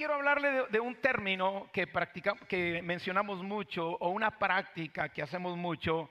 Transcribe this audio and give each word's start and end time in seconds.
quiero 0.00 0.14
hablarle 0.14 0.50
de, 0.50 0.66
de 0.68 0.80
un 0.80 0.94
término 0.94 1.68
que, 1.74 1.86
practica, 1.86 2.34
que 2.48 2.80
mencionamos 2.80 3.42
mucho 3.42 3.98
o 3.98 4.08
una 4.08 4.30
práctica 4.38 5.10
que 5.10 5.20
hacemos 5.20 5.58
mucho 5.58 6.08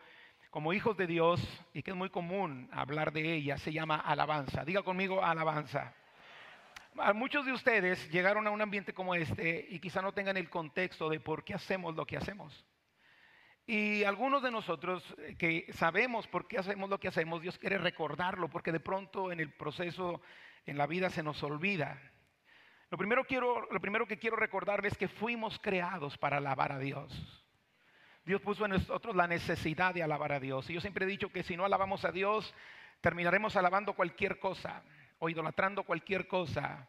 como 0.51 0.73
hijos 0.73 0.96
de 0.96 1.08
Dios 1.08 1.42
y 1.73 1.81
que 1.81 1.89
es 1.89 1.97
muy 1.97 2.12
común 2.12 2.70
hablar 2.71 3.12
de 3.12 3.33
ella, 3.33 3.57
se 3.57 3.73
llama 3.73 3.96
alabanza. 3.96 4.63
Diga 4.63 4.83
conmigo 4.83 5.25
alabanza. 5.25 5.96
A 6.99 7.13
muchos 7.13 7.47
de 7.47 7.52
ustedes 7.52 8.07
llegaron 8.12 8.46
a 8.46 8.52
un 8.52 8.62
ambiente 8.62 8.94
como 8.94 9.15
este 9.15 9.65
y 9.67 9.79
quizá 9.79 10.03
no 10.03 10.12
tengan 10.12 10.37
el 10.37 10.51
contexto 10.51 11.10
de 11.10 11.19
por 11.19 11.44
qué 11.44 11.56
hacemos 11.56 11.96
lo 11.96 12.06
que 12.06 12.17
hacemos. 12.17 12.63
Y 13.65 14.03
algunos 14.03 14.44
de 14.44 14.51
nosotros 14.51 15.03
eh, 15.17 15.35
que 15.35 15.65
sabemos 15.74 16.27
por 16.27 16.48
qué 16.48 16.59
hacemos 16.59 16.91
lo 16.91 16.99
que 16.99 17.08
hacemos, 17.08 17.41
Dios 17.41 17.58
quiere 17.58 17.80
recordarlo, 17.80 18.49
porque 18.49 18.71
de 18.71 18.81
pronto 18.81 19.31
en 19.31 19.40
el 19.40 19.52
proceso, 19.52 20.21
en 20.67 20.77
la 20.77 20.85
vida 20.85 21.09
se 21.09 21.23
nos 21.23 21.41
olvida. 21.41 21.99
Lo 22.91 22.98
primero, 22.98 23.23
quiero, 23.23 23.67
lo 23.71 23.80
primero 23.80 24.08
que 24.08 24.17
quiero 24.17 24.35
recordarles 24.35 24.94
es 24.94 24.98
que 24.98 25.08
fuimos 25.08 25.59
creados 25.59 26.17
para 26.17 26.38
alabar 26.38 26.71
a 26.71 26.79
Dios. 26.79 27.45
Dios 28.25 28.41
puso 28.41 28.65
en 28.65 28.71
nosotros 28.71 29.15
la 29.15 29.27
necesidad 29.27 29.93
de 29.93 30.03
alabar 30.03 30.31
a 30.31 30.39
Dios. 30.39 30.70
Y 30.70 30.73
yo 30.73 30.81
siempre 30.81 31.05
he 31.05 31.07
dicho 31.07 31.29
que 31.29 31.43
si 31.43 31.55
no 31.55 31.65
alabamos 31.65 32.03
a 32.05 32.12
Dios, 32.12 32.53
terminaremos 33.02 33.55
alabando 33.55 33.93
cualquier 33.93 34.39
cosa 34.39 34.84
o 35.20 35.29
idolatrando 35.29 35.84
cualquier 35.84 36.27
cosa. 36.27 36.88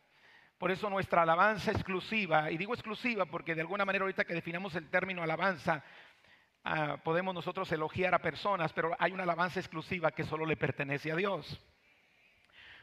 Por 0.57 0.71
eso 0.71 0.91
nuestra 0.91 1.23
alabanza 1.23 1.71
exclusiva, 1.73 2.51
y 2.51 2.59
digo 2.59 2.75
exclusiva 2.75 3.27
porque 3.27 3.55
de 3.55 3.63
alguna 3.63 3.85
manera 3.85 4.03
ahorita 4.03 4.25
que 4.25 4.35
definamos 4.35 4.75
el 4.75 4.89
término 4.91 5.23
alabanza, 5.23 5.83
ah, 6.65 6.99
podemos 7.03 7.35
nosotros 7.35 7.71
elogiar 7.73 8.15
a 8.15 8.21
personas, 8.21 8.73
pero 8.73 8.95
hay 8.99 9.13
una 9.13 9.23
alabanza 9.23 9.61
exclusiva 9.61 10.13
que 10.13 10.25
solo 10.25 10.45
le 10.45 10.57
pertenece 10.57 11.13
a 11.13 11.17
Dios. 11.17 11.61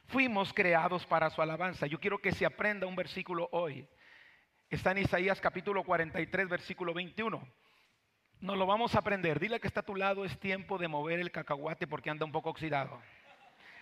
Fuimos 0.07 0.53
creados 0.53 1.05
para 1.05 1.29
su 1.29 1.41
alabanza. 1.41 1.85
Yo 1.85 1.99
quiero 1.99 2.19
que 2.19 2.31
se 2.31 2.45
aprenda 2.45 2.87
un 2.87 2.95
versículo 2.95 3.49
hoy. 3.51 3.85
Está 4.69 4.91
en 4.91 4.99
Isaías 4.99 5.41
capítulo 5.41 5.83
43, 5.83 6.47
versículo 6.47 6.93
21. 6.93 7.45
Nos 8.39 8.57
lo 8.57 8.65
vamos 8.65 8.95
a 8.95 8.99
aprender. 8.99 9.37
Dile 9.37 9.59
que 9.59 9.67
está 9.67 9.81
a 9.81 9.85
tu 9.85 9.95
lado, 9.95 10.23
es 10.23 10.39
tiempo 10.39 10.77
de 10.77 10.87
mover 10.87 11.19
el 11.19 11.31
cacahuate 11.31 11.87
porque 11.87 12.09
anda 12.09 12.25
un 12.25 12.31
poco 12.31 12.49
oxidado. 12.49 13.01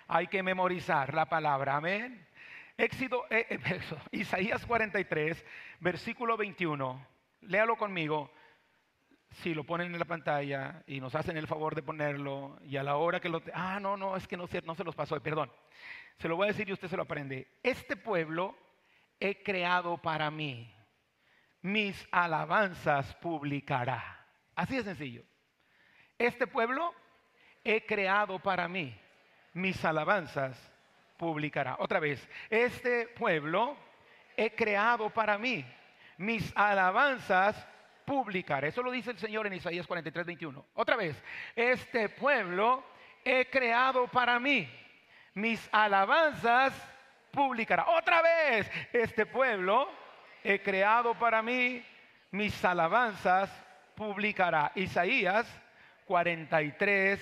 Hay 0.07 0.25
que 0.25 0.41
memorizar 0.41 1.13
la 1.13 1.27
palabra, 1.27 1.75
amén. 1.75 2.27
Éxodo, 2.75 3.25
eh, 3.29 3.45
eh, 3.47 3.79
Isaías 4.11 4.65
43, 4.65 5.45
versículo 5.79 6.37
21. 6.37 7.07
Léalo 7.41 7.75
conmigo. 7.75 8.31
Si 9.43 9.53
lo 9.53 9.63
ponen 9.63 9.93
en 9.93 9.99
la 9.99 10.05
pantalla 10.05 10.81
y 10.87 10.99
nos 10.99 11.13
hacen 11.13 11.37
el 11.37 11.45
favor 11.45 11.75
de 11.75 11.83
ponerlo 11.83 12.57
y 12.63 12.77
a 12.77 12.83
la 12.83 12.95
hora 12.95 13.19
que 13.19 13.29
lo... 13.29 13.43
Ah, 13.53 13.79
no, 13.79 13.95
no, 13.95 14.15
es 14.15 14.27
que 14.27 14.37
no, 14.37 14.47
no 14.63 14.75
se 14.75 14.83
los 14.83 14.95
pasó, 14.95 15.21
perdón. 15.21 15.51
Se 16.17 16.27
lo 16.27 16.35
voy 16.35 16.45
a 16.45 16.51
decir 16.51 16.69
y 16.69 16.73
usted 16.73 16.87
se 16.87 16.97
lo 16.97 17.03
aprende. 17.03 17.47
Este 17.61 17.95
pueblo 17.95 18.55
he 19.19 19.41
creado 19.43 19.97
para 19.97 20.31
mí. 20.31 20.71
Mis 21.61 22.07
alabanzas 22.11 23.13
publicará. 23.15 24.25
Así 24.55 24.77
de 24.77 24.83
sencillo. 24.83 25.23
Este 26.17 26.47
pueblo 26.47 26.93
he 27.63 27.85
creado 27.85 28.39
para 28.39 28.67
mí. 28.67 28.95
Mis 29.53 29.83
alabanzas 29.83 30.71
publicará. 31.17 31.77
Otra 31.79 31.99
vez, 31.99 32.27
este 32.49 33.07
pueblo 33.07 33.75
he 34.37 34.53
creado 34.53 35.09
para 35.09 35.37
mí. 35.37 35.65
Mis 36.17 36.51
alabanzas 36.55 37.67
publicará. 38.05 38.67
Eso 38.67 38.83
lo 38.83 38.91
dice 38.91 39.11
el 39.11 39.17
Señor 39.17 39.47
en 39.47 39.53
Isaías 39.53 39.87
43, 39.87 40.25
21. 40.25 40.65
Otra 40.75 40.95
vez, 40.95 41.21
este 41.55 42.09
pueblo 42.09 42.83
he 43.23 43.49
creado 43.49 44.07
para 44.07 44.39
mí. 44.39 44.69
Mis 45.35 45.69
alabanzas 45.71 46.73
publicará. 47.31 47.85
Otra 47.89 48.21
vez, 48.21 48.71
este 48.93 49.25
pueblo 49.25 49.89
he 50.43 50.61
creado 50.61 51.13
para 51.13 51.41
mí. 51.41 51.83
Mis 52.31 52.63
alabanzas 52.63 53.51
publicará. 53.95 54.71
Isaías 54.75 55.45
43, 56.05 57.19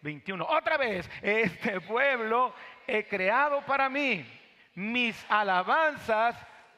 21. 0.00 0.46
Otra 0.48 0.78
vez, 0.78 1.08
este 1.20 1.80
pueblo 1.82 2.54
he 2.86 3.06
creado 3.06 3.60
para 3.66 3.90
mí. 3.90 4.26
Mis 4.74 5.22
alabanzas 5.28 6.36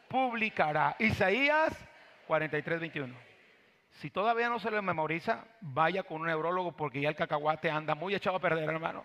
publicará. 0.08 0.96
Isaías 0.98 1.72
43, 2.26 2.80
21. 2.80 3.14
Si 3.92 4.10
todavía 4.10 4.48
no 4.48 4.58
se 4.58 4.70
lo 4.70 4.82
memoriza, 4.82 5.44
vaya 5.60 6.02
con 6.02 6.22
un 6.22 6.26
neurólogo 6.26 6.72
porque 6.72 7.00
ya 7.00 7.08
el 7.08 7.14
cacahuate 7.14 7.70
anda 7.70 7.94
muy 7.94 8.16
echado 8.16 8.36
a 8.36 8.40
perder, 8.40 8.68
hermano. 8.68 9.04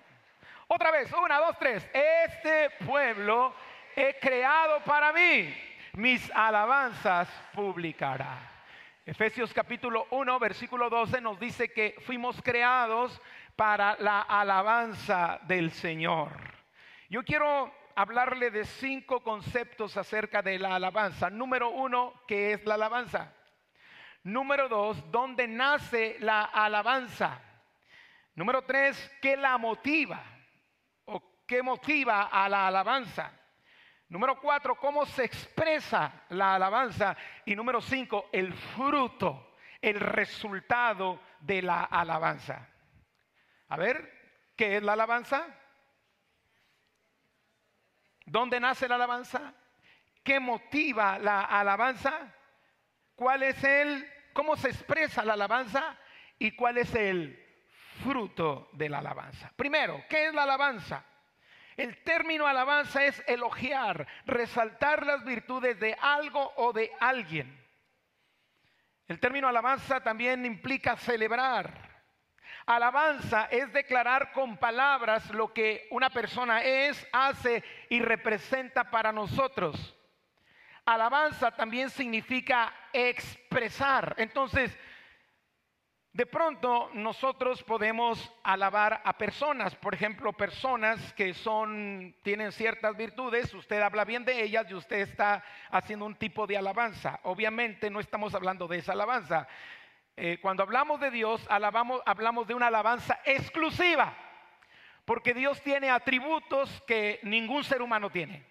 Otra 0.70 0.92
vez, 0.92 1.10
una, 1.14 1.40
dos, 1.40 1.58
tres. 1.58 1.90
Este 1.94 2.70
pueblo 2.86 3.54
he 3.96 4.20
creado 4.20 4.82
para 4.84 5.14
mí. 5.14 5.56
Mis 5.94 6.30
alabanzas 6.36 7.30
publicará. 7.54 8.38
Efesios 9.06 9.54
capítulo 9.54 10.08
1, 10.12 10.40
versículo 10.40 10.90
12 10.90 11.22
nos 11.22 11.40
dice 11.40 11.72
que 11.72 11.96
fuimos 12.06 12.42
creados 12.42 13.22
para 13.56 13.96
la 14.00 14.22
alabanza 14.24 15.40
del 15.44 15.72
Señor. 15.72 16.34
Yo 17.10 17.24
quiero 17.24 17.74
hablarle 17.96 18.52
de 18.52 18.66
cinco 18.66 19.24
conceptos 19.24 19.96
acerca 19.96 20.42
de 20.42 20.60
la 20.60 20.76
alabanza. 20.76 21.30
Número 21.30 21.70
uno, 21.70 22.14
¿qué 22.28 22.52
es 22.52 22.66
la 22.66 22.74
alabanza? 22.74 23.34
Número 24.24 24.68
dos, 24.68 25.10
¿dónde 25.12 25.48
nace 25.48 26.18
la 26.20 26.44
alabanza? 26.44 27.40
Número 28.36 28.64
tres, 28.66 29.10
¿qué 29.22 29.38
la 29.38 29.58
motiva? 29.58 30.37
¿O 31.48 31.50
qué 31.50 31.64
motiva 31.64 32.24
a 32.24 32.50
la 32.50 32.68
alabanza? 32.68 33.32
Número 34.10 34.38
cuatro, 34.38 34.76
cómo 34.76 35.06
se 35.06 35.24
expresa 35.24 36.26
la 36.30 36.56
alabanza. 36.56 37.16
Y 37.46 37.56
número 37.56 37.80
cinco, 37.80 38.30
el 38.34 38.54
fruto, 38.54 39.56
el 39.82 39.98
resultado 39.98 41.22
de 41.40 41.62
la 41.62 41.86
alabanza. 41.86 42.68
A 43.70 43.78
ver, 43.78 44.52
¿qué 44.58 44.76
es 44.76 44.84
la 44.84 44.92
alabanza? 44.92 45.48
¿Dónde 48.26 48.60
nace 48.60 48.90
la 48.90 48.96
alabanza? 48.96 49.54
¿Qué 50.26 50.42
motiva 50.42 51.18
la 51.18 51.44
alabanza? 51.44 52.34
¿Cuál 53.16 53.44
es 53.44 53.64
el, 53.64 54.06
cómo 54.34 54.58
se 54.58 54.68
expresa 54.68 55.24
la 55.24 55.34
alabanza? 55.34 55.98
¿Y 56.40 56.52
cuál 56.58 56.78
es 56.78 56.94
el 56.94 57.42
fruto 58.04 58.70
de 58.74 58.90
la 58.90 59.00
alabanza? 59.00 59.50
Primero, 59.56 60.04
¿qué 60.10 60.28
es 60.28 60.34
la 60.34 60.44
alabanza? 60.44 61.06
El 61.78 61.96
término 62.04 62.48
alabanza 62.48 63.06
es 63.06 63.24
elogiar, 63.28 64.08
resaltar 64.26 65.06
las 65.06 65.24
virtudes 65.24 65.80
de 65.80 65.96
algo 66.02 66.52
o 66.56 66.74
de 66.74 66.92
alguien. 67.00 67.56
El 69.08 69.20
término 69.20 69.48
alabanza 69.48 70.02
también 70.02 70.44
implica 70.44 70.98
celebrar. 70.98 71.88
Alabanza 72.66 73.46
es 73.46 73.72
declarar 73.72 74.32
con 74.34 74.58
palabras 74.58 75.30
lo 75.30 75.54
que 75.54 75.88
una 75.92 76.10
persona 76.10 76.64
es, 76.64 77.08
hace 77.14 77.64
y 77.90 78.02
representa 78.02 78.90
para 78.90 79.12
nosotros. 79.12 79.96
Alabanza 80.84 81.52
también 81.52 81.90
significa 81.90 82.74
expresar. 82.92 84.16
Entonces, 84.18 84.76
de 86.18 86.26
pronto 86.26 86.90
nosotros 86.96 87.62
podemos 87.62 88.34
alabar 88.42 89.04
a 89.06 89.20
personas, 89.20 89.76
por 89.76 89.94
ejemplo, 89.94 90.34
personas 90.34 91.14
que 91.14 91.36
son 91.36 92.16
tienen 92.24 92.52
ciertas 92.52 92.98
virtudes, 92.98 93.54
usted 93.54 93.80
habla 93.84 94.04
bien 94.04 94.26
de 94.26 94.42
ellas 94.42 94.66
y 94.68 94.74
usted 94.74 94.98
está 94.98 95.44
haciendo 95.70 96.06
un 96.06 96.16
tipo 96.16 96.48
de 96.48 96.58
alabanza. 96.58 97.20
Obviamente 97.22 97.92
no 97.92 98.00
estamos 98.00 98.34
hablando 98.34 98.68
de 98.68 98.80
esa 98.80 98.94
alabanza. 98.94 99.48
Eh, 100.16 100.40
cuando 100.42 100.64
hablamos 100.64 101.00
de 101.00 101.12
Dios, 101.12 101.46
alabamos, 101.52 102.02
hablamos 102.04 102.48
de 102.48 102.56
una 102.56 102.66
alabanza 102.66 103.20
exclusiva, 103.24 104.12
porque 105.06 105.36
Dios 105.36 105.62
tiene 105.62 105.92
atributos 105.92 106.82
que 106.88 107.20
ningún 107.22 107.64
ser 107.64 107.84
humano 107.84 108.10
tiene. 108.10 108.44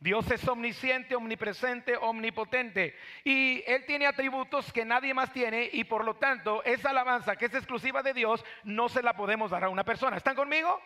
Dios 0.00 0.30
es 0.30 0.46
omnisciente, 0.46 1.16
omnipresente, 1.16 1.96
omnipotente. 1.96 2.96
Y 3.24 3.64
Él 3.66 3.84
tiene 3.84 4.06
atributos 4.06 4.72
que 4.72 4.84
nadie 4.84 5.12
más 5.12 5.32
tiene 5.32 5.68
y 5.72 5.84
por 5.84 6.04
lo 6.04 6.14
tanto 6.14 6.62
esa 6.64 6.90
alabanza 6.90 7.36
que 7.36 7.46
es 7.46 7.54
exclusiva 7.54 8.02
de 8.02 8.14
Dios 8.14 8.44
no 8.62 8.88
se 8.88 9.02
la 9.02 9.14
podemos 9.14 9.50
dar 9.50 9.64
a 9.64 9.68
una 9.68 9.84
persona. 9.84 10.16
¿Están 10.16 10.36
conmigo? 10.36 10.80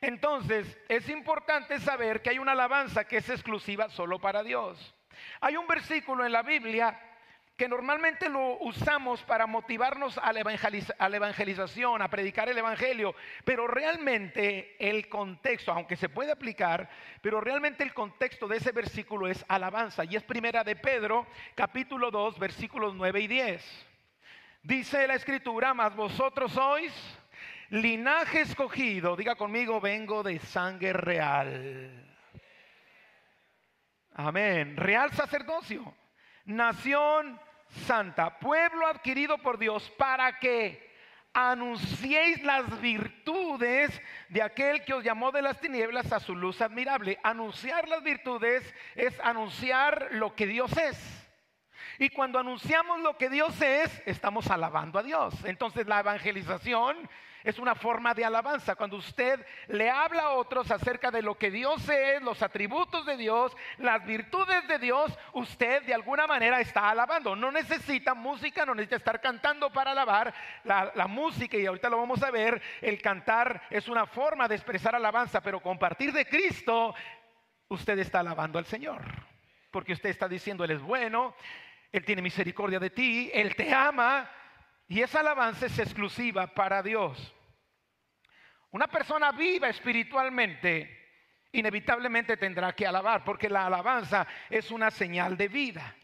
Entonces 0.00 0.78
es 0.88 1.08
importante 1.08 1.80
saber 1.80 2.22
que 2.22 2.30
hay 2.30 2.38
una 2.38 2.52
alabanza 2.52 3.04
que 3.04 3.16
es 3.16 3.28
exclusiva 3.28 3.88
solo 3.88 4.20
para 4.20 4.44
Dios. 4.44 4.94
Hay 5.40 5.56
un 5.56 5.66
versículo 5.66 6.24
en 6.24 6.32
la 6.32 6.42
Biblia 6.42 7.00
que 7.56 7.68
normalmente 7.68 8.28
lo 8.28 8.58
usamos 8.58 9.22
para 9.22 9.46
motivarnos 9.46 10.18
a 10.18 10.32
la, 10.32 10.40
evangelización, 11.16 12.02
a 12.02 12.10
predicar 12.10 12.48
el 12.48 12.58
Evangelio, 12.58 13.14
pero 13.44 13.68
realmente 13.68 14.76
el 14.78 15.08
contexto, 15.08 15.72
aunque 15.72 15.96
se 15.96 16.08
puede 16.08 16.32
aplicar, 16.32 16.88
pero 17.20 17.40
realmente 17.40 17.84
el 17.84 17.94
contexto 17.94 18.48
de 18.48 18.56
ese 18.56 18.72
versículo 18.72 19.28
es 19.28 19.44
alabanza, 19.48 20.04
y 20.04 20.16
es 20.16 20.24
primera 20.24 20.64
de 20.64 20.74
Pedro, 20.74 21.26
capítulo 21.54 22.10
2, 22.10 22.38
versículos 22.40 22.94
9 22.94 23.20
y 23.20 23.26
10. 23.28 23.86
Dice 24.62 25.06
la 25.06 25.14
escritura, 25.14 25.74
mas 25.74 25.94
vosotros 25.94 26.52
sois 26.52 26.92
linaje 27.70 28.40
escogido, 28.40 29.14
diga 29.14 29.36
conmigo, 29.36 29.80
vengo 29.80 30.22
de 30.22 30.38
sangre 30.40 30.92
real 30.92 32.04
Amén. 34.14 34.76
Real 34.76 35.10
sacerdocio, 35.12 35.92
nación 36.44 37.40
santa, 37.86 38.38
pueblo 38.38 38.86
adquirido 38.86 39.38
por 39.38 39.58
Dios 39.58 39.90
para 39.98 40.38
que 40.38 40.92
anunciéis 41.32 42.42
las 42.44 42.80
virtudes 42.80 44.00
de 44.28 44.42
aquel 44.42 44.84
que 44.84 44.94
os 44.94 45.02
llamó 45.02 45.32
de 45.32 45.42
las 45.42 45.60
tinieblas 45.60 46.12
a 46.12 46.20
su 46.20 46.36
luz 46.36 46.60
admirable. 46.60 47.18
Anunciar 47.22 47.88
las 47.88 48.02
virtudes 48.02 48.62
es 48.94 49.18
anunciar 49.20 50.08
lo 50.12 50.34
que 50.34 50.46
Dios 50.46 50.76
es. 50.76 51.20
Y 51.98 52.10
cuando 52.10 52.38
anunciamos 52.38 53.00
lo 53.00 53.16
que 53.18 53.30
Dios 53.30 53.60
es, 53.60 54.02
estamos 54.06 54.50
alabando 54.50 54.98
a 54.98 55.02
Dios. 55.02 55.34
Entonces 55.44 55.86
la 55.86 56.00
evangelización 56.00 57.08
es 57.44 57.58
una 57.58 57.74
forma 57.74 58.14
de 58.14 58.24
alabanza. 58.24 58.74
Cuando 58.74 58.96
usted 58.96 59.46
le 59.68 59.90
habla 59.90 60.22
a 60.22 60.30
otros 60.30 60.70
acerca 60.70 61.10
de 61.10 61.20
lo 61.20 61.36
que 61.36 61.50
Dios 61.50 61.86
es, 61.90 62.22
los 62.22 62.42
atributos 62.42 63.04
de 63.04 63.18
Dios, 63.18 63.54
las 63.76 64.04
virtudes 64.06 64.66
de 64.66 64.78
Dios, 64.78 65.12
usted 65.34 65.82
de 65.82 65.92
alguna 65.92 66.26
manera 66.26 66.58
está 66.60 66.88
alabando. 66.88 67.36
No 67.36 67.52
necesita 67.52 68.14
música, 68.14 68.64
no 68.64 68.74
necesita 68.74 68.96
estar 68.96 69.20
cantando 69.20 69.70
para 69.70 69.90
alabar. 69.90 70.32
La, 70.64 71.06
música, 71.06 71.58
y 71.58 71.66
ahorita 71.66 71.90
lo 71.90 71.98
vamos 71.98 72.22
a 72.22 72.30
ver, 72.30 72.62
el 72.80 73.00
cantar 73.02 73.62
es 73.68 73.88
una 73.88 74.06
forma 74.06 74.48
de 74.48 74.54
expresar 74.54 74.94
alabanza, 74.94 75.42
pero 75.42 75.60
compartir 75.60 76.12
de 76.12 76.26
Cristo, 76.26 76.94
usted 77.68 77.98
está 77.98 78.20
alabando 78.20 78.58
al 78.58 78.64
Señor. 78.64 79.02
Porque 79.70 79.92
usted 79.92 80.08
está 80.08 80.26
diciendo, 80.26 80.64
Él 80.64 80.70
es 80.70 80.80
bueno, 80.80 81.36
Él 81.92 82.06
tiene 82.06 82.22
misericordia 82.22 82.78
de 82.78 82.88
ti, 82.88 83.30
Él 83.34 83.54
te 83.54 83.74
ama. 83.74 84.30
Y 84.88 85.00
esa 85.00 85.20
alabanza 85.20 85.66
es 85.66 85.78
exclusiva 85.78 86.46
para 86.46 86.82
Dios. 86.82 87.34
Una 88.70 88.86
persona 88.86 89.32
viva 89.32 89.68
espiritualmente 89.68 91.02
inevitablemente 91.52 92.36
tendrá 92.36 92.72
que 92.74 92.86
alabar, 92.86 93.24
porque 93.24 93.48
la 93.48 93.66
alabanza 93.66 94.26
es 94.50 94.70
una 94.70 94.90
señal 94.90 95.36
de 95.36 95.48
vida. 95.48 95.94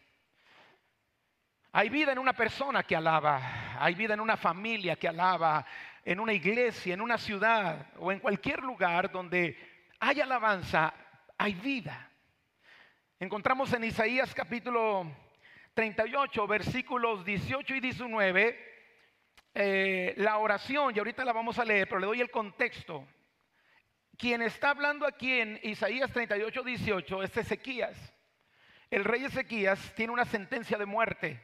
Hay 1.72 1.88
vida 1.88 2.12
en 2.12 2.18
una 2.18 2.32
persona 2.32 2.84
que 2.84 2.96
alaba, 2.96 3.76
hay 3.78 3.94
vida 3.94 4.14
en 4.14 4.20
una 4.20 4.36
familia 4.36 4.96
que 4.96 5.08
alaba, 5.08 5.66
en 6.04 6.20
una 6.20 6.32
iglesia, 6.32 6.94
en 6.94 7.00
una 7.00 7.18
ciudad 7.18 7.86
o 7.98 8.10
en 8.10 8.20
cualquier 8.20 8.62
lugar 8.62 9.10
donde 9.10 9.58
hay 9.98 10.20
alabanza, 10.20 10.94
hay 11.36 11.54
vida. 11.54 12.08
Encontramos 13.18 13.72
en 13.72 13.84
Isaías 13.84 14.32
capítulo 14.34 15.10
38, 15.74 16.46
versículos 16.46 17.24
18 17.24 17.74
y 17.74 17.80
19 17.80 18.69
eh, 19.54 20.14
la 20.16 20.38
oración, 20.38 20.94
y 20.94 20.98
ahorita 20.98 21.24
la 21.24 21.32
vamos 21.32 21.58
a 21.58 21.64
leer, 21.64 21.88
pero 21.88 22.00
le 22.00 22.06
doy 22.06 22.20
el 22.20 22.30
contexto. 22.30 23.06
Quien 24.16 24.42
está 24.42 24.70
hablando 24.70 25.06
aquí 25.06 25.40
en 25.40 25.58
Isaías 25.62 26.10
38, 26.12 26.62
18 26.62 27.22
es 27.22 27.36
Ezequías. 27.36 28.14
El 28.90 29.04
rey 29.04 29.24
Ezequías 29.24 29.94
tiene 29.94 30.12
una 30.12 30.24
sentencia 30.24 30.76
de 30.76 30.86
muerte. 30.86 31.40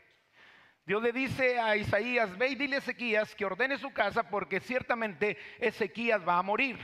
Dios 0.85 1.03
le 1.03 1.13
dice 1.13 1.59
a 1.59 1.77
Isaías, 1.77 2.37
ve 2.39 2.49
y 2.49 2.55
dile 2.55 2.77
a 2.77 2.79
Ezequías 2.79 3.35
que 3.35 3.45
ordene 3.45 3.79
su 3.79 3.93
casa 3.93 4.29
porque 4.29 4.61
ciertamente 4.61 5.37
Ezequías 5.59 6.27
va 6.27 6.39
a 6.39 6.43
morir. 6.43 6.79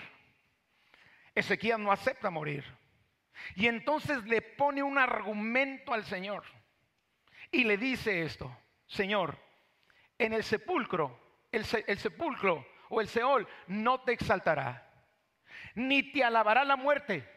Ezequías 1.35 1.79
no 1.79 1.93
acepta 1.93 2.31
morir. 2.31 2.65
Y 3.55 3.67
entonces 3.67 4.25
le 4.25 4.43
pone 4.43 4.83
un 4.83 4.99
argumento 4.99 5.93
al 5.93 6.05
Señor 6.05 6.45
y 7.51 7.65
le 7.65 7.77
dice 7.77 8.23
esto, 8.23 8.57
Señor, 8.87 9.39
en 10.19 10.33
el 10.33 10.45
sepulcro, 10.45 11.19
el, 11.51 11.65
sepulcro 11.65 12.67
o 12.89 13.01
el 13.01 13.09
Seol 13.09 13.47
no 13.67 14.01
te 14.01 14.13
exaltará, 14.13 14.91
ni 15.75 16.03
te 16.13 16.25
alabará 16.25 16.65
la 16.65 16.77
muerte, 16.77 17.29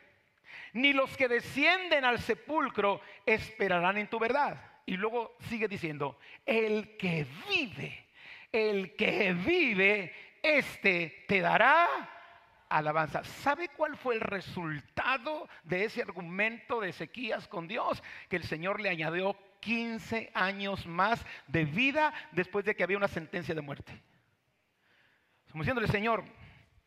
ni 0.73 0.93
los 0.93 1.15
que 1.17 1.27
descienden 1.27 2.05
al 2.05 2.19
sepulcro 2.19 3.01
esperarán 3.25 3.97
en 3.97 4.07
tu 4.07 4.19
verdad. 4.19 4.71
Y 4.85 4.97
luego 4.97 5.35
sigue 5.49 5.67
diciendo, 5.67 6.19
el 6.45 6.95
que 6.97 7.25
vive, 7.49 8.07
el 8.51 8.95
que 8.95 9.33
vive, 9.33 10.13
este 10.43 11.25
te 11.27 11.39
dará 11.39 11.87
alabanza. 12.69 13.23
¿Sabe 13.23 13.69
cuál 13.69 13.95
fue 13.97 14.15
el 14.15 14.21
resultado 14.21 15.47
de 15.63 15.85
ese 15.85 16.01
argumento 16.01 16.79
de 16.79 16.89
Ezequías 16.89 17.47
con 17.47 17.67
Dios? 17.67 18.03
Que 18.29 18.35
el 18.35 18.43
Señor 18.43 18.79
le 18.79 18.89
añadió 18.89 19.35
15 19.65 20.31
años 20.35 20.85
más 20.85 21.25
de 21.47 21.65
vida 21.65 22.13
después 22.31 22.63
de 22.65 22.75
que 22.75 22.83
había 22.83 22.97
una 22.97 23.07
sentencia 23.07 23.55
de 23.55 23.61
muerte. 23.61 23.99
Como 25.51 25.63
diciéndole, 25.63 25.87
Señor, 25.87 26.23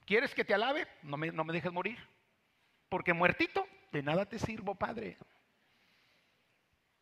¿quieres 0.06 0.32
que 0.32 0.44
te 0.44 0.54
alabe? 0.54 0.86
No 1.02 1.16
me, 1.16 1.32
no 1.32 1.42
me 1.42 1.52
dejes 1.52 1.72
morir. 1.72 1.98
Porque 2.88 3.12
muertito, 3.12 3.66
de 3.90 4.00
nada 4.00 4.26
te 4.26 4.38
sirvo, 4.38 4.76
Padre. 4.76 5.18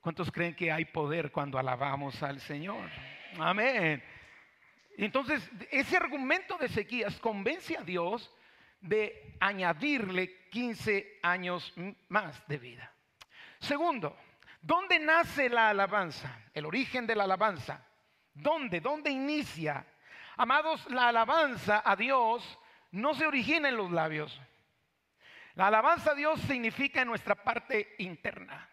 ¿Cuántos 0.01 0.33
creen 0.33 0.55
que 0.55 0.73
hay 0.73 0.87
poder 0.87 1.31
cuando 1.31 1.59
alabamos 1.59 2.23
al 2.23 2.41
Señor? 2.41 2.89
Amén. 3.39 4.03
Entonces, 4.97 5.51
ese 5.71 5.99
argumento 5.99 6.57
de 6.57 6.67
Ezequías 6.67 7.21
convence 7.21 7.77
a 7.77 7.83
Dios 7.83 8.35
de 8.81 9.37
añadirle 9.41 10.49
15 10.49 11.19
años 11.23 11.75
más 12.09 12.47
de 12.49 12.57
vida. 12.57 12.95
Segundo, 13.59 14.17
¿Dónde 14.67 14.99
nace 14.99 15.49
la 15.49 15.69
alabanza? 15.69 16.41
El 16.53 16.67
origen 16.67 17.07
de 17.07 17.15
la 17.15 17.23
alabanza. 17.23 17.87
¿Dónde? 18.35 18.81
¿Dónde 18.81 19.11
inicia? 19.11 19.87
Amados, 20.37 20.85
la 20.91 21.07
alabanza 21.07 21.83
a 21.85 21.95
Dios 21.95 22.59
no 22.91 23.15
se 23.15 23.29
origina 23.29 23.69
en 23.69 23.77
los 23.77 23.93
labios. 23.93 24.41
La 25.55 25.69
alabanza 25.69 26.11
a 26.11 26.15
Dios 26.17 26.41
significa 26.41 27.01
en 27.01 27.07
nuestra 27.07 27.37
parte 27.37 27.95
interna. 27.99 28.69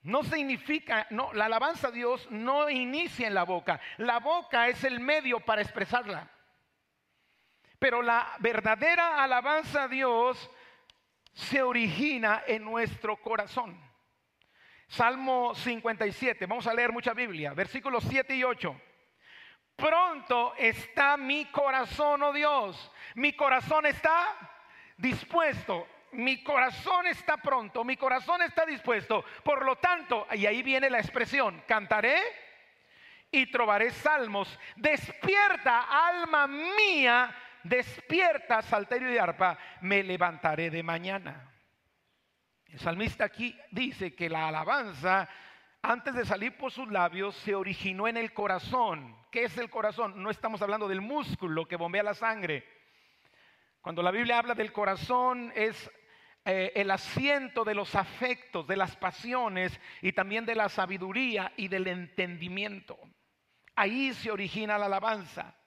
No 0.00 0.22
significa, 0.22 1.06
no, 1.10 1.34
la 1.34 1.44
alabanza 1.44 1.88
a 1.88 1.90
Dios 1.90 2.26
no 2.30 2.70
inicia 2.70 3.26
en 3.26 3.34
la 3.34 3.44
boca. 3.44 3.78
La 3.98 4.20
boca 4.20 4.68
es 4.68 4.84
el 4.84 5.00
medio 5.00 5.40
para 5.40 5.60
expresarla. 5.60 6.30
Pero 7.78 8.00
la 8.00 8.26
verdadera 8.38 9.22
alabanza 9.22 9.82
a 9.82 9.88
Dios 9.88 10.50
se 11.34 11.60
origina 11.60 12.42
en 12.46 12.64
nuestro 12.64 13.20
corazón. 13.20 13.87
Salmo 14.88 15.54
57, 15.54 16.46
vamos 16.46 16.66
a 16.66 16.72
leer 16.72 16.92
mucha 16.92 17.12
Biblia, 17.12 17.52
versículos 17.52 18.04
7 18.08 18.34
y 18.34 18.42
8. 18.42 18.80
Pronto 19.76 20.54
está 20.56 21.16
mi 21.16 21.44
corazón, 21.46 22.22
oh 22.22 22.32
Dios. 22.32 22.90
Mi 23.14 23.34
corazón 23.34 23.86
está 23.86 24.34
dispuesto. 24.96 25.86
Mi 26.12 26.42
corazón 26.42 27.06
está 27.06 27.36
pronto. 27.36 27.84
Mi 27.84 27.96
corazón 27.96 28.42
está 28.42 28.64
dispuesto. 28.64 29.24
Por 29.44 29.64
lo 29.64 29.76
tanto, 29.76 30.26
y 30.32 30.46
ahí 30.46 30.62
viene 30.62 30.90
la 30.90 30.98
expresión, 30.98 31.62
cantaré 31.68 32.18
y 33.30 33.50
trobaré 33.52 33.90
salmos. 33.90 34.58
Despierta, 34.74 36.08
alma 36.08 36.46
mía, 36.48 37.36
despierta, 37.62 38.62
salterio 38.62 39.12
y 39.12 39.18
arpa. 39.18 39.58
Me 39.82 40.02
levantaré 40.02 40.70
de 40.70 40.82
mañana. 40.82 41.57
El 42.68 42.78
salmista 42.78 43.24
aquí 43.24 43.58
dice 43.70 44.14
que 44.14 44.28
la 44.28 44.48
alabanza, 44.48 45.28
antes 45.82 46.14
de 46.14 46.24
salir 46.24 46.56
por 46.56 46.70
sus 46.70 46.88
labios, 46.90 47.34
se 47.36 47.54
originó 47.54 48.06
en 48.06 48.16
el 48.16 48.32
corazón. 48.32 49.16
¿Qué 49.30 49.44
es 49.44 49.56
el 49.56 49.70
corazón? 49.70 50.22
No 50.22 50.30
estamos 50.30 50.60
hablando 50.60 50.86
del 50.86 51.00
músculo 51.00 51.66
que 51.66 51.76
bombea 51.76 52.02
la 52.02 52.14
sangre. 52.14 52.66
Cuando 53.80 54.02
la 54.02 54.10
Biblia 54.10 54.38
habla 54.38 54.54
del 54.54 54.72
corazón 54.72 55.52
es 55.54 55.90
eh, 56.44 56.72
el 56.74 56.90
asiento 56.90 57.64
de 57.64 57.74
los 57.74 57.94
afectos, 57.94 58.66
de 58.66 58.76
las 58.76 58.96
pasiones 58.96 59.78
y 60.02 60.12
también 60.12 60.44
de 60.44 60.54
la 60.54 60.68
sabiduría 60.68 61.52
y 61.56 61.68
del 61.68 61.86
entendimiento. 61.86 62.98
Ahí 63.76 64.12
se 64.12 64.30
origina 64.30 64.78
la 64.78 64.86
alabanza. 64.86 65.57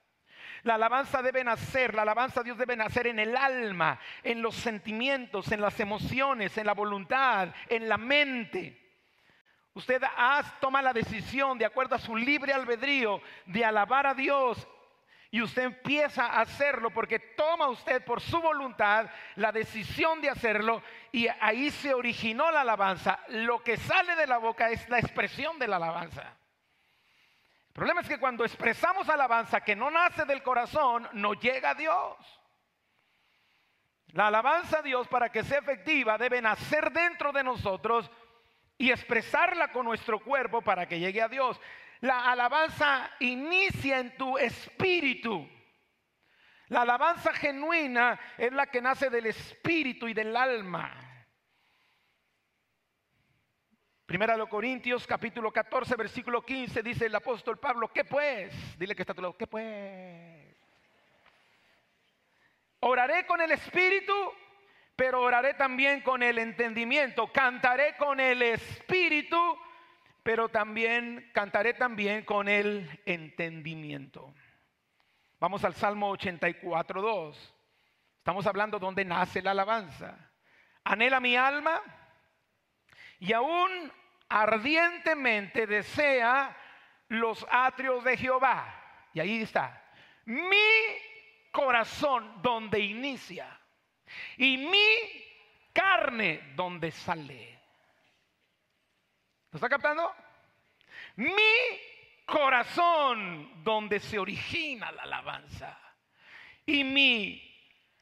La 0.64 0.74
alabanza 0.74 1.22
debe 1.22 1.42
nacer, 1.42 1.94
la 1.94 2.02
alabanza 2.02 2.40
a 2.40 2.44
Dios 2.44 2.56
debe 2.56 2.76
nacer 2.76 3.08
en 3.08 3.18
el 3.18 3.36
alma, 3.36 3.98
en 4.22 4.40
los 4.40 4.54
sentimientos, 4.54 5.50
en 5.50 5.60
las 5.60 5.78
emociones, 5.80 6.56
en 6.56 6.66
la 6.66 6.74
voluntad, 6.74 7.48
en 7.68 7.88
la 7.88 7.98
mente. 7.98 8.78
Usted 9.74 10.02
toma 10.60 10.82
la 10.82 10.92
decisión 10.92 11.58
de 11.58 11.64
acuerdo 11.64 11.96
a 11.96 11.98
su 11.98 12.14
libre 12.14 12.52
albedrío 12.52 13.20
de 13.46 13.64
alabar 13.64 14.06
a 14.06 14.14
Dios 14.14 14.68
y 15.30 15.40
usted 15.40 15.62
empieza 15.62 16.26
a 16.26 16.42
hacerlo 16.42 16.90
porque 16.90 17.18
toma 17.18 17.68
usted 17.68 18.04
por 18.04 18.20
su 18.20 18.38
voluntad 18.40 19.10
la 19.36 19.50
decisión 19.50 20.20
de 20.20 20.28
hacerlo 20.28 20.82
y 21.10 21.26
ahí 21.40 21.70
se 21.70 21.94
originó 21.94 22.50
la 22.52 22.60
alabanza. 22.60 23.18
Lo 23.28 23.62
que 23.64 23.78
sale 23.78 24.14
de 24.14 24.26
la 24.26 24.36
boca 24.36 24.68
es 24.68 24.86
la 24.90 24.98
expresión 24.98 25.58
de 25.58 25.68
la 25.68 25.76
alabanza. 25.76 26.36
El 27.72 27.76
problema 27.76 28.02
es 28.02 28.08
que 28.08 28.20
cuando 28.20 28.44
expresamos 28.44 29.08
alabanza 29.08 29.62
que 29.62 29.74
no 29.74 29.90
nace 29.90 30.26
del 30.26 30.42
corazón, 30.42 31.08
no 31.14 31.32
llega 31.32 31.70
a 31.70 31.74
Dios. 31.74 32.16
La 34.08 34.26
alabanza 34.26 34.80
a 34.80 34.82
Dios 34.82 35.08
para 35.08 35.32
que 35.32 35.42
sea 35.42 35.60
efectiva 35.60 36.18
debe 36.18 36.42
nacer 36.42 36.92
dentro 36.92 37.32
de 37.32 37.42
nosotros 37.42 38.10
y 38.76 38.90
expresarla 38.90 39.72
con 39.72 39.86
nuestro 39.86 40.20
cuerpo 40.20 40.60
para 40.60 40.86
que 40.86 40.98
llegue 40.98 41.22
a 41.22 41.28
Dios. 41.28 41.58
La 42.00 42.30
alabanza 42.30 43.10
inicia 43.20 44.00
en 44.00 44.18
tu 44.18 44.36
espíritu. 44.36 45.48
La 46.66 46.82
alabanza 46.82 47.32
genuina 47.32 48.20
es 48.36 48.52
la 48.52 48.66
que 48.66 48.82
nace 48.82 49.08
del 49.08 49.26
espíritu 49.26 50.08
y 50.08 50.12
del 50.12 50.36
alma. 50.36 51.11
Primera 54.12 54.36
de 54.36 54.46
Corintios 54.46 55.06
capítulo 55.06 55.50
14 55.50 55.96
versículo 55.96 56.44
15 56.44 56.82
dice 56.82 57.06
el 57.06 57.14
apóstol 57.14 57.58
Pablo, 57.58 57.88
¿qué 57.88 58.04
pues? 58.04 58.52
Dile 58.78 58.94
que 58.94 59.04
está 59.04 59.14
a 59.14 59.16
tu 59.16 59.22
lado, 59.22 59.38
¿qué 59.38 59.46
pues? 59.46 60.54
Oraré 62.80 63.24
con 63.24 63.40
el 63.40 63.52
espíritu, 63.52 64.12
pero 64.96 65.22
oraré 65.22 65.54
también 65.54 66.02
con 66.02 66.22
el 66.22 66.38
entendimiento. 66.38 67.32
Cantaré 67.32 67.96
con 67.96 68.20
el 68.20 68.42
espíritu, 68.42 69.58
pero 70.22 70.50
también 70.50 71.30
cantaré 71.32 71.72
también 71.72 72.22
con 72.26 72.50
el 72.50 73.00
entendimiento. 73.06 74.34
Vamos 75.40 75.64
al 75.64 75.74
Salmo 75.74 76.10
84, 76.10 77.00
2. 77.00 77.54
Estamos 78.18 78.46
hablando 78.46 78.78
donde 78.78 79.06
nace 79.06 79.40
la 79.40 79.52
alabanza. 79.52 80.18
Anhela 80.84 81.18
mi 81.18 81.34
alma 81.34 81.80
y 83.18 83.32
aún 83.32 84.01
ardientemente 84.32 85.66
desea 85.66 86.56
los 87.08 87.46
atrios 87.50 88.02
de 88.02 88.16
Jehová. 88.16 89.08
Y 89.12 89.20
ahí 89.20 89.42
está. 89.42 89.84
Mi 90.24 90.56
corazón 91.50 92.40
donde 92.40 92.80
inicia 92.80 93.46
y 94.38 94.56
mi 94.56 94.96
carne 95.74 96.52
donde 96.54 96.90
sale. 96.90 97.60
¿Lo 99.50 99.58
está 99.58 99.68
captando? 99.68 100.14
Mi 101.16 101.32
corazón 102.24 103.62
donde 103.62 104.00
se 104.00 104.18
origina 104.18 104.90
la 104.92 105.02
alabanza 105.02 105.78
y 106.64 106.84
mi 106.84 107.54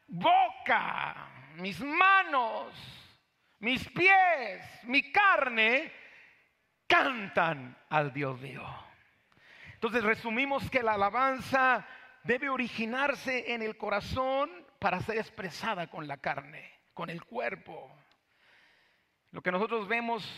boca, 0.06 1.28
mis 1.56 1.80
manos, 1.80 2.72
mis 3.58 3.88
pies, 3.88 4.62
mi 4.84 5.10
carne 5.10 5.99
cantan 6.90 7.76
al 7.88 8.12
Dios 8.12 8.38
mío. 8.40 8.66
Entonces 9.74 10.02
resumimos 10.02 10.68
que 10.70 10.82
la 10.82 10.94
alabanza 10.94 11.86
debe 12.24 12.50
originarse 12.50 13.54
en 13.54 13.62
el 13.62 13.78
corazón 13.78 14.50
para 14.78 15.00
ser 15.00 15.16
expresada 15.16 15.86
con 15.86 16.08
la 16.08 16.18
carne, 16.18 16.70
con 16.92 17.08
el 17.08 17.24
cuerpo. 17.24 17.90
Lo 19.30 19.40
que 19.40 19.52
nosotros 19.52 19.86
vemos 19.86 20.28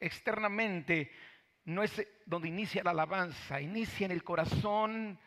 externamente 0.00 1.12
no 1.64 1.82
es 1.82 2.06
donde 2.26 2.48
inicia 2.48 2.82
la 2.82 2.90
alabanza, 2.90 3.60
inicia 3.60 4.04
en 4.04 4.10
el 4.10 4.24
corazón 4.24 5.18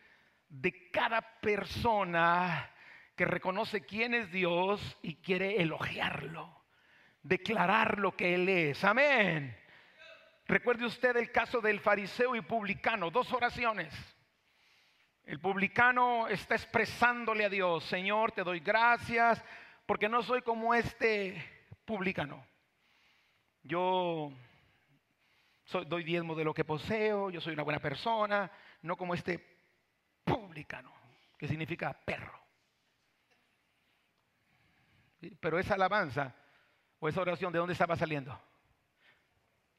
de 0.48 0.90
cada 0.90 1.22
persona 1.40 2.70
que 3.16 3.24
reconoce 3.24 3.80
quién 3.80 4.14
es 4.14 4.30
Dios 4.30 4.98
y 5.02 5.16
quiere 5.16 5.60
elogiarlo, 5.60 6.62
declarar 7.22 7.98
lo 7.98 8.14
que 8.14 8.34
Él 8.34 8.48
es. 8.48 8.84
Amén. 8.84 9.56
Recuerde 10.48 10.86
usted 10.86 11.14
el 11.18 11.30
caso 11.30 11.60
del 11.60 11.78
fariseo 11.78 12.34
y 12.34 12.40
publicano, 12.40 13.10
dos 13.10 13.30
oraciones. 13.34 13.94
El 15.24 15.40
publicano 15.40 16.26
está 16.26 16.54
expresándole 16.54 17.44
a 17.44 17.50
Dios, 17.50 17.84
Señor, 17.84 18.32
te 18.32 18.42
doy 18.42 18.60
gracias 18.60 19.44
porque 19.84 20.08
no 20.08 20.22
soy 20.22 20.40
como 20.40 20.74
este 20.74 21.44
publicano. 21.84 22.42
Yo 23.62 24.32
soy, 25.64 25.84
doy 25.84 26.02
diezmo 26.02 26.34
de 26.34 26.44
lo 26.44 26.54
que 26.54 26.64
poseo, 26.64 27.28
yo 27.28 27.42
soy 27.42 27.52
una 27.52 27.62
buena 27.62 27.78
persona, 27.78 28.50
no 28.80 28.96
como 28.96 29.12
este 29.12 29.44
publicano, 30.24 30.90
que 31.36 31.46
significa 31.46 31.92
perro. 31.92 32.40
Pero 35.40 35.58
esa 35.58 35.74
alabanza 35.74 36.34
o 37.00 37.06
esa 37.06 37.20
oración, 37.20 37.52
¿de 37.52 37.58
dónde 37.58 37.74
estaba 37.74 37.96
saliendo? 37.96 38.48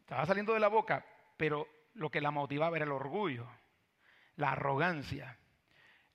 Estaba 0.09 0.25
saliendo 0.25 0.55
de 0.55 0.59
la 0.59 0.69
boca, 0.69 1.05
pero 1.37 1.67
lo 1.93 2.09
que 2.09 2.19
la 2.19 2.31
motivaba 2.31 2.75
era 2.75 2.85
el 2.85 2.91
orgullo, 2.91 3.47
la 4.37 4.53
arrogancia, 4.53 5.37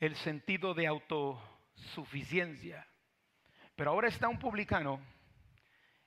el 0.00 0.16
sentido 0.16 0.74
de 0.74 0.88
autosuficiencia. 0.88 2.84
Pero 3.76 3.92
ahora 3.92 4.08
está 4.08 4.28
un 4.28 4.40
publicano 4.40 5.00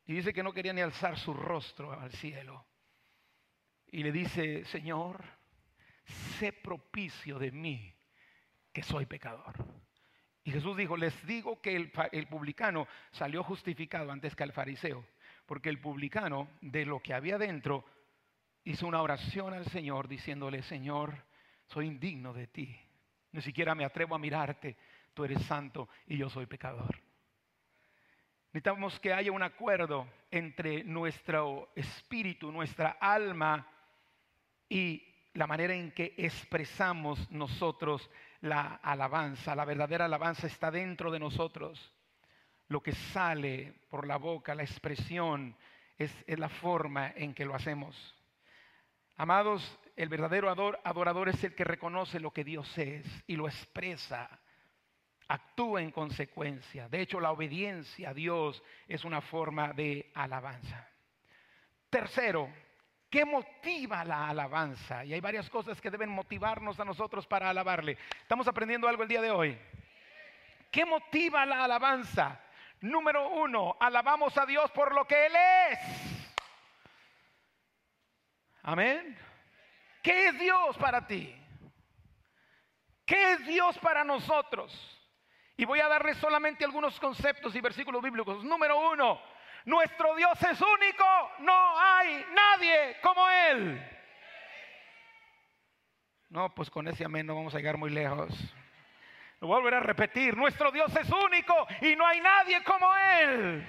y 0.06 0.16
dice 0.16 0.34
que 0.34 0.44
no 0.44 0.52
quería 0.52 0.74
ni 0.74 0.82
alzar 0.82 1.18
su 1.18 1.34
rostro 1.34 1.98
al 1.98 2.12
cielo. 2.12 2.66
Y 3.90 4.04
le 4.04 4.12
dice, 4.12 4.66
Señor, 4.66 5.24
sé 6.38 6.52
propicio 6.52 7.40
de 7.40 7.54
mí, 7.54 7.96
que 8.74 8.84
soy 8.84 9.06
pecador. 9.06 9.56
Y 10.44 10.52
Jesús 10.52 10.76
dijo, 10.76 10.98
les 10.98 11.26
digo 11.26 11.62
que 11.62 11.78
el, 11.78 12.28
publicano 12.28 12.86
salió 13.12 13.44
justificado 13.44 14.12
antes 14.12 14.36
que 14.36 14.44
el 14.44 14.52
fariseo, 14.52 15.08
porque 15.48 15.70
el 15.70 15.80
publicano 15.80 16.50
de 16.62 16.86
lo 16.86 17.02
que 17.02 17.14
había 17.14 17.40
dentro 17.40 17.86
hizo 18.66 18.86
una 18.86 19.02
oración 19.02 19.54
al 19.54 19.66
Señor 19.66 20.08
diciéndole, 20.08 20.62
Señor, 20.62 21.24
soy 21.66 21.88
indigno 21.88 22.34
de 22.34 22.48
ti, 22.48 22.78
ni 23.32 23.42
siquiera 23.42 23.74
me 23.74 23.86
atrevo 23.86 24.14
a 24.14 24.20
mirarte, 24.20 24.78
tú 25.14 25.24
eres 25.24 25.42
santo 25.44 25.90
y 26.06 26.18
yo 26.18 26.30
soy 26.30 26.46
pecador. 26.46 27.00
Necesitamos 28.52 29.00
que 29.00 29.14
haya 29.14 29.32
un 29.32 29.44
acuerdo 29.44 30.08
entre 30.32 30.84
nuestro 30.84 31.70
espíritu, 31.76 32.52
nuestra 32.52 32.98
alma 33.00 33.68
y 34.70 35.04
la 35.34 35.48
manera 35.48 35.76
en 35.76 35.92
que 35.92 36.14
expresamos 36.18 37.30
nosotros 37.32 38.10
la 38.42 38.80
alabanza. 38.84 39.56
La 39.56 39.66
verdadera 39.66 40.06
alabanza 40.06 40.48
está 40.48 40.72
dentro 40.72 41.12
de 41.12 41.20
nosotros. 41.20 41.94
Lo 42.68 42.82
que 42.82 42.92
sale 42.92 43.74
por 43.90 44.06
la 44.06 44.18
boca, 44.18 44.56
la 44.56 44.64
expresión, 44.64 45.56
es, 45.98 46.12
la 46.28 46.50
forma 46.50 47.12
en 47.16 47.34
que 47.34 47.46
lo 47.46 47.56
hacemos. 47.56 48.16
Amados, 49.16 49.80
el 49.96 50.10
verdadero 50.10 50.50
adorador 50.50 51.30
es 51.30 51.44
el 51.44 51.56
que 51.56 51.64
reconoce 51.64 52.20
lo 52.20 52.32
que 52.32 52.44
Dios 52.44 52.78
es 52.78 53.06
y 53.26 53.36
lo 53.36 53.48
expresa, 53.48 54.30
actúa 55.28 55.82
en 55.82 55.92
consecuencia. 55.92 56.88
De 56.88 57.02
hecho, 57.02 57.20
la 57.20 57.32
obediencia 57.32 58.10
a 58.10 58.14
Dios 58.14 58.62
es 58.88 59.06
una 59.06 59.22
forma 59.22 59.74
de 59.74 60.12
alabanza. 60.14 60.88
Tercero, 61.90 62.50
¿Qué 63.10 63.24
motiva 63.24 64.04
la 64.04 64.28
alabanza? 64.28 65.06
Y 65.06 65.14
hay 65.14 65.22
varias 65.22 65.50
cosas 65.50 65.80
que 65.80 65.90
deben 65.90 66.10
motivarnos 66.10 66.78
a 66.78 66.84
nosotros 66.84 67.26
para 67.26 67.50
alabarle. 67.50 67.98
¿Estamos 68.22 68.50
aprendiendo 68.50 68.86
algo 68.86 69.04
el 69.04 69.08
día 69.08 69.22
de 69.22 69.32
hoy? 69.32 69.58
¿Qué 70.70 70.86
motiva 70.86 71.46
la 71.46 71.64
alabanza? 71.64 72.38
Número 72.82 73.30
uno, 73.30 73.76
alabamos 73.80 74.38
a 74.38 74.46
Dios 74.46 74.70
por 74.72 74.94
lo 74.94 75.06
que 75.06 75.26
Él 75.26 75.34
es. 75.72 75.80
Amén. 78.64 79.18
¿Qué 80.04 80.28
es 80.28 80.40
Dios 80.40 80.78
para 80.78 81.08
ti? 81.08 81.36
¿Qué 83.06 83.34
es 83.34 83.48
Dios 83.48 83.78
para 83.80 84.04
nosotros? 84.04 84.74
Y 85.56 85.66
voy 85.66 85.80
a 85.80 85.88
darles 85.88 86.18
solamente 86.18 86.66
algunos 86.66 87.00
conceptos 87.00 87.56
y 87.56 87.62
versículos 87.62 88.04
bíblicos. 88.04 88.44
Número 88.44 88.92
uno, 88.92 89.20
nuestro 89.66 90.16
Dios 90.16 90.42
es 90.44 90.62
único, 90.62 91.32
no 91.40 91.80
hay 91.80 92.26
nadie 92.34 92.98
como 93.02 93.28
Él. 93.30 93.98
No, 96.30 96.54
pues 96.54 96.70
con 96.70 96.88
ese 96.88 97.06
amén 97.06 97.26
no 97.26 97.36
vamos 97.36 97.56
a 97.56 97.58
llegar 97.58 97.78
muy 97.78 97.90
lejos. 97.90 98.30
Lo 99.40 99.48
volveré 99.48 99.78
a 99.78 99.82
repetir, 99.82 100.36
nuestro 100.36 100.72
Dios 100.72 100.96
es 100.96 101.10
único 101.10 101.68
y 101.82 101.96
no 101.96 102.06
hay 102.06 102.20
nadie 102.20 102.64
como 102.64 102.88
Él. 102.96 103.68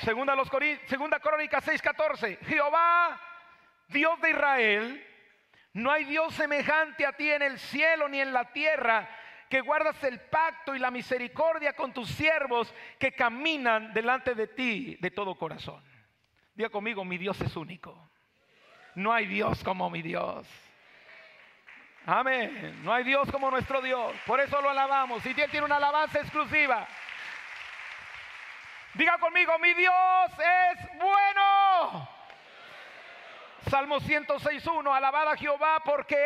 Segunda, 0.00 0.36
los 0.36 0.48
Segunda 0.86 1.18
Crónica 1.20 1.60
6:14, 1.60 2.38
Jehová, 2.46 3.20
Dios 3.88 4.20
de 4.20 4.30
Israel, 4.30 5.06
no 5.72 5.90
hay 5.90 6.04
Dios 6.04 6.34
semejante 6.34 7.06
a 7.06 7.12
ti 7.12 7.30
en 7.30 7.42
el 7.42 7.58
cielo 7.58 8.08
ni 8.08 8.20
en 8.20 8.32
la 8.32 8.52
tierra 8.52 9.08
que 9.48 9.60
guardas 9.62 10.02
el 10.04 10.20
pacto 10.20 10.74
y 10.74 10.78
la 10.78 10.90
misericordia 10.90 11.74
con 11.74 11.92
tus 11.92 12.10
siervos 12.10 12.72
que 12.98 13.12
caminan 13.12 13.94
delante 13.94 14.34
de 14.34 14.48
ti 14.48 14.98
de 15.00 15.10
todo 15.10 15.36
corazón. 15.36 15.82
Diga 16.54 16.68
conmigo, 16.68 17.04
mi 17.04 17.16
Dios 17.16 17.40
es 17.40 17.56
único. 17.56 18.10
No 18.94 19.12
hay 19.12 19.26
Dios 19.26 19.62
como 19.64 19.88
mi 19.88 20.02
Dios. 20.02 20.46
Amén. 22.10 22.80
No 22.82 22.94
hay 22.94 23.04
Dios 23.04 23.30
como 23.30 23.50
nuestro 23.50 23.82
Dios. 23.82 24.14
Por 24.24 24.40
eso 24.40 24.62
lo 24.62 24.70
alabamos. 24.70 25.24
Y 25.26 25.38
Él 25.38 25.50
tiene 25.50 25.66
una 25.66 25.76
alabanza 25.76 26.20
exclusiva. 26.20 26.88
Diga 28.94 29.18
conmigo, 29.18 29.58
mi 29.58 29.74
Dios 29.74 29.92
es 30.38 30.98
bueno. 30.98 32.08
Salmo 33.68 34.00
106.1. 34.00 34.90
Alabada 34.90 35.36
Jehová 35.36 35.82
porque 35.84 36.16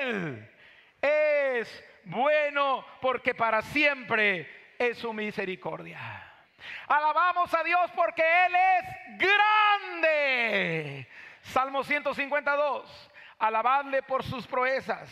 Él 0.00 0.50
es 1.00 1.84
bueno 2.02 2.84
porque 3.00 3.32
para 3.32 3.62
siempre 3.62 4.74
es 4.76 4.98
su 4.98 5.12
misericordia. 5.12 6.00
Alabamos 6.88 7.54
a 7.54 7.62
Dios 7.62 7.92
porque 7.94 8.24
Él 8.46 8.56
es 8.56 8.84
grande. 9.20 11.08
Salmo 11.42 11.84
152. 11.84 13.10
Alabadle 13.38 14.02
por 14.02 14.22
sus 14.22 14.46
proezas. 14.46 15.10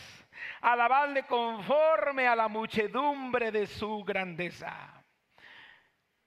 Alabadle 0.61 1.25
conforme 1.25 2.26
a 2.26 2.37
la 2.37 2.49
muchedumbre 2.49 3.50
de 3.50 3.66
su 3.66 4.04
grandeza. 4.04 5.02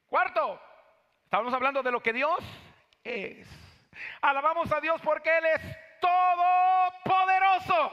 Cuarto, 0.07 0.59
estamos 1.23 1.53
hablando 1.53 1.83
de 1.83 1.91
lo 1.91 2.01
que 2.01 2.13
Dios 2.13 2.39
es. 3.03 3.47
Alabamos 4.21 4.71
a 4.71 4.79
Dios 4.79 4.99
porque 5.01 5.37
Él 5.37 5.45
es 5.45 5.61
todopoderoso. 5.99 7.91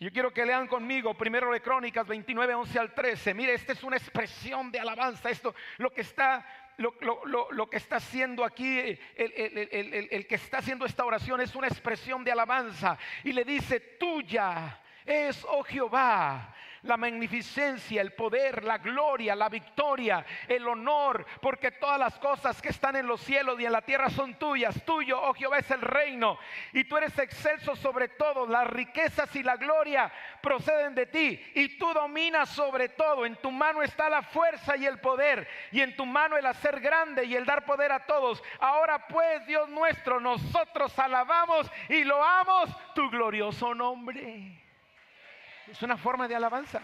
Yo 0.00 0.12
quiero 0.12 0.32
que 0.32 0.46
lean 0.46 0.68
conmigo 0.68 1.14
primero 1.14 1.50
de 1.50 1.60
Crónicas 1.60 2.06
29, 2.06 2.54
11 2.54 2.78
al 2.78 2.94
13. 2.94 3.34
Mire, 3.34 3.54
esta 3.54 3.72
es 3.72 3.82
una 3.82 3.96
expresión 3.96 4.70
de 4.70 4.78
alabanza. 4.78 5.28
Esto, 5.28 5.56
lo 5.78 5.90
que 5.90 6.02
está, 6.02 6.46
lo, 6.78 7.70
que 7.70 7.76
está 7.76 7.96
haciendo 7.96 8.44
aquí, 8.44 8.98
el, 9.16 10.26
que 10.26 10.34
está 10.36 10.58
haciendo 10.58 10.86
esta 10.86 11.04
oración 11.04 11.40
es 11.40 11.54
una 11.54 11.66
expresión 11.66 12.24
de 12.24 12.32
alabanza. 12.32 12.96
Y 13.24 13.32
le 13.32 13.44
dice, 13.44 13.80
tuya 13.80 14.80
es, 15.04 15.44
oh 15.48 15.64
Jehová, 15.64 16.54
la 16.82 16.96
magnificencia, 16.96 18.00
el 18.00 18.12
poder, 18.12 18.64
la 18.64 18.78
gloria, 18.78 19.34
la 19.34 19.48
victoria, 19.48 20.24
el 20.46 20.66
honor, 20.66 21.26
porque 21.40 21.72
todas 21.72 21.98
las 21.98 22.18
cosas 22.18 22.60
que 22.62 22.68
están 22.68 22.96
en 22.96 23.06
los 23.06 23.20
cielos 23.20 23.58
y 23.60 23.66
en 23.66 23.72
la 23.72 23.82
tierra 23.82 24.10
son 24.10 24.34
tuyas. 24.34 24.84
Tuyo, 24.84 25.20
oh 25.20 25.34
Jehová, 25.34 25.58
es 25.58 25.70
el 25.70 25.80
reino 25.80 26.38
y 26.72 26.84
tú 26.84 26.96
eres 26.96 27.18
excelso 27.18 27.76
sobre 27.76 28.08
todo. 28.08 28.46
Las 28.46 28.66
riquezas 28.68 29.34
y 29.36 29.42
la 29.42 29.56
gloria 29.56 30.10
proceden 30.40 30.94
de 30.94 31.06
ti 31.06 31.40
y 31.54 31.78
tú 31.78 31.92
dominas 31.92 32.48
sobre 32.50 32.88
todo. 32.88 33.26
En 33.26 33.36
tu 33.36 33.50
mano 33.50 33.82
está 33.82 34.08
la 34.08 34.22
fuerza 34.22 34.76
y 34.76 34.86
el 34.86 34.98
poder 35.00 35.48
y 35.72 35.80
en 35.80 35.96
tu 35.96 36.06
mano 36.06 36.36
el 36.36 36.46
hacer 36.46 36.80
grande 36.80 37.24
y 37.24 37.34
el 37.34 37.44
dar 37.44 37.64
poder 37.64 37.92
a 37.92 38.06
todos. 38.06 38.42
Ahora 38.60 39.06
pues, 39.06 39.46
Dios 39.46 39.68
nuestro, 39.68 40.20
nosotros 40.20 40.98
alabamos 40.98 41.70
y 41.88 42.04
loamos 42.04 42.70
tu 42.94 43.08
glorioso 43.10 43.74
nombre. 43.74 44.67
Es 45.70 45.82
una 45.82 45.96
forma 45.96 46.26
de 46.26 46.34
alabanza. 46.34 46.80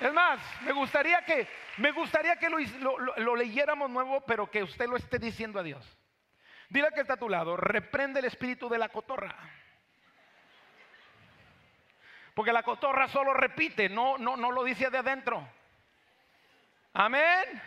Es 0.00 0.12
más, 0.12 0.40
me 0.62 0.72
gustaría 0.72 1.22
que, 1.22 1.48
me 1.78 1.90
gustaría 1.90 2.36
que 2.36 2.48
lo, 2.48 3.36
leyéramos 3.36 3.90
nuevo, 3.90 4.20
pero 4.20 4.50
que 4.50 4.62
usted 4.62 4.86
lo 4.88 4.96
esté 4.96 5.18
diciendo 5.18 5.58
a 5.58 5.62
Dios. 5.62 5.84
Dile 6.68 6.88
que 6.94 7.00
está 7.00 7.14
a 7.14 7.18
tu 7.18 7.28
lado, 7.28 7.56
reprende 7.56 8.20
el 8.20 8.26
espíritu 8.26 8.68
de 8.68 8.78
la 8.78 8.90
cotorra. 8.90 9.34
Porque 12.34 12.52
la 12.52 12.62
cotorra 12.62 13.08
solo 13.08 13.34
repite, 13.34 13.88
no, 13.88 14.18
no, 14.18 14.36
no 14.36 14.52
lo 14.52 14.62
dice 14.62 14.90
de 14.90 14.98
adentro. 14.98 15.48
Amén. 16.92 17.62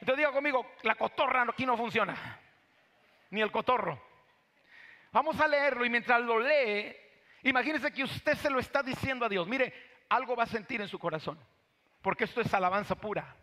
Entonces 0.00 0.18
diga 0.18 0.32
conmigo, 0.32 0.74
la 0.82 0.96
cotorra 0.96 1.46
aquí 1.48 1.64
no 1.64 1.76
funciona. 1.76 2.38
Ni 3.30 3.40
el 3.40 3.50
cotorro. 3.50 4.02
Vamos 5.12 5.40
a 5.40 5.48
leerlo 5.48 5.84
y 5.86 5.90
mientras 5.90 6.20
lo 6.20 6.38
lee, 6.38 6.94
Imagínese 7.44 7.92
que 7.92 8.04
usted 8.04 8.34
se 8.36 8.50
lo 8.50 8.58
está 8.58 8.82
diciendo 8.82 9.24
a 9.24 9.28
Dios. 9.28 9.46
Mire, 9.46 9.72
algo 10.08 10.34
va 10.34 10.44
a 10.44 10.46
sentir 10.46 10.80
en 10.80 10.88
su 10.88 10.98
corazón. 10.98 11.38
Porque 12.02 12.24
esto 12.24 12.40
es 12.40 12.52
alabanza 12.52 12.94
pura. 12.94 13.36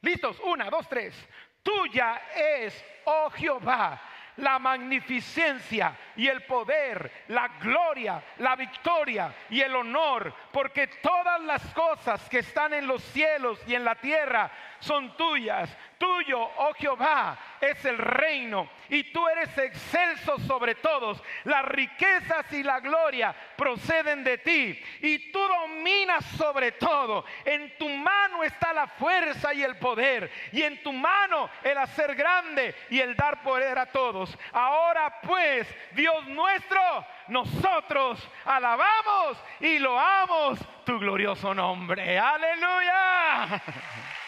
¿Listos? 0.00 0.40
Una, 0.40 0.68
dos, 0.70 0.88
tres. 0.88 1.14
Tuya 1.62 2.22
es, 2.34 2.84
oh 3.04 3.30
Jehová, 3.30 4.00
la 4.36 4.58
magnificencia 4.58 5.96
y 6.16 6.28
el 6.28 6.42
poder, 6.44 7.24
la 7.28 7.48
gloria, 7.60 8.22
la 8.38 8.54
victoria 8.56 9.34
y 9.50 9.60
el 9.60 9.74
honor, 9.74 10.32
porque 10.52 10.86
todas 11.02 11.40
las 11.42 11.62
cosas 11.74 12.28
que 12.28 12.40
están 12.40 12.74
en 12.74 12.86
los 12.86 13.02
cielos 13.02 13.60
y 13.66 13.74
en 13.74 13.84
la 13.84 13.94
tierra 13.96 14.50
son 14.80 15.16
tuyas. 15.16 15.70
Tuyo, 15.98 16.38
oh 16.38 16.74
Jehová, 16.74 17.38
es 17.60 17.82
el 17.86 17.96
reino 17.96 18.68
y 18.90 19.04
tú 19.04 19.26
eres 19.28 19.56
excelso 19.56 20.38
sobre 20.40 20.74
todos. 20.74 21.22
Las 21.44 21.64
riquezas 21.64 22.52
y 22.52 22.62
la 22.62 22.80
gloria 22.80 23.34
proceden 23.56 24.22
de 24.22 24.38
ti 24.38 24.78
y 25.00 25.30
tú 25.32 25.38
dominas 25.38 26.24
sobre 26.36 26.72
todo. 26.72 27.24
En 27.44 27.76
tu 27.78 27.88
mano 27.88 28.42
está 28.42 28.72
la 28.72 28.86
fuerza 28.86 29.54
y 29.54 29.62
el 29.62 29.76
poder 29.78 30.30
y 30.52 30.62
en 30.62 30.82
tu 30.82 30.92
mano 30.92 31.48
el 31.62 31.78
hacer 31.78 32.14
grande 32.14 32.74
y 32.90 33.00
el 33.00 33.16
dar 33.16 33.42
poder 33.42 33.78
a 33.78 33.86
todos. 33.86 34.36
Ahora 34.52 35.20
pues, 35.22 35.66
Dios 35.92 36.26
nuestro, 36.28 36.80
nosotros 37.28 38.28
alabamos 38.44 39.38
y 39.60 39.78
loamos 39.78 40.58
tu 40.84 40.98
glorioso 40.98 41.54
nombre. 41.54 42.18
Aleluya. 42.18 43.62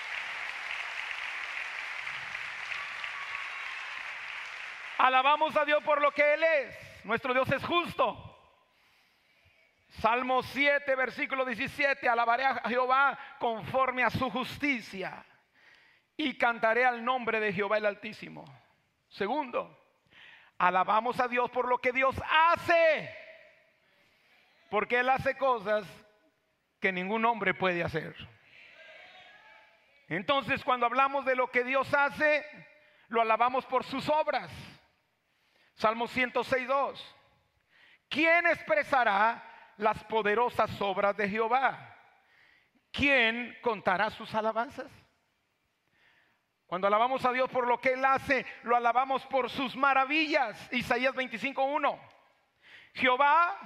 Alabamos 4.99 5.57
a 5.57 5.65
Dios 5.65 5.83
por 5.85 6.03
lo 6.03 6.13
que 6.13 6.35
Él 6.35 6.43
es. 6.43 7.05
Nuestro 7.05 7.33
Dios 7.33 7.51
es 7.53 7.65
justo. 7.65 8.25
Salmo 10.01 10.43
7, 10.43 10.95
versículo 10.97 11.45
17. 11.45 12.09
Alabaré 12.09 12.45
a 12.45 12.69
Jehová 12.69 13.17
conforme 13.39 14.03
a 14.03 14.11
su 14.11 14.29
justicia 14.29 15.25
y 16.17 16.37
cantaré 16.37 16.85
al 16.85 17.05
nombre 17.05 17.39
de 17.39 17.53
Jehová 17.53 17.79
el 17.79 17.87
Altísimo. 17.87 18.45
Segundo, 19.09 19.79
alabamos 20.59 21.21
a 21.21 21.29
Dios 21.29 21.49
por 21.51 21.69
lo 21.69 21.79
que 21.79 21.93
Dios 21.93 22.17
hace. 22.29 23.17
Porque 24.71 24.99
Él 24.99 25.09
hace 25.09 25.37
cosas 25.37 25.87
que 26.81 26.91
ningún 26.91 27.25
hombre 27.25 27.55
puede 27.55 27.85
hacer. 27.85 28.17
Entonces, 30.09 30.65
cuando 30.65 30.87
hablamos 30.87 31.25
de 31.25 31.37
lo 31.37 31.51
que 31.53 31.63
Dios 31.63 31.93
hace, 31.95 32.45
lo 33.09 33.21
alabamos 33.21 33.65
por 33.67 33.85
sus 33.85 34.09
obras. 34.09 34.51
Salmo 35.79 36.09
106.2. 36.09 36.99
¿Quién 38.09 38.47
expresará 38.47 39.45
las 39.77 40.03
poderosas 40.05 40.71
obras 40.81 41.17
de 41.17 41.29
Jehová? 41.29 41.97
¿Quién 42.91 43.57
contará 43.63 44.11
sus 44.11 44.35
alabanzas? 44.35 44.91
Cuando 46.67 46.89
alabamos 46.89 47.25
a 47.25 47.33
Dios 47.33 47.49
por 47.49 47.69
lo 47.69 47.81
que 47.81 47.93
Él 47.93 48.05
hace, 48.05 48.45
lo 48.65 48.75
alabamos 48.75 49.25
por 49.27 49.49
sus 49.49 49.77
maravillas. 49.77 50.69
Isaías 50.73 51.15
25.1. 51.15 51.99
Jehová, 52.95 53.57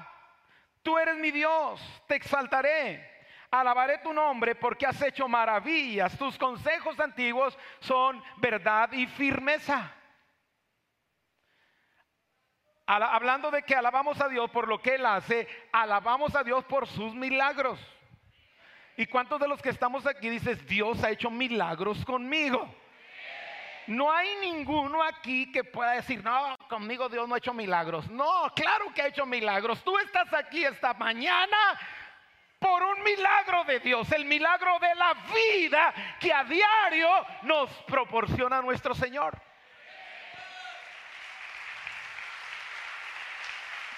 tú 0.83 0.99
eres 0.99 1.17
mi 1.17 1.31
Dios, 1.31 1.81
te 2.07 2.17
exaltaré. 2.17 3.11
Alabaré 3.51 3.99
tu 3.99 4.13
nombre 4.13 4.55
porque 4.55 4.87
has 4.87 5.01
hecho 5.01 5.27
maravillas. 5.29 6.19
Tus 6.19 6.37
consejos 6.37 7.01
antiguos 7.01 7.59
son 7.81 8.23
verdad 8.37 8.93
y 8.93 9.07
firmeza 9.07 9.95
hablando 12.87 13.51
de 13.51 13.63
que 13.63 13.75
alabamos 13.75 14.21
a 14.21 14.29
Dios 14.29 14.51
por 14.51 14.69
lo 14.69 14.81
que 14.81 14.97
Él 14.97 15.07
hace, 15.07 15.49
alabamos 15.73 16.35
a 16.35 16.43
Dios 16.43 16.65
por 16.65 16.87
sus 16.87 17.15
milagros. 17.15 17.79
¿Y 18.97 19.07
cuántos 19.07 19.41
de 19.41 19.49
los 19.49 19.63
que 19.63 19.71
estamos 19.71 20.07
aquí 20.07 20.29
dices, 20.29 20.67
Dios 20.67 21.03
ha 21.03 21.11
hecho 21.11 21.31
milagros 21.31 22.05
conmigo? 22.05 22.69
No 23.87 24.13
hay 24.13 24.29
ninguno 24.41 25.03
aquí 25.03 25.51
que 25.51 25.65
pueda 25.65 25.93
decir, 25.93 26.23
no, 26.23 26.57
conmigo 26.69 27.09
Dios 27.09 27.29
no 27.29 27.35
ha 27.35 27.39
hecho 27.39 27.55
milagros. 27.55 28.09
No, 28.11 28.53
claro 28.55 28.93
que 28.95 29.03
ha 29.03 29.09
hecho 29.09 29.27
milagros. 29.27 29.83
Tú 29.83 29.99
estás 29.99 30.33
aquí 30.35 30.65
esta 30.65 30.95
mañana 30.95 31.57
por 32.59 32.83
un 32.83 33.03
milagro 33.03 33.65
de 33.65 33.81
Dios, 33.81 34.11
el 34.13 34.25
milagro 34.25 34.79
de 34.79 34.95
la 34.95 35.15
vida 35.35 35.95
que 36.21 36.33
a 36.33 36.45
diario 36.45 37.09
nos 37.43 37.71
proporciona 37.85 38.63
nuestro 38.63 38.95
Señor. 38.95 39.37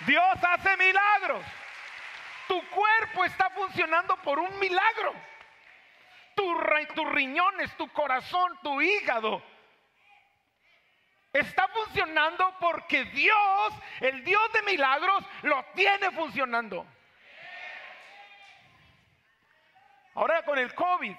Dios 0.06 0.38
hace 0.42 0.76
milagros. 0.76 1.44
Tu 2.48 2.68
cuerpo 2.68 3.24
está 3.24 3.50
funcionando 3.50 4.16
por 4.18 4.38
un 4.38 4.58
milagro. 4.58 5.14
tus 6.34 7.12
riñones, 7.12 7.74
tu 7.76 7.88
corazón, 7.88 8.58
tu 8.62 8.80
hígado. 8.82 9.42
Está 11.32 11.66
funcionando 11.68 12.54
porque 12.60 13.04
Dios, 13.06 13.74
el 14.00 14.22
Dios 14.24 14.52
de 14.52 14.62
milagros, 14.62 15.24
lo 15.42 15.64
tiene 15.74 16.10
funcionando. 16.12 16.86
Ahora 20.14 20.44
con 20.44 20.58
el 20.58 20.72
COVID, 20.74 21.16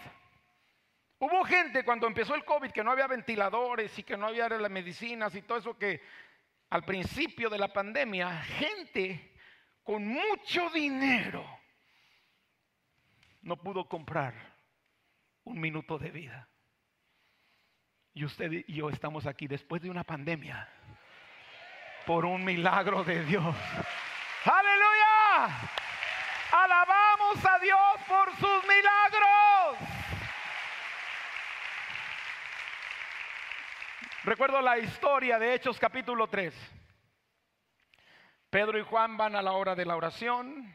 hubo 1.19 1.43
gente 1.43 1.83
cuando 1.83 2.07
empezó 2.07 2.33
el 2.33 2.45
COVID 2.45 2.71
que 2.71 2.83
no 2.83 2.91
había 2.91 3.07
ventiladores 3.07 3.97
y 3.99 4.03
que 4.03 4.15
no 4.15 4.27
había 4.27 4.47
las 4.47 4.71
medicinas 4.71 5.35
y 5.35 5.41
todo 5.41 5.57
eso 5.57 5.77
que 5.77 6.01
al 6.69 6.83
principio 6.83 7.49
de 7.49 7.57
la 7.57 7.71
pandemia, 7.71 8.41
gente 8.43 9.33
con 9.83 10.05
mucho 10.07 10.69
dinero 10.71 11.45
no 13.45 13.57
pudo 13.57 13.87
comprar 13.87 14.33
un 15.43 15.59
minuto 15.61 15.97
de 15.99 16.09
vida. 16.09 16.49
Y 18.13 18.25
usted 18.25 18.51
y 18.51 18.73
yo 18.73 18.89
estamos 18.89 19.27
aquí 19.27 19.47
después 19.47 19.81
de 19.81 19.89
una 19.89 20.03
pandemia 20.03 20.67
por 22.05 22.25
un 22.25 22.43
milagro 22.43 23.03
de 23.03 23.23
Dios. 23.25 23.55
Aleluya. 24.45 25.69
Alabamos 26.51 27.45
a 27.45 27.59
Dios 27.59 27.79
por 28.07 28.31
sus 28.37 28.63
milagros. 28.63 29.14
Recuerdo 34.25 34.59
la 34.59 34.79
historia 34.79 35.37
de 35.37 35.53
Hechos 35.53 35.77
capítulo 35.77 36.25
3. 36.25 36.51
Pedro 38.49 38.79
y 38.79 38.81
Juan 38.81 39.17
van 39.17 39.35
a 39.35 39.41
la 39.43 39.51
hora 39.51 39.75
de 39.75 39.85
la 39.85 39.95
oración, 39.95 40.73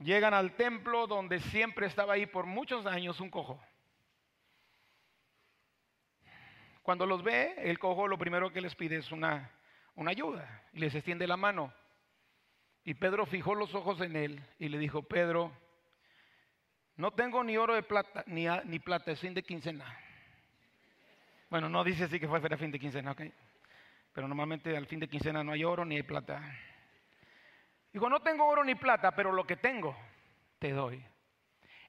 llegan 0.00 0.34
al 0.34 0.56
templo 0.56 1.06
donde 1.06 1.38
siempre 1.38 1.86
estaba 1.86 2.14
ahí 2.14 2.26
por 2.26 2.46
muchos 2.46 2.84
años 2.84 3.20
un 3.20 3.30
cojo. 3.30 3.62
Cuando 6.82 7.06
los 7.06 7.22
ve, 7.22 7.54
el 7.58 7.78
cojo 7.78 8.08
lo 8.08 8.18
primero 8.18 8.52
que 8.52 8.60
les 8.60 8.74
pide 8.74 8.96
es 8.96 9.12
una, 9.12 9.48
una 9.94 10.10
ayuda 10.10 10.64
y 10.72 10.80
les 10.80 10.92
extiende 10.92 11.28
la 11.28 11.36
mano. 11.36 11.72
Y 12.82 12.94
Pedro 12.94 13.24
fijó 13.24 13.54
los 13.54 13.72
ojos 13.76 14.00
en 14.00 14.16
él 14.16 14.44
y 14.58 14.68
le 14.68 14.78
dijo, 14.78 15.04
Pedro, 15.04 15.52
no 16.96 17.12
tengo 17.12 17.44
ni 17.44 17.56
oro 17.56 17.76
de 17.76 17.84
plata, 17.84 18.24
ni, 18.26 18.48
ni 18.64 18.80
plata, 18.80 19.12
es 19.12 19.20
fin 19.20 19.32
de 19.32 19.44
quincena. 19.44 19.86
Bueno, 21.50 21.68
no 21.68 21.82
dice 21.82 22.04
así 22.04 22.20
que 22.20 22.28
fue 22.28 22.38
a 22.38 22.56
fin 22.56 22.70
de 22.70 22.78
quincena, 22.78 23.10
ok. 23.10 23.22
Pero 24.12 24.28
normalmente 24.28 24.76
al 24.76 24.86
fin 24.86 25.00
de 25.00 25.08
quincena 25.08 25.42
no 25.42 25.50
hay 25.50 25.64
oro 25.64 25.84
ni 25.84 25.96
hay 25.96 26.04
plata. 26.04 26.40
Digo, 27.92 28.08
no 28.08 28.20
tengo 28.20 28.46
oro 28.46 28.62
ni 28.62 28.76
plata, 28.76 29.10
pero 29.16 29.32
lo 29.32 29.44
que 29.44 29.56
tengo 29.56 29.96
te 30.60 30.70
doy. 30.70 31.04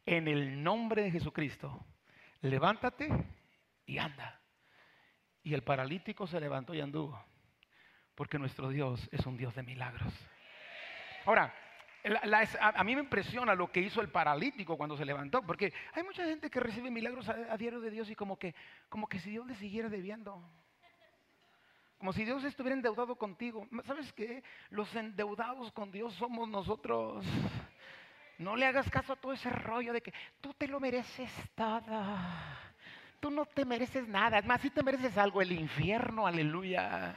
En 0.04 0.28
el 0.28 0.64
nombre 0.64 1.04
de 1.04 1.12
Jesucristo, 1.12 1.86
levántate 2.42 3.08
y 3.86 4.00
anda. 4.00 4.42
Y 5.44 5.54
el 5.54 5.62
paralítico 5.62 6.26
se 6.26 6.40
levantó 6.40 6.74
y 6.74 6.82
anduvo, 6.82 7.24
porque 8.16 8.40
nuestro 8.40 8.70
Dios 8.70 9.08
es 9.12 9.28
un 9.28 9.38
Dios 9.38 9.54
de 9.54 9.62
milagros. 9.62 10.12
Ahora, 11.26 11.54
a, 12.60 12.84
mí 12.84 12.96
me 12.96 13.02
impresiona 13.02 13.54
lo 13.54 13.72
que 13.72 13.82
hizo 13.82 14.02
el 14.02 14.10
paralítico 14.10 14.78
cuando 14.78 14.98
se 14.98 15.06
levantó, 15.06 15.42
porque 15.42 15.74
hay 15.94 16.04
mucha 16.04 16.26
gente 16.26 16.50
que 16.50 16.60
recibe 16.60 16.90
milagros 16.90 17.30
a, 17.30 17.58
diario 17.58 17.80
de 17.80 17.92
Dios 17.92 18.10
y 18.10 18.16
como 18.16 18.38
que, 18.38 18.56
como 18.90 19.08
que 19.08 19.20
si 19.20 19.30
Dios 19.32 19.46
le 19.46 19.56
siguiera 19.56 19.90
debiendo. 19.90 20.42
Como 22.00 22.14
si 22.14 22.26
Dios 22.26 22.44
estuviera 22.44 22.76
endeudado 22.76 23.16
contigo. 23.16 23.68
¿Sabes 23.86 24.12
qué? 24.14 24.44
Los 24.72 24.96
endeudados 24.96 25.72
con 25.72 25.92
Dios 25.92 26.14
somos 26.16 26.50
nosotros. 26.50 27.24
No 28.40 28.56
le 28.56 28.66
hagas 28.66 28.90
caso 28.90 29.14
a 29.14 29.16
todo 29.16 29.34
ese 29.34 29.52
rollo 29.52 29.94
de 29.94 30.02
que 30.02 30.12
tú 30.42 30.52
te 30.56 30.68
lo 30.68 30.80
mereces 30.80 31.32
todo. 31.54 32.04
Tú 33.20 33.30
no 33.30 33.46
te 33.46 33.66
mereces 33.66 34.08
nada. 34.08 34.40
Es 34.40 34.46
más, 34.46 34.62
si 34.62 34.72
te 34.72 34.82
mereces 34.82 35.16
algo, 35.16 35.44
el 35.44 35.52
infierno, 35.52 36.26
aleluya. 36.26 37.14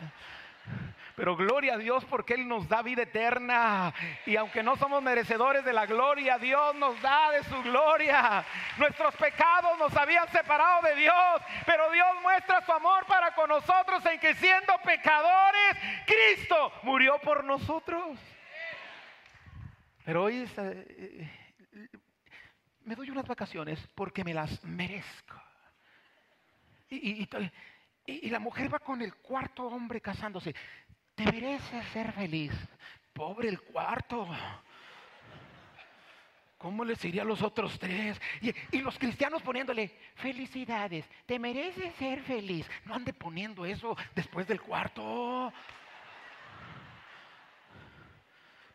Pero 1.17 1.37
gloria 1.37 1.75
a 1.75 1.79
Dios 1.79 2.05
porque 2.07 2.35
Él 2.35 2.49
nos 2.49 2.69
da 2.69 2.83
vida 2.83 3.03
eterna. 3.03 3.95
Y 4.27 4.35
aunque 4.35 4.65
no 4.65 4.77
somos 4.77 5.01
merecedores 5.01 5.65
de 5.65 5.73
la 5.73 5.87
gloria, 5.87 6.39
Dios 6.39 6.75
nos 6.75 7.01
da 7.01 7.31
de 7.31 7.45
su 7.45 7.63
gloria. 7.63 8.45
Nuestros 8.79 9.15
pecados 9.15 9.79
nos 9.79 9.97
habían 9.97 10.29
separado 10.33 10.83
de 10.83 10.97
Dios. 10.97 11.43
Pero 11.67 11.91
Dios 11.93 12.09
muestra 12.21 12.65
su 12.67 12.73
amor 12.73 13.07
para 13.07 13.33
con 13.35 13.49
nosotros 13.49 14.05
en 14.07 14.19
que 14.19 14.35
siendo 14.35 14.73
pecadores, 14.85 15.77
Cristo 16.05 16.73
murió 16.83 17.21
por 17.21 17.45
nosotros. 17.45 18.19
Pero 20.05 20.25
hoy 20.25 20.51
eh, 20.57 21.31
me 22.83 22.97
doy 22.97 23.11
unas 23.11 23.27
vacaciones 23.27 23.79
porque 23.95 24.25
me 24.25 24.35
las 24.35 24.65
merezco. 24.65 25.41
y, 26.91 27.29
la 28.29 28.39
mujer 28.39 28.73
va 28.73 28.81
con 28.81 29.01
el 29.01 29.15
cuarto 29.15 29.65
hombre 29.65 30.01
casándose. 30.01 30.55
Te 31.15 31.25
mereces 31.25 31.87
ser 31.89 32.13
feliz. 32.13 32.53
Pobre 33.13 33.49
el 33.49 33.61
cuarto. 33.61 34.29
¿Cómo 36.59 36.85
les 36.85 37.01
diría 37.01 37.23
a 37.23 37.27
los 37.27 37.43
otros 37.43 37.79
tres? 37.79 38.21
Y, 38.41 38.79
los 38.79 38.99
cristianos 38.99 39.43
poniéndole, 39.43 39.97
felicidades, 40.15 41.09
te 41.27 41.39
mereces 41.39 41.95
ser 41.97 42.23
feliz. 42.23 42.69
No 42.87 42.95
ande 42.95 43.13
poniendo 43.13 43.67
eso 43.67 43.97
después 44.15 44.49
del 44.49 44.61
cuarto. 44.61 45.53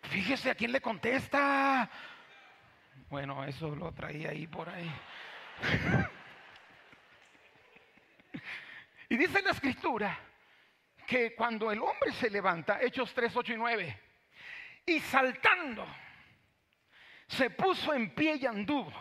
Fíjese 0.04 0.52
a 0.52 0.56
quién 0.56 0.72
le 0.72 0.82
contesta. 0.82 1.90
Bueno, 3.10 3.44
eso 3.44 3.76
lo 3.76 3.92
traía 3.92 4.30
ahí 4.30 4.48
por 4.48 4.70
ahí. 4.70 4.90
y 9.10 9.18
dice 9.18 9.42
la 9.42 9.52
escritura 9.52 10.29
que 11.10 11.34
cuando 11.34 11.72
el 11.72 11.80
hombre 11.80 12.12
se 12.12 12.30
levanta, 12.30 12.80
Hechos 12.80 13.12
3, 13.16 13.36
8 13.36 13.54
y 13.54 13.58
9, 13.58 14.00
y 14.86 15.00
saltando, 15.00 15.84
se 17.26 17.50
puso 17.50 17.96
en 17.96 18.14
pie 18.14 18.36
y 18.36 18.46
anduvo, 18.46 18.94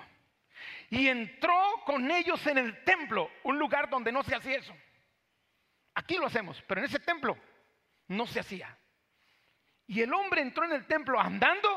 y 0.89 1.07
entró 1.07 1.83
con 1.85 2.11
ellos 2.11 2.47
en 2.47 2.57
el 2.57 2.83
templo, 2.83 3.31
un 3.43 3.59
lugar 3.59 3.91
donde 3.91 4.11
no 4.11 4.23
se 4.23 4.35
hacía 4.35 4.57
eso. 4.57 4.75
Aquí 5.97 6.17
lo 6.17 6.27
hacemos, 6.27 6.63
pero 6.67 6.81
en 6.81 6.87
ese 6.87 6.99
templo 7.01 7.37
no 8.07 8.27
se 8.27 8.41
hacía. 8.41 8.75
Y 9.87 10.01
el 10.01 10.13
hombre 10.15 10.41
entró 10.41 10.65
en 10.65 10.73
el 10.73 10.87
templo 10.87 11.21
andando 11.21 11.69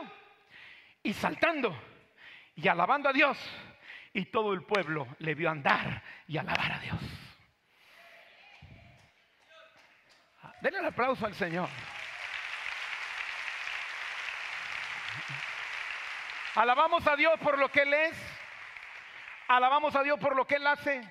y 1.03 1.11
saltando 1.11 1.77
y 2.55 2.69
alabando 2.69 3.09
a 3.09 3.13
Dios. 3.13 3.37
Y 4.13 4.25
todo 4.25 4.53
el 4.53 4.63
pueblo 4.63 5.07
le 5.19 5.35
vio 5.35 5.49
andar 5.49 6.01
y 6.27 6.37
alabar 6.37 6.71
a 6.71 6.79
Dios. 6.79 7.20
Denle 10.61 10.79
el 10.79 10.85
aplauso 10.85 11.25
al 11.25 11.33
Señor. 11.33 11.67
Alabamos 16.55 17.05
a 17.07 17.15
Dios 17.15 17.39
por 17.39 17.57
lo 17.57 17.69
que 17.69 17.81
Él 17.81 17.93
es. 17.93 18.17
Alabamos 19.47 19.95
a 19.95 20.03
Dios 20.03 20.19
por 20.19 20.35
lo 20.35 20.45
que 20.45 20.55
Él 20.55 20.67
hace. 20.67 21.01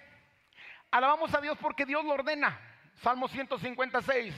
Alabamos 0.92 1.34
a 1.34 1.40
Dios 1.40 1.58
porque 1.58 1.84
Dios 1.84 2.04
lo 2.04 2.12
ordena. 2.12 2.60
Salmo 3.02 3.26
156. 3.26 4.34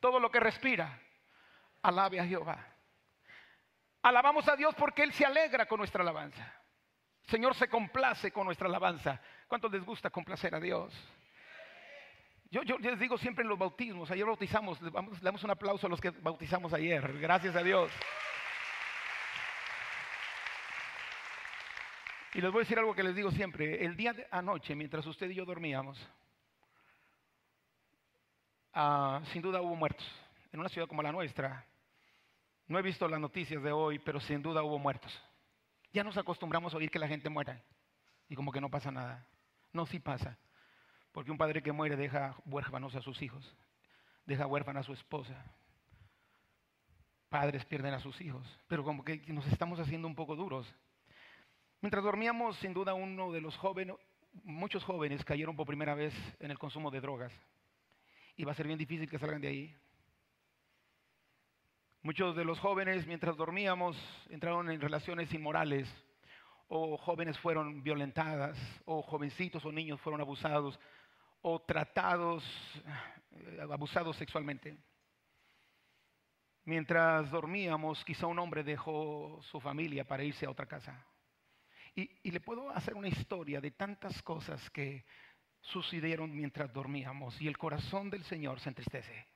Todo 0.00 0.18
lo 0.18 0.30
que 0.30 0.40
respira. 0.40 1.00
Alabe 1.82 2.18
a 2.18 2.26
Jehová. 2.26 2.58
Alabamos 4.02 4.48
a 4.48 4.56
Dios 4.56 4.74
porque 4.74 5.02
Él 5.02 5.12
se 5.12 5.24
alegra 5.24 5.66
con 5.66 5.78
nuestra 5.78 6.02
alabanza. 6.02 6.52
Señor 7.24 7.54
se 7.54 7.68
complace 7.68 8.32
con 8.32 8.46
nuestra 8.46 8.66
alabanza. 8.66 9.20
¿Cuánto 9.46 9.68
les 9.68 9.84
gusta 9.84 10.10
complacer 10.10 10.54
a 10.54 10.60
Dios? 10.60 10.92
Yo, 12.50 12.62
les 12.78 12.98
digo 12.98 13.18
siempre 13.18 13.42
en 13.42 13.48
los 13.48 13.58
bautismos, 13.58 14.10
ayer 14.10 14.24
bautizamos, 14.24 14.80
le 14.80 14.90
damos 14.90 15.42
un 15.42 15.50
aplauso 15.50 15.86
a 15.86 15.90
los 15.90 16.00
que 16.00 16.10
bautizamos 16.10 16.72
ayer, 16.72 17.18
gracias 17.18 17.56
a 17.56 17.62
Dios. 17.62 17.90
Y 22.34 22.40
les 22.40 22.52
voy 22.52 22.60
a 22.60 22.64
decir 22.64 22.78
algo 22.78 22.94
que 22.94 23.02
les 23.02 23.16
digo 23.16 23.32
siempre, 23.32 23.84
el 23.84 23.96
día 23.96 24.12
de 24.12 24.26
anoche, 24.30 24.76
mientras 24.76 25.04
usted 25.06 25.28
y 25.30 25.34
yo 25.34 25.44
dormíamos, 25.44 25.98
ah, 28.74 29.22
sin 29.32 29.42
duda 29.42 29.60
hubo 29.60 29.74
muertos. 29.74 30.06
En 30.52 30.60
una 30.60 30.68
ciudad 30.68 30.86
como 30.86 31.02
la 31.02 31.10
nuestra, 31.10 31.66
no 32.68 32.78
he 32.78 32.82
visto 32.82 33.08
las 33.08 33.20
noticias 33.20 33.62
de 33.62 33.72
hoy, 33.72 33.98
pero 33.98 34.20
sin 34.20 34.40
duda 34.40 34.62
hubo 34.62 34.78
muertos. 34.78 35.12
Ya 35.92 36.04
nos 36.04 36.16
acostumbramos 36.16 36.74
a 36.74 36.76
oír 36.76 36.90
que 36.90 36.98
la 36.98 37.08
gente 37.08 37.28
muera 37.28 37.60
y 38.28 38.36
como 38.36 38.52
que 38.52 38.60
no 38.60 38.70
pasa 38.70 38.90
nada. 38.90 39.26
No, 39.72 39.84
sí 39.86 39.98
pasa. 39.98 40.38
Porque 41.16 41.30
un 41.30 41.38
padre 41.38 41.62
que 41.62 41.72
muere 41.72 41.96
deja 41.96 42.36
huérfanos 42.44 42.94
a 42.94 43.00
sus 43.00 43.22
hijos, 43.22 43.42
deja 44.26 44.46
huérfana 44.46 44.80
a 44.80 44.82
su 44.82 44.92
esposa. 44.92 45.34
Padres 47.30 47.64
pierden 47.64 47.94
a 47.94 48.00
sus 48.00 48.20
hijos, 48.20 48.46
pero 48.68 48.84
como 48.84 49.02
que 49.02 49.22
nos 49.28 49.46
estamos 49.46 49.80
haciendo 49.80 50.06
un 50.08 50.14
poco 50.14 50.36
duros. 50.36 50.70
Mientras 51.80 52.04
dormíamos, 52.04 52.58
sin 52.58 52.74
duda 52.74 52.92
uno 52.92 53.32
de 53.32 53.40
los 53.40 53.56
jóvenes, 53.56 53.96
muchos 54.44 54.84
jóvenes 54.84 55.24
cayeron 55.24 55.56
por 55.56 55.66
primera 55.66 55.94
vez 55.94 56.12
en 56.38 56.50
el 56.50 56.58
consumo 56.58 56.90
de 56.90 57.00
drogas. 57.00 57.32
Y 58.36 58.44
va 58.44 58.52
a 58.52 58.54
ser 58.54 58.66
bien 58.66 58.78
difícil 58.78 59.08
que 59.08 59.18
salgan 59.18 59.40
de 59.40 59.48
ahí. 59.48 59.74
Muchos 62.02 62.36
de 62.36 62.44
los 62.44 62.58
jóvenes, 62.58 63.06
mientras 63.06 63.38
dormíamos, 63.38 63.96
entraron 64.28 64.70
en 64.70 64.82
relaciones 64.82 65.32
inmorales, 65.32 65.88
o 66.68 66.98
jóvenes 66.98 67.38
fueron 67.38 67.82
violentadas, 67.82 68.58
o 68.84 69.00
jovencitos 69.00 69.64
o 69.64 69.72
niños 69.72 69.98
fueron 70.02 70.20
abusados 70.20 70.78
o 71.48 71.60
tratados, 71.60 72.42
eh, 73.30 73.60
abusados 73.72 74.16
sexualmente. 74.16 74.76
Mientras 76.64 77.30
dormíamos, 77.30 78.04
quizá 78.04 78.26
un 78.26 78.40
hombre 78.40 78.64
dejó 78.64 79.40
su 79.44 79.60
familia 79.60 80.04
para 80.04 80.24
irse 80.24 80.44
a 80.44 80.50
otra 80.50 80.66
casa. 80.66 81.06
Y, 81.94 82.10
y, 82.24 82.32
le 82.32 82.40
puedo 82.40 82.70
hacer 82.70 82.94
una 82.94 83.06
historia 83.06 83.60
de 83.60 83.70
tantas 83.70 84.20
cosas 84.22 84.68
que 84.70 85.04
sucedieron 85.60 86.34
mientras 86.34 86.72
dormíamos 86.72 87.40
y 87.40 87.46
el 87.46 87.56
corazón 87.56 88.10
del 88.10 88.24
Señor 88.24 88.58
se 88.58 88.70
entristece. 88.70 89.28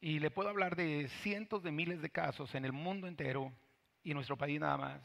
Y 0.00 0.18
le 0.18 0.32
puedo 0.32 0.48
hablar 0.48 0.74
de 0.74 1.08
cientos 1.22 1.62
de 1.62 1.70
miles 1.70 2.02
de 2.02 2.10
casos 2.10 2.52
en 2.56 2.64
el 2.64 2.72
mundo 2.72 3.06
entero 3.06 3.52
y 4.02 4.10
en 4.10 4.16
nuestro 4.16 4.36
país 4.36 4.58
nada 4.58 4.76
más. 4.76 5.00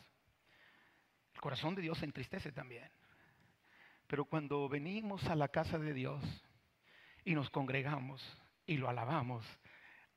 El 1.36 1.41
corazón 1.41 1.75
de 1.75 1.83
Dios 1.83 1.99
se 1.99 2.05
entristece 2.05 2.51
también. 2.51 2.89
Pero 4.13 4.26
cuando 4.26 4.69
venimos 4.69 5.28
a 5.28 5.34
la 5.34 5.47
casa 5.47 5.80
de 5.80 5.91
Dios 5.91 6.21
y 7.26 7.34
nos 7.34 7.49
congregamos 7.49 8.21
y 8.63 8.78
lo 8.78 8.88
alabamos, 8.88 9.43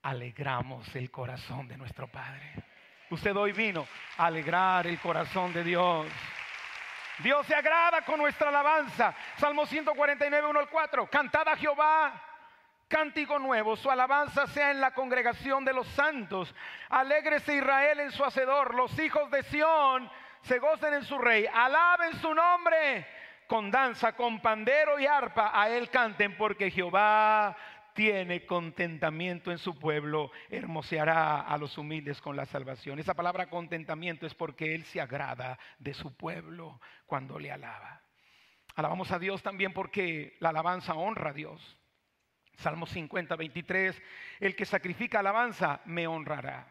alegramos 0.03 0.95
el 0.95 1.11
corazón 1.11 1.67
de 1.67 1.79
nuestro 1.79 2.07
Padre. 2.07 2.63
Usted 3.09 3.35
hoy 3.35 3.53
vino 3.53 3.89
a 4.19 4.27
alegrar 4.27 4.87
el 4.87 5.01
corazón 5.01 5.51
de 5.55 5.65
Dios. 5.65 6.09
Dios 7.21 7.47
se 7.47 7.55
agrada 7.55 8.03
con 8.03 8.19
nuestra 8.19 8.51
alabanza. 8.51 9.17
Salmo 9.39 9.65
149, 9.65 10.47
1 10.47 10.61
al 10.61 10.69
4. 10.69 11.09
Cantad 11.09 11.49
a 11.49 11.57
Jehová 11.57 12.23
cántico 12.89 13.39
nuevo, 13.39 13.77
su 13.77 13.91
alabanza 13.91 14.47
sea 14.49 14.73
en 14.73 14.81
la 14.83 14.93
congregación 14.93 15.65
de 15.65 15.73
los 15.73 15.87
santos. 15.89 16.55
Alégrese 16.91 17.57
Israel 17.57 18.01
en 18.01 18.13
su 18.13 18.23
hacedor, 18.23 18.75
los 18.75 18.99
hijos 18.99 19.31
de 19.31 19.43
Sión 19.45 20.11
se 20.43 20.59
gocen 20.59 20.93
en 20.93 21.05
su 21.05 21.17
rey. 21.17 21.47
Alaben 21.51 22.13
su 22.21 22.35
nombre 22.35 23.16
con 23.47 23.71
danza, 23.71 24.15
con 24.15 24.41
pandero 24.41 24.99
y 24.99 25.07
arpa, 25.07 25.51
a 25.55 25.71
él 25.71 25.89
canten, 25.91 26.37
porque 26.37 26.71
Jehová 26.71 27.57
tiene 27.97 28.45
contentamiento 28.45 29.51
en 29.51 29.59
su 29.59 29.79
pueblo, 29.79 30.31
hermoseará 30.51 31.41
a 31.41 31.57
los 31.57 31.79
humildes 31.79 32.21
con 32.21 32.37
la 32.37 32.45
salvación. 32.45 32.99
Esa 32.99 33.15
palabra 33.15 33.49
contentamiento 33.49 34.27
es 34.27 34.35
porque 34.35 34.75
Él 34.75 34.85
se 34.85 35.01
agrada 35.01 35.59
de 35.79 35.95
su 35.95 36.15
pueblo 36.15 36.79
cuando 37.07 37.39
le 37.39 37.51
alaba. 37.51 38.03
Alabamos 38.75 39.11
a 39.13 39.19
Dios 39.19 39.43
también 39.43 39.73
porque 39.73 40.37
la 40.41 40.51
alabanza 40.51 40.95
honra 40.95 41.31
a 41.31 41.33
Dios. 41.33 41.79
Salmo 42.57 42.87
50, 42.87 43.35
23, 43.35 44.03
el 44.41 44.55
que 44.55 44.67
sacrifica 44.67 45.21
alabanza 45.21 45.81
me 45.87 46.07
honrará. 46.07 46.69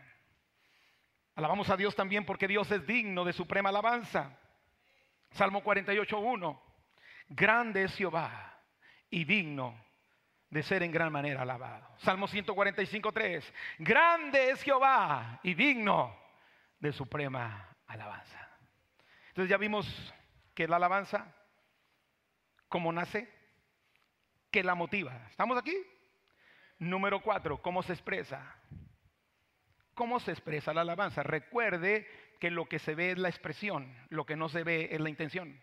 Alabamos 1.36 1.70
a 1.72 1.78
Dios 1.78 1.96
también 1.96 2.26
porque 2.26 2.48
Dios 2.48 2.70
es 2.72 2.86
digno 2.86 3.26
de 3.26 3.34
suprema 3.34 3.70
alabanza. 3.70 4.38
Salmo 5.32 5.64
48, 5.64 6.20
1, 6.20 6.65
grande 7.28 7.84
es 7.84 7.96
Jehová 7.96 8.60
y 9.10 9.26
digno 9.26 9.84
de 10.50 10.64
ser 10.64 10.84
en 10.84 10.92
gran 10.92 11.12
manera 11.12 11.42
alabado. 11.42 11.88
Salmo 11.98 12.28
145, 12.28 13.12
3, 13.12 13.54
grande 13.80 14.52
es 14.52 14.62
Jehová 14.62 15.40
y 15.44 15.54
digno 15.54 16.16
de 16.80 16.94
suprema 16.94 17.76
alabanza. 17.88 18.50
Entonces 19.30 19.50
ya 19.50 19.58
vimos 19.58 19.86
que 20.54 20.68
la 20.68 20.78
alabanza, 20.78 21.34
cómo 22.70 22.92
nace, 22.92 23.30
que 24.52 24.64
la 24.64 24.76
motiva. 24.76 25.28
¿Estamos 25.30 25.58
aquí? 25.58 25.76
Número 26.80 27.22
cuatro, 27.22 27.62
¿cómo 27.62 27.84
se 27.84 27.94
expresa? 27.94 28.56
¿Cómo 29.94 30.20
se 30.20 30.32
expresa 30.32 30.74
la 30.74 30.82
alabanza? 30.82 31.24
Recuerde 31.24 32.08
que 32.40 32.52
lo 32.52 32.66
que 32.68 32.80
se 32.80 32.96
ve 32.96 33.12
es 33.12 33.18
la 33.18 33.30
expresión, 33.30 33.94
lo 34.10 34.26
que 34.26 34.36
no 34.36 34.50
se 34.50 34.64
ve 34.64 34.90
es 34.92 35.00
la 35.02 35.10
intención. 35.10 35.62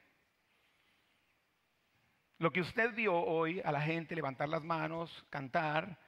Lo 2.43 2.53
que 2.53 2.61
usted 2.61 2.93
vio 2.93 3.15
hoy 3.15 3.63
a 3.65 3.71
la 3.71 3.81
gente 3.81 4.17
levantar 4.17 4.49
las 4.49 4.65
manos, 4.65 5.25
cantar, 5.31 6.01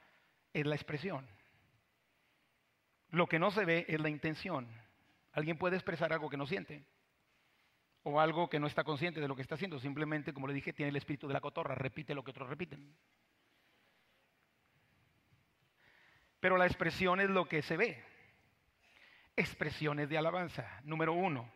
es 0.51 0.65
la 0.65 0.75
expresión. 0.75 1.25
Lo 3.11 3.25
que 3.25 3.39
no 3.39 3.51
se 3.51 3.63
ve 3.63 3.85
es 3.87 4.01
la 4.01 4.09
intención. 4.09 4.67
Alguien 5.31 5.57
puede 5.57 5.77
expresar 5.77 6.11
algo 6.11 6.29
que 6.29 6.35
no 6.35 6.45
siente 6.45 6.85
o 8.03 8.19
algo 8.19 8.49
que 8.49 8.59
no 8.59 8.67
está 8.67 8.83
consciente 8.83 9.21
de 9.21 9.29
lo 9.29 9.35
que 9.37 9.43
está 9.43 9.55
haciendo. 9.55 9.79
Simplemente, 9.79 10.33
como 10.33 10.47
le 10.47 10.53
dije, 10.53 10.73
tiene 10.73 10.89
el 10.89 10.97
espíritu 10.97 11.25
de 11.29 11.35
la 11.35 11.39
cotorra, 11.39 11.73
repite 11.73 12.13
lo 12.13 12.21
que 12.21 12.31
otros 12.31 12.49
repiten. 12.49 12.93
Pero 16.41 16.57
la 16.57 16.65
expresión 16.65 17.21
es 17.21 17.29
lo 17.29 17.47
que 17.47 17.61
se 17.61 17.77
ve. 17.77 18.03
Expresiones 19.37 20.09
de 20.09 20.17
alabanza. 20.17 20.81
Número 20.83 21.13
uno, 21.13 21.49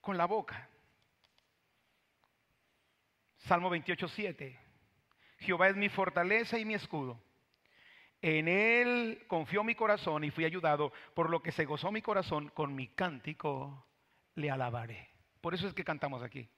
con 0.00 0.16
la 0.16 0.24
boca. 0.24 0.66
Salmo 3.46 3.70
28, 3.70 4.08
7. 4.08 4.58
Jehová 5.38 5.68
es 5.68 5.76
mi 5.76 5.88
fortaleza 5.88 6.58
y 6.58 6.64
mi 6.64 6.74
escudo. 6.74 7.20
En 8.20 8.48
él 8.48 9.24
confió 9.28 9.62
mi 9.62 9.76
corazón 9.76 10.24
y 10.24 10.32
fui 10.32 10.44
ayudado, 10.44 10.92
por 11.14 11.30
lo 11.30 11.40
que 11.40 11.52
se 11.52 11.64
gozó 11.64 11.92
mi 11.92 12.02
corazón, 12.02 12.48
con 12.48 12.74
mi 12.74 12.88
cántico 12.88 13.86
le 14.34 14.50
alabaré. 14.50 15.10
Por 15.40 15.54
eso 15.54 15.68
es 15.68 15.74
que 15.74 15.84
cantamos 15.84 16.24
aquí. 16.24 16.48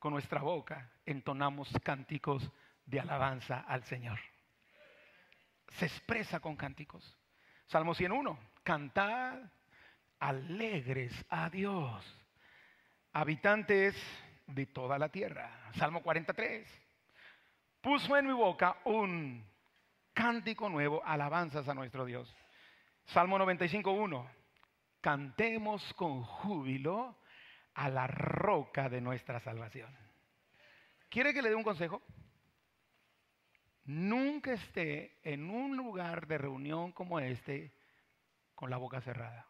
Con 0.00 0.14
nuestra 0.14 0.40
boca 0.40 0.90
entonamos 1.04 1.72
cánticos 1.84 2.50
de 2.84 2.98
alabanza 2.98 3.60
al 3.60 3.84
Señor. 3.84 4.18
Se 5.74 5.86
expresa 5.86 6.40
con 6.40 6.56
cánticos. 6.56 7.16
Salmo 7.66 7.94
101. 7.94 8.36
Cantad 8.64 9.38
alegres 10.18 11.12
a 11.28 11.50
Dios, 11.50 12.04
habitantes 13.12 13.94
de 14.46 14.66
toda 14.66 14.98
la 14.98 15.08
tierra. 15.08 15.70
Salmo 15.74 16.02
43. 16.02 16.66
Puso 17.80 18.16
en 18.16 18.26
mi 18.26 18.32
boca 18.32 18.78
un 18.84 19.44
cántico 20.12 20.68
nuevo, 20.68 21.04
alabanzas 21.04 21.68
a 21.68 21.74
nuestro 21.74 22.04
Dios. 22.04 22.34
Salmo 23.06 23.38
95.1. 23.38 24.28
Cantemos 25.00 25.94
con 25.94 26.22
júbilo 26.22 27.16
a 27.74 27.88
la 27.88 28.06
roca 28.06 28.88
de 28.88 29.00
nuestra 29.00 29.40
salvación. 29.40 29.94
¿Quiere 31.08 31.32
que 31.32 31.42
le 31.42 31.50
dé 31.50 31.54
un 31.54 31.62
consejo? 31.62 32.02
Nunca 33.84 34.52
esté 34.52 35.18
en 35.22 35.48
un 35.48 35.76
lugar 35.76 36.26
de 36.26 36.38
reunión 36.38 36.90
como 36.90 37.20
este 37.20 37.72
con 38.56 38.68
la 38.70 38.78
boca 38.78 39.00
cerrada, 39.00 39.46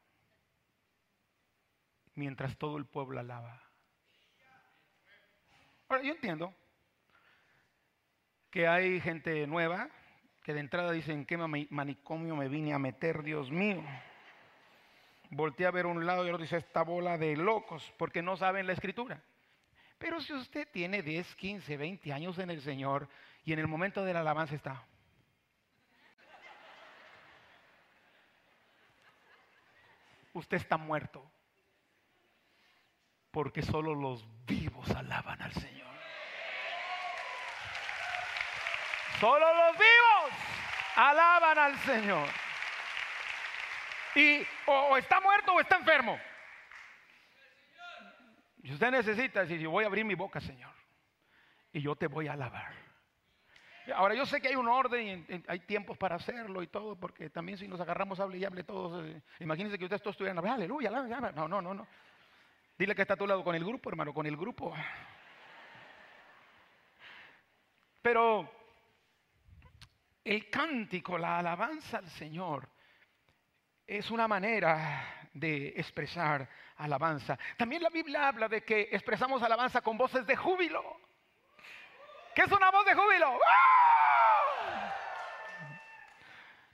mientras 2.14 2.58
todo 2.58 2.76
el 2.76 2.84
pueblo 2.84 3.18
alaba. 3.18 3.65
Ahora, 5.88 6.02
yo 6.02 6.12
entiendo 6.12 6.52
que 8.50 8.66
hay 8.66 9.00
gente 9.00 9.46
nueva 9.46 9.88
que 10.42 10.54
de 10.54 10.60
entrada 10.60 10.92
dicen, 10.92 11.26
¿qué 11.26 11.36
manicomio 11.36 12.36
me 12.36 12.48
vine 12.48 12.72
a 12.72 12.78
meter, 12.78 13.22
Dios 13.22 13.50
mío? 13.50 13.84
Voltea 15.30 15.68
a 15.68 15.72
ver 15.72 15.86
un 15.86 16.06
lado 16.06 16.24
y 16.24 16.30
otro 16.30 16.42
dice, 16.42 16.56
esta 16.56 16.82
bola 16.82 17.18
de 17.18 17.36
locos, 17.36 17.92
porque 17.98 18.22
no 18.22 18.36
saben 18.36 18.66
la 18.66 18.72
escritura. 18.72 19.22
Pero 19.98 20.20
si 20.20 20.32
usted 20.32 20.68
tiene 20.70 21.02
10, 21.02 21.34
15, 21.36 21.76
20 21.76 22.12
años 22.12 22.38
en 22.38 22.50
el 22.50 22.60
Señor 22.62 23.08
y 23.44 23.52
en 23.52 23.58
el 23.58 23.66
momento 23.66 24.04
de 24.04 24.12
la 24.12 24.20
alabanza 24.20 24.54
está. 24.54 24.84
Usted 30.32 30.58
está 30.58 30.76
muerto. 30.76 31.28
Porque 33.36 33.60
solo 33.60 33.94
los 33.94 34.24
vivos 34.46 34.90
alaban 34.92 35.42
al 35.42 35.52
Señor. 35.52 35.94
Solo 39.20 39.54
los 39.54 39.72
vivos 39.72 40.40
alaban 40.94 41.58
al 41.58 41.78
Señor. 41.80 42.26
Y 44.14 44.40
o, 44.64 44.96
está 44.96 45.20
muerto 45.20 45.52
o 45.52 45.60
está 45.60 45.76
enfermo. 45.76 46.18
Y 48.62 48.72
usted 48.72 48.90
necesita 48.90 49.40
decir, 49.40 49.60
yo 49.60 49.70
voy 49.70 49.84
a 49.84 49.88
abrir 49.88 50.06
mi 50.06 50.14
boca, 50.14 50.40
Señor. 50.40 50.72
Y 51.74 51.82
yo 51.82 51.94
te 51.94 52.06
voy 52.06 52.28
a 52.28 52.32
alabar. 52.32 52.72
Ahora 53.94 54.14
yo 54.14 54.24
sé 54.24 54.40
que 54.40 54.48
hay 54.48 54.56
un 54.56 54.66
orden 54.66 55.26
y 55.28 55.44
hay 55.46 55.60
tiempos 55.60 55.98
para 55.98 56.16
hacerlo 56.16 56.62
y 56.62 56.68
todo, 56.68 56.96
porque 56.96 57.28
también 57.28 57.58
si 57.58 57.68
nos 57.68 57.82
agarramos, 57.82 58.18
hable 58.18 58.38
y 58.38 58.46
hable 58.46 58.64
todos. 58.64 59.06
Eh, 59.06 59.20
imagínense 59.40 59.76
que 59.76 59.84
ustedes 59.84 60.00
todos 60.00 60.14
estuvieran, 60.14 60.38
aleluya, 60.38 60.88
aleluya. 60.88 61.20
No, 61.32 61.46
no, 61.46 61.60
no, 61.60 61.74
no. 61.74 61.86
Dile 62.78 62.94
que 62.94 63.02
está 63.02 63.14
a 63.14 63.16
tu 63.16 63.26
lado 63.26 63.42
con 63.42 63.54
el 63.54 63.64
grupo, 63.64 63.88
hermano, 63.88 64.12
con 64.12 64.26
el 64.26 64.36
grupo. 64.36 64.74
Pero 68.02 68.50
el 70.22 70.50
cántico, 70.50 71.16
la 71.16 71.38
alabanza 71.38 71.98
al 71.98 72.10
Señor, 72.10 72.68
es 73.86 74.10
una 74.10 74.28
manera 74.28 75.28
de 75.32 75.68
expresar 75.68 76.48
alabanza. 76.76 77.38
También 77.56 77.82
la 77.82 77.88
Biblia 77.88 78.28
habla 78.28 78.48
de 78.48 78.62
que 78.62 78.88
expresamos 78.92 79.42
alabanza 79.42 79.80
con 79.80 79.96
voces 79.96 80.26
de 80.26 80.36
júbilo. 80.36 81.00
¿Qué 82.34 82.42
es 82.42 82.52
una 82.52 82.70
voz 82.70 82.84
de 82.84 82.94
júbilo? 82.94 83.38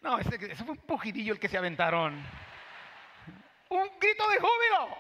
No, 0.01 0.19
ese, 0.19 0.35
ese, 0.35 0.65
fue 0.65 0.73
un 0.73 0.79
pujidillo 0.79 1.33
el 1.33 1.39
que 1.39 1.49
se 1.49 1.59
aventaron. 1.59 2.15
Un 3.69 3.89
grito 4.01 4.29
de 4.31 4.41
júbilo. 4.41 4.99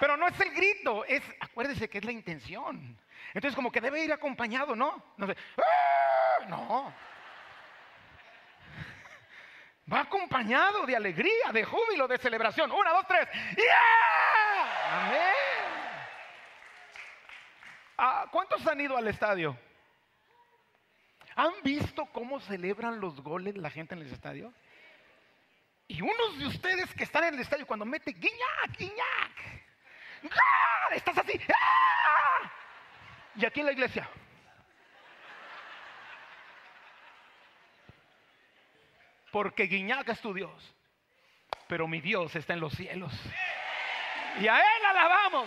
Pero 0.00 0.16
no 0.16 0.26
es 0.26 0.40
el 0.40 0.50
grito, 0.52 1.04
es, 1.04 1.22
acuérdese 1.40 1.88
que 1.88 1.98
es 1.98 2.04
la 2.04 2.12
intención. 2.12 2.98
Entonces 3.34 3.54
como 3.54 3.70
que 3.70 3.82
debe 3.82 4.02
ir 4.02 4.12
acompañado, 4.12 4.74
¿no? 4.74 5.14
No 5.18 5.26
sé, 5.26 5.36
¡Ah! 5.58 6.46
no. 6.48 6.94
Va 9.92 10.00
acompañado 10.00 10.86
de 10.86 10.96
alegría, 10.96 11.52
de 11.52 11.64
júbilo, 11.64 12.08
de 12.08 12.16
celebración. 12.16 12.70
Una, 12.70 12.92
dos, 12.92 13.06
tres. 13.06 13.28
¡Yeah! 13.56 15.06
Amén. 15.06 15.20
Ah, 17.98 18.26
¿Cuántos 18.30 18.66
han 18.66 18.80
ido 18.80 18.96
al 18.96 19.06
estadio? 19.08 19.58
¿Han 21.36 21.52
visto 21.62 22.06
cómo 22.06 22.40
celebran 22.40 23.00
los 23.00 23.20
goles 23.20 23.56
la 23.56 23.68
gente 23.68 23.94
en 23.94 24.00
el 24.00 24.12
estadio? 24.12 24.52
Y 25.88 26.00
unos 26.00 26.38
de 26.38 26.46
ustedes 26.46 26.94
que 26.94 27.04
están 27.04 27.24
en 27.24 27.34
el 27.34 27.40
estadio 27.40 27.66
cuando 27.66 27.84
mete 27.84 28.12
guiñac, 28.12 28.78
guiñac, 28.78 29.59
¡Ah! 30.24 30.94
estás 30.94 31.18
así. 31.18 31.40
¡Ah! 31.48 32.50
Y 33.36 33.46
aquí 33.46 33.60
en 33.60 33.66
la 33.66 33.72
iglesia. 33.72 34.08
Porque 39.30 39.62
Guiñaca 39.64 40.12
es 40.12 40.20
tu 40.20 40.32
Dios. 40.34 40.74
Pero 41.68 41.86
mi 41.86 42.00
Dios 42.00 42.34
está 42.34 42.54
en 42.54 42.60
los 42.60 42.72
cielos. 42.74 43.12
Y 44.40 44.48
a 44.48 44.58
Él 44.58 44.84
alabamos. 44.88 45.46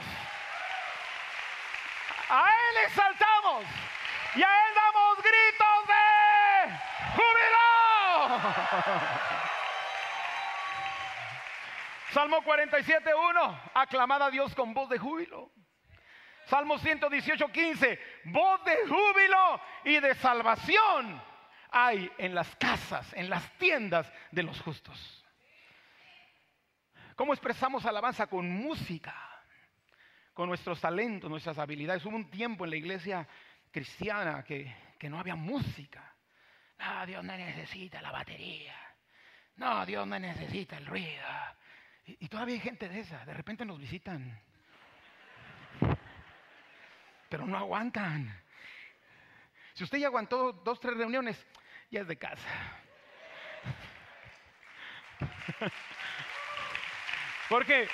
A 2.30 2.46
Él 2.46 2.78
exaltamos. 2.88 3.66
Y 4.36 4.44
a 4.44 4.68
Él 4.68 4.74
damos 4.76 5.18
gritos 5.18 5.88
de 5.88 6.04
júbilo. 7.16 7.64
Salmo 12.14 12.44
47.1. 12.44 13.72
Aclamad 13.74 14.22
a 14.22 14.30
Dios 14.30 14.54
con 14.54 14.72
voz 14.72 14.88
de 14.88 15.00
júbilo. 15.00 15.52
Salmo 16.46 16.78
118, 16.78 17.48
15. 17.48 18.00
Voz 18.26 18.64
de 18.66 18.78
júbilo 18.88 19.62
y 19.84 20.00
de 20.00 20.14
salvación 20.16 21.20
hay 21.72 22.12
en 22.20 22.36
las 22.36 22.56
casas, 22.58 23.12
en 23.14 23.32
las 23.32 23.52
tiendas 23.58 24.12
de 24.30 24.44
los 24.44 24.62
justos. 24.62 25.26
¿Cómo 27.16 27.34
expresamos 27.34 27.84
alabanza? 27.86 28.28
Con 28.28 28.48
música, 28.48 29.16
con 30.34 30.50
nuestros 30.50 30.80
talentos, 30.80 31.32
nuestras 31.32 31.58
habilidades. 31.58 32.06
Hubo 32.06 32.16
un 32.16 32.30
tiempo 32.30 32.64
en 32.66 32.70
la 32.70 32.76
iglesia 32.76 33.28
cristiana 33.72 34.44
que, 34.44 34.72
no 35.10 35.20
había 35.20 35.36
música. 35.36 36.16
No, 36.78 37.06
Dios 37.08 37.24
no 37.24 37.36
necesita 37.36 38.02
la 38.02 38.12
batería. 38.12 38.76
No, 39.56 39.86
Dios 39.86 40.08
no 40.08 40.18
necesita 40.20 40.78
el 40.78 40.86
ruido. 40.86 41.26
Todavía 42.34 42.56
hay 42.56 42.62
gente 42.62 42.90
de 42.90 43.00
esa. 43.00 43.24
De 43.26 43.34
repente 43.36 43.64
nos 43.64 43.78
visitan. 43.78 44.40
Pero 47.30 47.46
no 47.46 47.56
aguantan. 47.56 48.36
Si 49.76 49.84
usted 49.84 50.00
ya 50.00 50.08
aguantó 50.08 50.52
dos, 50.52 50.80
tres 50.80 50.98
reuniones, 50.98 51.38
ya 51.92 52.02
es 52.02 52.08
de 52.08 52.18
casa. 52.18 52.50
Porque, 57.50 57.88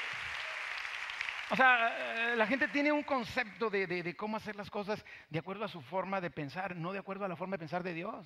o 1.49 1.57
sea, 1.57 2.33
la 2.37 2.47
gente 2.47 2.69
tiene 2.69 2.93
un 2.93 3.03
concepto 3.03 3.69
de, 3.69 4.15
cómo 4.15 4.37
hacer 4.37 4.55
las 4.55 4.71
cosas 4.71 5.03
de 5.29 5.39
acuerdo 5.39 5.65
a 5.65 5.67
su 5.67 5.81
forma 5.81 6.21
de 6.21 6.31
pensar, 6.31 6.77
no 6.77 6.93
de 6.93 6.99
acuerdo 6.99 7.25
a 7.25 7.27
la 7.27 7.35
forma 7.35 7.55
de 7.55 7.59
pensar 7.59 7.83
de 7.83 7.93
Dios. 7.93 8.25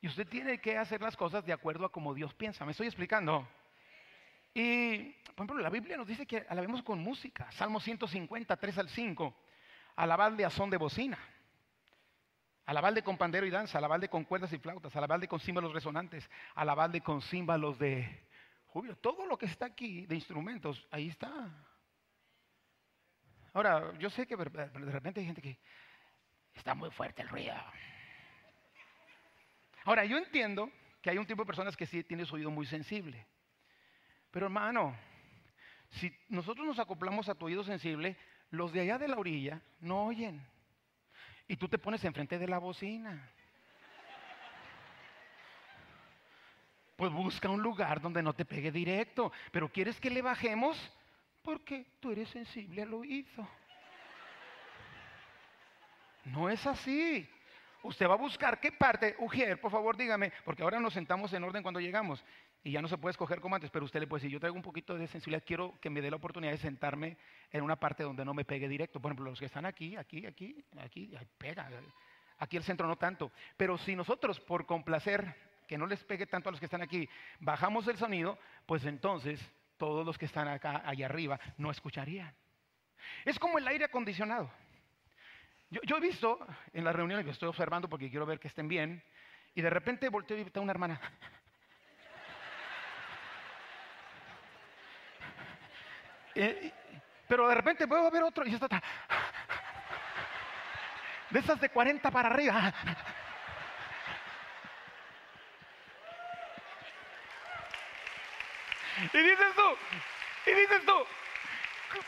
Y 0.00 0.06
usted 0.06 0.28
tiene 0.28 0.60
que 0.60 0.78
hacer 0.78 1.02
las 1.02 1.16
cosas 1.16 1.44
de 1.44 1.52
acuerdo 1.52 1.84
a 1.84 1.90
como 1.90 2.14
Dios 2.14 2.32
piensa. 2.32 2.64
¿Me 2.64 2.70
estoy 2.70 2.86
explicando? 2.86 3.44
Y, 4.54 5.12
por 5.34 5.46
ejemplo, 5.46 5.58
la 5.58 5.70
Biblia 5.70 5.96
nos 5.96 6.06
dice 6.06 6.26
que 6.26 6.44
alabemos 6.48 6.82
con 6.82 6.98
música. 6.98 7.50
Salmo 7.52 7.80
150, 7.80 8.56
3 8.56 8.78
al 8.78 8.88
5. 8.88 9.34
Alabadle 9.96 10.44
a 10.44 10.50
son 10.50 10.70
de 10.70 10.76
bocina. 10.76 11.18
Alabarle 12.64 13.02
con 13.02 13.18
pandero 13.18 13.44
y 13.44 13.50
danza, 13.50 13.78
alabarle 13.78 14.08
con 14.08 14.24
cuerdas 14.24 14.52
y 14.52 14.58
flautas, 14.58 14.94
alabarle 14.94 15.26
con 15.26 15.40
címbalos 15.40 15.72
resonantes, 15.72 16.30
alabarle 16.54 17.00
con 17.00 17.20
címbalos 17.20 17.78
de 17.78 18.28
júbilo. 18.66 18.96
Todo 18.96 19.26
lo 19.26 19.36
que 19.36 19.46
está 19.46 19.66
aquí 19.66 20.06
de 20.06 20.14
instrumentos, 20.14 20.86
ahí 20.92 21.08
está. 21.08 21.50
Ahora, 23.52 23.92
yo 23.98 24.08
sé 24.10 24.26
que 24.26 24.36
de 24.36 24.44
repente 24.44 25.20
hay 25.20 25.26
gente 25.26 25.42
que 25.42 25.58
está 26.54 26.74
muy 26.74 26.90
fuerte 26.90 27.22
el 27.22 27.28
ruido. 27.28 27.54
Ahora, 29.84 30.04
yo 30.04 30.16
entiendo 30.16 30.70
que 31.02 31.10
hay 31.10 31.18
un 31.18 31.26
tipo 31.26 31.42
de 31.42 31.46
personas 31.46 31.76
que 31.76 31.84
sí 31.84 32.04
tiene 32.04 32.24
su 32.24 32.36
oído 32.36 32.50
muy 32.50 32.64
sensible. 32.64 33.26
Pero 34.32 34.46
hermano, 34.46 34.96
si 35.90 36.12
nosotros 36.28 36.66
nos 36.66 36.78
acoplamos 36.78 37.28
a 37.28 37.34
tu 37.34 37.46
oído 37.46 37.62
sensible, 37.62 38.16
los 38.50 38.72
de 38.72 38.80
allá 38.80 38.98
de 38.98 39.08
la 39.08 39.18
orilla 39.18 39.60
no 39.80 40.06
oyen 40.06 40.44
y 41.46 41.56
tú 41.56 41.68
te 41.68 41.78
pones 41.78 42.02
enfrente 42.04 42.38
de 42.38 42.48
la 42.48 42.58
bocina. 42.58 43.30
Pues 46.96 47.12
busca 47.12 47.48
un 47.50 47.62
lugar 47.62 48.00
donde 48.00 48.22
no 48.22 48.32
te 48.32 48.44
pegue 48.44 48.72
directo. 48.72 49.32
Pero 49.50 49.68
¿quieres 49.68 50.00
que 50.00 50.08
le 50.08 50.22
bajemos? 50.22 50.78
Porque 51.42 51.84
tú 52.00 52.10
eres 52.10 52.28
sensible 52.30 52.82
al 52.82 52.94
oído. 52.94 53.48
No 56.24 56.48
es 56.48 56.66
así. 56.66 57.28
Usted 57.82 58.08
va 58.08 58.14
a 58.14 58.16
buscar 58.16 58.60
qué 58.60 58.70
parte, 58.70 59.16
Ujier, 59.18 59.60
por 59.60 59.72
favor 59.72 59.96
dígame, 59.96 60.32
porque 60.44 60.62
ahora 60.62 60.78
nos 60.78 60.92
sentamos 60.92 61.32
en 61.32 61.42
orden 61.42 61.62
cuando 61.62 61.80
llegamos 61.80 62.24
y 62.62 62.70
ya 62.70 62.80
no 62.80 62.86
se 62.86 62.96
puede 62.96 63.10
escoger 63.10 63.40
como 63.40 63.56
antes, 63.56 63.70
pero 63.70 63.84
usted 63.84 63.98
le 63.98 64.06
puede 64.06 64.20
decir, 64.20 64.30
yo 64.32 64.38
traigo 64.38 64.54
un 64.54 64.62
poquito 64.62 64.96
de 64.96 65.08
sensibilidad, 65.08 65.42
quiero 65.44 65.78
que 65.80 65.90
me 65.90 66.00
dé 66.00 66.08
la 66.08 66.16
oportunidad 66.16 66.52
de 66.52 66.58
sentarme 66.58 67.16
en 67.50 67.62
una 67.62 67.76
parte 67.76 68.04
donde 68.04 68.24
no 68.24 68.34
me 68.34 68.44
pegue 68.44 68.68
directo. 68.68 69.00
Por 69.00 69.10
ejemplo, 69.10 69.30
los 69.30 69.40
que 69.40 69.46
están 69.46 69.66
aquí, 69.66 69.96
aquí, 69.96 70.24
aquí, 70.26 70.64
aquí, 70.78 71.12
pega. 71.38 71.68
Aquí 72.38 72.56
el 72.56 72.62
centro 72.62 72.86
no 72.86 72.96
tanto. 72.96 73.32
Pero 73.56 73.76
si 73.78 73.96
nosotros, 73.96 74.38
por 74.40 74.64
complacer, 74.64 75.34
que 75.66 75.76
no 75.76 75.86
les 75.86 76.02
pegue 76.04 76.26
tanto 76.26 76.48
a 76.48 76.52
los 76.52 76.60
que 76.60 76.66
están 76.66 76.82
aquí, 76.82 77.08
bajamos 77.40 77.88
el 77.88 77.96
sonido, 77.98 78.38
pues 78.66 78.84
entonces 78.84 79.40
todos 79.76 80.06
los 80.06 80.16
que 80.16 80.26
están 80.26 80.46
acá, 80.46 80.82
allá 80.84 81.06
arriba, 81.06 81.40
no 81.56 81.70
escucharían. 81.70 82.32
Es 83.24 83.38
como 83.38 83.58
el 83.58 83.66
aire 83.66 83.86
acondicionado. 83.86 84.50
Yo, 85.72 85.96
he 85.96 86.00
visto 86.00 86.38
en 86.74 86.84
las 86.84 86.94
reuniones 86.94 87.24
que 87.24 87.30
estoy 87.30 87.48
observando 87.48 87.88
porque 87.88 88.10
quiero 88.10 88.26
ver 88.26 88.38
que 88.38 88.48
estén 88.48 88.68
bien, 88.68 89.02
y 89.54 89.62
de 89.62 89.70
repente 89.70 90.10
volteo 90.10 90.36
y 90.36 90.42
está 90.42 90.60
una 90.60 90.72
hermana. 90.72 91.00
Eh, 96.34 96.72
pero 97.28 97.46
de 97.46 97.54
repente 97.54 97.86
puedo 97.86 98.10
ver 98.10 98.22
otro 98.22 98.46
y 98.46 98.54
está 98.54 98.66
de 101.28 101.38
esas 101.38 101.60
de 101.60 101.68
40 101.68 102.10
para 102.10 102.30
arriba. 102.30 102.72
Y 109.12 109.18
dices 109.18 109.54
tú, 109.54 109.76
y 110.46 110.54
dices 110.54 110.86
tú, 110.86 111.06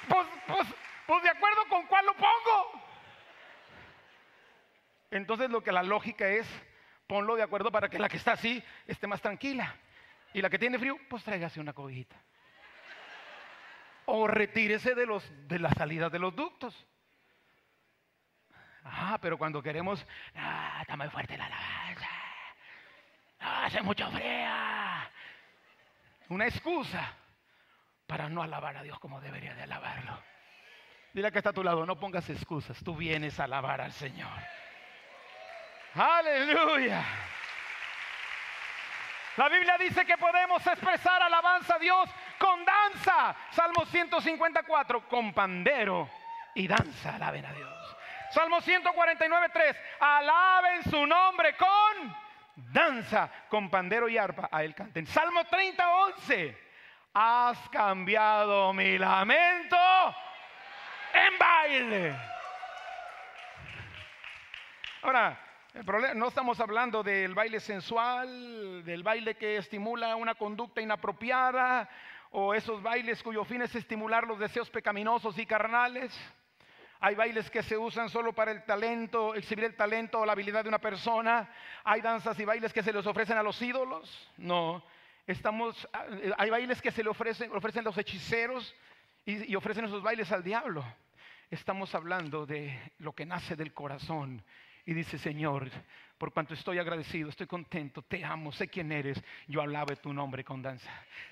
pues, 0.08 0.26
pues, 0.46 0.68
pues 1.06 1.22
de 1.22 1.28
acuerdo 1.28 1.68
con 1.68 1.86
cuál 1.86 2.06
lo 2.06 2.14
pongo. 2.14 2.93
Entonces 5.10 5.50
lo 5.50 5.62
que 5.62 5.72
la 5.72 5.82
lógica 5.82 6.28
es, 6.28 6.46
ponlo 7.06 7.36
de 7.36 7.42
acuerdo 7.42 7.70
para 7.70 7.88
que 7.88 7.98
la 7.98 8.08
que 8.08 8.16
está 8.16 8.32
así 8.32 8.62
esté 8.86 9.06
más 9.06 9.20
tranquila. 9.20 9.74
Y 10.32 10.42
la 10.42 10.50
que 10.50 10.58
tiene 10.58 10.78
frío, 10.78 10.98
pues 11.08 11.22
tráigase 11.22 11.60
una 11.60 11.72
cobijita 11.72 12.16
o 14.06 14.26
retírese 14.26 14.94
de, 14.94 15.06
los, 15.06 15.24
de 15.48 15.58
las 15.58 15.74
salidas 15.74 16.10
de 16.12 16.18
los 16.18 16.34
ductos. 16.34 16.86
Ah, 18.84 19.18
pero 19.20 19.38
cuando 19.38 19.62
queremos, 19.62 20.04
ah, 20.34 20.78
está 20.82 20.96
muy 20.96 21.08
fuerte 21.08 21.38
la 21.38 21.46
alabanza, 21.46 22.08
ah, 23.40 23.64
hace 23.64 23.80
mucho 23.82 24.10
frío. 24.10 24.50
Una 26.28 26.46
excusa 26.46 27.14
para 28.06 28.28
no 28.28 28.42
alabar 28.42 28.76
a 28.76 28.82
Dios 28.82 28.98
como 28.98 29.20
debería 29.20 29.54
de 29.54 29.62
alabarlo. 29.62 30.22
Dile 31.14 31.30
que 31.32 31.38
está 31.38 31.50
a 31.50 31.54
tu 31.54 31.62
lado, 31.62 31.86
no 31.86 31.98
pongas 31.98 32.28
excusas, 32.28 32.82
tú 32.82 32.96
vienes 32.96 33.40
a 33.40 33.44
alabar 33.44 33.80
al 33.80 33.92
Señor. 33.92 34.32
Aleluya. 35.94 37.04
La 39.36 39.48
Biblia 39.48 39.76
dice 39.78 40.04
que 40.04 40.16
podemos 40.18 40.64
expresar 40.66 41.22
alabanza 41.22 41.76
a 41.76 41.78
Dios 41.78 42.10
con 42.38 42.64
danza. 42.64 43.34
Salmo 43.50 43.84
154, 43.86 45.08
con 45.08 45.32
pandero 45.32 46.08
y 46.54 46.66
danza, 46.66 47.14
alaben 47.14 47.46
a 47.46 47.52
Dios. 47.52 47.96
Salmo 48.30 48.60
149, 48.60 49.48
3, 49.52 49.76
alaben 50.00 50.82
su 50.84 51.06
nombre 51.06 51.56
con 51.56 52.16
danza, 52.56 53.30
con 53.48 53.70
pandero 53.70 54.08
y 54.08 54.18
arpa, 54.18 54.48
a 54.50 54.62
él 54.64 54.74
canten. 54.74 55.06
Salmo 55.06 55.44
30, 55.44 55.88
11, 55.88 56.58
has 57.14 57.68
cambiado 57.70 58.72
mi 58.72 58.98
lamento 58.98 59.76
en 61.12 61.38
baile. 61.38 62.16
Ahora, 65.02 65.38
no 66.14 66.28
estamos 66.28 66.60
hablando 66.60 67.02
del 67.02 67.34
baile 67.34 67.58
sensual, 67.58 68.84
del 68.84 69.02
baile 69.02 69.34
que 69.34 69.56
estimula 69.56 70.14
una 70.14 70.36
conducta 70.36 70.80
inapropiada, 70.80 71.88
o 72.30 72.54
esos 72.54 72.80
bailes 72.82 73.22
cuyo 73.22 73.44
fin 73.44 73.62
es 73.62 73.74
estimular 73.74 74.26
los 74.26 74.38
deseos 74.38 74.70
pecaminosos 74.70 75.36
y 75.38 75.46
carnales. 75.46 76.16
Hay 77.00 77.16
bailes 77.16 77.50
que 77.50 77.62
se 77.62 77.76
usan 77.76 78.08
solo 78.08 78.32
para 78.32 78.52
el 78.52 78.64
talento, 78.64 79.34
exhibir 79.34 79.64
el 79.64 79.76
talento 79.76 80.20
o 80.20 80.26
la 80.26 80.32
habilidad 80.32 80.62
de 80.62 80.68
una 80.68 80.78
persona. 80.78 81.50
Hay 81.82 82.00
danzas 82.00 82.38
y 82.38 82.44
bailes 82.44 82.72
que 82.72 82.82
se 82.82 82.92
les 82.92 83.06
ofrecen 83.06 83.36
a 83.36 83.42
los 83.42 83.60
ídolos. 83.60 84.30
No, 84.36 84.82
estamos, 85.26 85.88
hay 86.38 86.50
bailes 86.50 86.80
que 86.80 86.92
se 86.92 87.02
le 87.02 87.10
ofrecen, 87.10 87.50
ofrecen 87.54 87.84
los 87.84 87.98
hechiceros 87.98 88.74
y 89.26 89.54
ofrecen 89.56 89.86
esos 89.86 90.02
bailes 90.02 90.30
al 90.30 90.44
diablo. 90.44 90.84
Estamos 91.50 91.94
hablando 91.94 92.46
de 92.46 92.92
lo 92.98 93.12
que 93.12 93.26
nace 93.26 93.54
del 93.56 93.74
corazón 93.74 94.42
y 94.86 94.92
dice, 94.92 95.18
Señor, 95.18 95.70
por 96.18 96.32
cuanto 96.32 96.54
estoy 96.54 96.78
agradecido, 96.78 97.28
estoy 97.28 97.46
contento, 97.46 98.02
te 98.02 98.24
amo, 98.24 98.52
sé 98.52 98.68
quién 98.68 98.92
eres, 98.92 99.22
yo 99.48 99.60
alabe 99.60 99.96
tu 99.96 100.12
nombre 100.12 100.44
con 100.44 100.62
danza. 100.62 100.90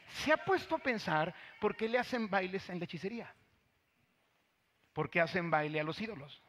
Se 0.09 0.33
ha 0.33 0.39
puesto 0.39 0.77
a 0.77 0.79
pensar 0.79 1.35
por 1.61 1.77
qué 1.77 1.89
le 1.89 1.99
hacen 1.99 2.29
bailes 2.29 2.69
en 2.71 2.79
la 2.79 2.85
hechicería. 2.85 3.35
¿Por 4.93 5.11
qué 5.11 5.21
hacen 5.21 5.51
baile 5.51 5.81
a 5.81 5.85
los 5.85 6.01
ídolos? 6.01 6.43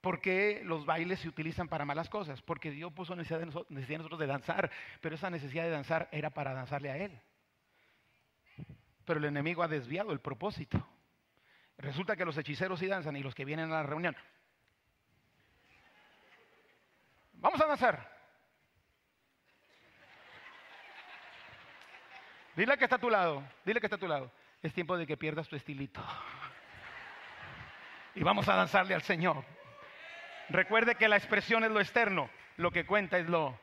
¿Por 0.00 0.20
qué 0.20 0.62
los 0.64 0.86
bailes 0.86 1.20
se 1.20 1.28
utilizan 1.28 1.68
para 1.68 1.84
malas 1.84 2.08
cosas? 2.08 2.40
Porque 2.42 2.70
Dios 2.70 2.92
puso 2.92 3.16
necesidad 3.16 3.40
de, 3.40 3.46
nosotros, 3.46 3.70
necesidad 3.70 3.94
de 3.94 3.98
nosotros 3.98 4.20
de 4.20 4.26
danzar, 4.26 4.70
pero 5.00 5.14
esa 5.14 5.28
necesidad 5.28 5.64
de 5.64 5.70
danzar 5.70 6.08
era 6.12 6.30
para 6.30 6.54
danzarle 6.54 6.90
a 6.90 6.96
Él. 6.98 7.20
Pero 9.04 9.18
el 9.18 9.24
enemigo 9.24 9.62
ha 9.62 9.68
desviado 9.68 10.12
el 10.12 10.20
propósito. 10.20 10.86
Resulta 11.78 12.16
que 12.16 12.24
los 12.24 12.36
hechiceros 12.36 12.80
sí 12.80 12.86
danzan 12.86 13.16
y 13.16 13.22
los 13.22 13.34
que 13.34 13.44
vienen 13.44 13.70
a 13.72 13.76
la 13.76 13.82
reunión 13.84 14.16
Vamos 17.40 17.60
a 17.60 17.66
danzar. 17.66 18.18
Dile 22.56 22.76
que 22.76 22.84
está 22.84 22.96
a 22.96 23.00
tu 23.00 23.08
lado, 23.08 23.44
dile 23.64 23.78
que 23.78 23.86
está 23.86 23.96
a 23.96 24.00
tu 24.00 24.08
lado. 24.08 24.32
Es 24.60 24.74
tiempo 24.74 24.96
de 24.96 25.06
que 25.06 25.16
pierdas 25.16 25.48
tu 25.48 25.54
estilito. 25.54 26.04
y 28.16 28.22
vamos 28.24 28.48
a 28.48 28.56
danzarle 28.56 28.94
al 28.94 29.02
Señor. 29.02 29.44
Recuerde 30.48 30.96
que 30.96 31.08
la 31.08 31.16
expresión 31.16 31.62
es 31.62 31.70
lo 31.70 31.80
externo, 31.80 32.28
lo 32.56 32.72
que 32.72 32.84
cuenta 32.84 33.18
es 33.18 33.28
lo 33.28 33.60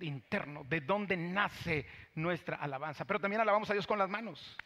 interno, 0.00 0.64
de 0.64 0.80
donde 0.80 1.16
nace 1.16 1.86
nuestra 2.14 2.56
alabanza. 2.56 3.04
Pero 3.04 3.20
también 3.20 3.42
alabamos 3.42 3.68
a 3.68 3.74
Dios 3.74 3.86
con 3.86 3.98
las 3.98 4.08
manos. 4.08 4.56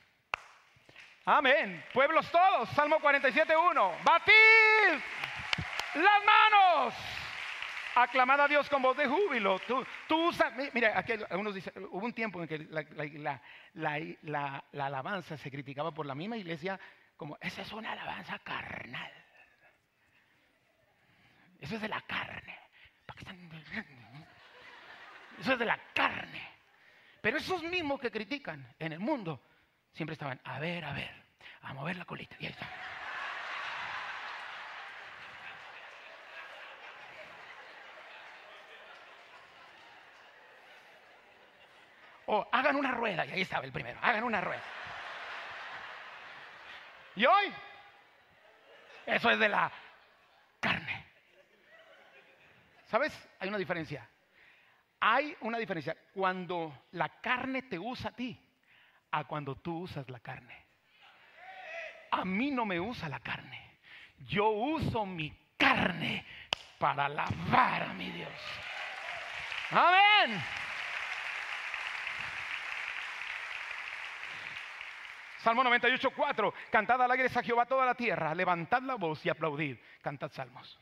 Amén. 1.25 1.85
Pueblos 1.93 2.31
todos, 2.31 2.69
Salmo 2.71 2.99
47.1. 3.01 4.05
Batid 4.05 5.03
las 5.95 6.25
manos. 6.25 7.28
Aclamad 8.03 8.41
a 8.41 8.49
Dios 8.49 8.69
con 8.69 8.81
voz 8.81 8.97
de 8.97 9.07
júbilo. 9.07 9.59
Tú, 9.67 9.85
tú 10.07 10.31
mira, 10.73 10.99
aquí 10.99 11.15
algunos 11.29 11.55
dicen, 11.55 11.73
hubo 11.91 12.05
un 12.05 12.13
tiempo 12.13 12.41
en 12.43 12.49
que 12.49 12.59
la, 13.75 14.63
alabanza 14.73 15.37
se 15.37 15.51
criticaba 15.51 15.93
por 15.93 16.07
la 16.07 16.15
misma 16.15 16.37
iglesia 16.37 16.79
como, 17.17 17.37
esa 17.41 17.63
es 17.63 17.73
una 17.73 17.93
alabanza 17.93 18.39
carnal. 18.39 19.13
Eso 21.61 21.75
es 21.75 21.81
de 21.81 21.89
la 21.89 22.01
carne. 22.03 22.57
Eso 25.41 25.53
es 25.53 25.59
de 25.59 25.65
la 25.65 25.79
carne. 25.93 26.43
Pero 27.21 27.39
esos 27.39 27.63
mismos 27.65 28.01
que 28.01 28.11
critican 28.11 28.75
en 28.79 28.93
el 28.93 29.01
mundo 29.01 29.43
siempre 29.93 30.13
estaban, 30.13 30.41
a 30.45 30.61
ver, 30.61 30.85
a 30.85 30.93
ver, 30.93 31.11
a 31.63 31.75
mover 31.75 31.97
la 31.97 32.05
colita. 32.05 32.37
Y 32.39 32.47
ahí 32.47 32.53
está. 32.53 32.69
O 42.31 42.47
hagan 42.53 42.77
una 42.77 42.91
rueda, 42.93 43.25
y 43.25 43.33
ahí 43.33 43.41
estaba 43.41 43.65
el 43.65 43.73
primero, 43.73 43.99
hagan 44.03 44.23
una 44.23 44.41
rueda. 44.43 44.63
Y 47.17 47.25
hoy, 47.25 47.55
eso 49.07 49.31
es 49.31 49.39
de 49.39 49.49
la 49.49 49.73
carne. 50.61 51.07
¿Sabes? 52.85 53.29
Hay 53.41 53.49
una 53.49 53.57
diferencia. 53.57 54.07
Hay 55.01 55.35
una 55.41 55.57
diferencia 55.57 55.97
cuando 56.13 56.87
la 56.93 57.09
carne 57.21 57.63
te 57.63 57.79
usa 57.79 58.11
a 58.11 58.15
ti 58.15 58.39
a 59.11 59.25
cuando 59.25 59.57
tú 59.57 59.81
usas 59.81 60.07
la 60.11 60.21
carne. 60.21 60.67
A 62.11 62.27
mí 62.27 62.51
no 62.51 62.67
me 62.67 62.79
usa 62.79 63.09
la 63.09 63.21
carne. 63.21 63.79
Yo 64.19 64.51
uso 64.51 65.07
mi 65.07 65.35
carne 65.57 66.27
para 66.79 67.07
alabar 67.07 67.85
a 67.85 67.93
mi 67.95 68.11
Dios. 68.11 68.33
Amén. 69.71 70.68
Salmo 75.39 75.63
98, 75.63 76.11
4. 76.11 76.55
Cantad 76.71 77.01
alegres 77.01 77.37
a 77.37 77.43
Jehová 77.43 77.67
toda 77.67 77.87
la 77.87 77.95
tierra, 77.95 78.35
levantad 78.35 78.83
la 78.83 78.97
voz 78.97 79.25
y 79.25 79.29
aplaudid. 79.29 79.77
Cantad 80.03 80.33
salmos. 80.33 80.79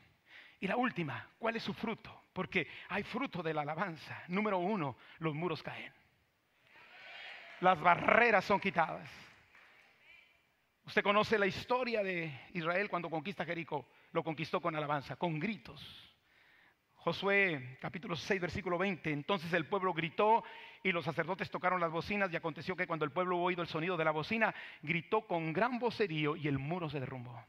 Y 0.61 0.66
la 0.66 0.76
última, 0.76 1.28
¿cuál 1.38 1.57
es 1.57 1.62
su 1.62 1.74
fruto? 1.74 2.24
Porque 2.32 2.66
hay 2.88 3.02
fruto 3.02 3.42
de 3.42 3.52
la 3.52 3.62
alabanza. 3.62 4.22
Número 4.28 4.59
uno, 4.59 4.96
los 5.18 5.34
muros 5.34 5.62
caen. 5.62 5.92
Las 7.61 7.80
barreras 7.80 8.44
son 8.44 8.61
quitadas. 8.61 9.11
Usted 10.84 11.02
conoce 11.02 11.38
la 11.38 11.46
historia 11.46 12.02
de 12.02 12.48
Israel 12.54 12.88
cuando 12.88 13.11
conquista 13.11 13.44
Jericó. 13.44 13.86
Lo 14.12 14.22
conquistó 14.22 14.61
con 14.61 14.76
alabanza, 14.76 15.16
con 15.16 15.38
gritos. 15.38 16.05
Josué 17.07 17.78
capítulo 17.80 18.16
6 18.16 18.40
versículo 18.40 18.78
20. 18.78 19.12
Entonces 19.12 19.52
el 19.52 19.66
pueblo 19.66 19.94
gritó 19.94 20.42
y 20.82 20.90
los 20.90 21.04
sacerdotes 21.04 21.48
tocaron 21.48 21.80
las 21.80 21.92
bocinas 21.92 22.32
y 22.32 22.36
aconteció 22.36 22.74
que 22.74 22.88
cuando 22.88 23.04
el 23.04 23.12
pueblo 23.12 23.36
hubo 23.36 23.44
oído 23.44 23.62
el 23.62 23.68
sonido 23.68 23.96
de 23.96 24.04
la 24.04 24.11
bocina, 24.11 24.52
gritó 24.82 25.24
con 25.24 25.52
gran 25.52 25.78
vocerío 25.78 26.34
y 26.34 26.48
el 26.48 26.59
muro 26.59 26.90
se 26.90 26.98
derrumbó. 26.98 27.40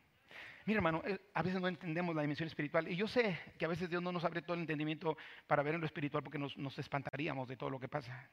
Mira 0.68 0.78
hermano, 0.78 1.02
eh, 1.08 1.20
a 1.34 1.42
veces 1.42 1.60
no 1.60 1.68
entendemos 1.68 2.16
la 2.16 2.22
dimensión 2.22 2.46
espiritual 2.46 2.88
y 2.88 2.96
yo 2.96 3.08
sé 3.08 3.40
que 3.58 3.66
a 3.66 3.68
veces 3.68 3.90
Dios 3.90 4.04
no 4.04 4.12
nos 4.12 4.24
abre 4.26 4.44
todo 4.44 4.54
el 4.54 4.60
entendimiento 4.60 5.18
para 5.48 5.64
ver 5.64 5.74
en 5.74 5.82
lo 5.82 5.88
espiritual 5.88 6.22
porque 6.22 6.38
nos, 6.38 6.56
nos 6.56 6.78
espantaríamos 6.78 7.48
de 7.48 7.58
todo 7.58 7.72
lo 7.72 7.80
que 7.80 7.88
pasa. 7.88 8.30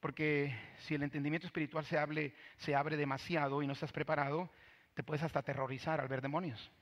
Porque 0.00 0.56
si 0.78 0.94
el 0.94 1.02
entendimiento 1.02 1.46
espiritual 1.46 1.84
se, 1.84 1.98
hable, 1.98 2.34
se 2.56 2.74
abre 2.74 2.96
demasiado 2.96 3.62
y 3.62 3.66
no 3.66 3.74
estás 3.74 3.92
preparado, 3.92 4.48
te 4.94 5.02
puedes 5.02 5.22
hasta 5.22 5.40
aterrorizar 5.40 6.00
al 6.00 6.08
ver 6.08 6.22
demonios. 6.22 6.72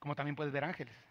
Como 0.00 0.14
también 0.14 0.36
puedes 0.36 0.52
ver 0.52 0.64
ángeles. 0.64 1.07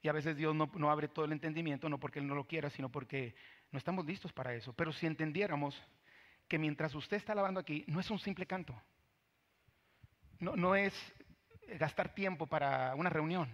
Y 0.00 0.08
a 0.08 0.12
veces 0.12 0.36
Dios 0.36 0.54
no, 0.54 0.90
abre 0.90 1.08
todo 1.08 1.24
el 1.24 1.32
entendimiento, 1.32 1.88
no 1.88 1.98
porque 1.98 2.20
Él 2.20 2.26
no 2.26 2.34
lo 2.34 2.44
quiera, 2.44 2.70
sino 2.70 2.88
porque 2.88 3.34
no 3.72 3.78
estamos 3.78 4.06
listos 4.06 4.32
para 4.32 4.54
eso. 4.54 4.72
Pero 4.72 4.92
si 4.92 5.06
entendiéramos 5.06 5.80
que 6.46 6.58
mientras 6.58 6.94
usted 6.94 7.16
está 7.16 7.32
alabando 7.32 7.60
aquí, 7.60 7.84
no 7.88 8.00
es 8.00 8.10
un 8.10 8.18
simple 8.18 8.46
canto. 8.46 8.80
No, 10.38 10.54
no 10.54 10.76
es 10.76 10.94
gastar 11.78 12.14
tiempo 12.14 12.46
para 12.46 12.94
una 12.94 13.10
reunión. 13.10 13.48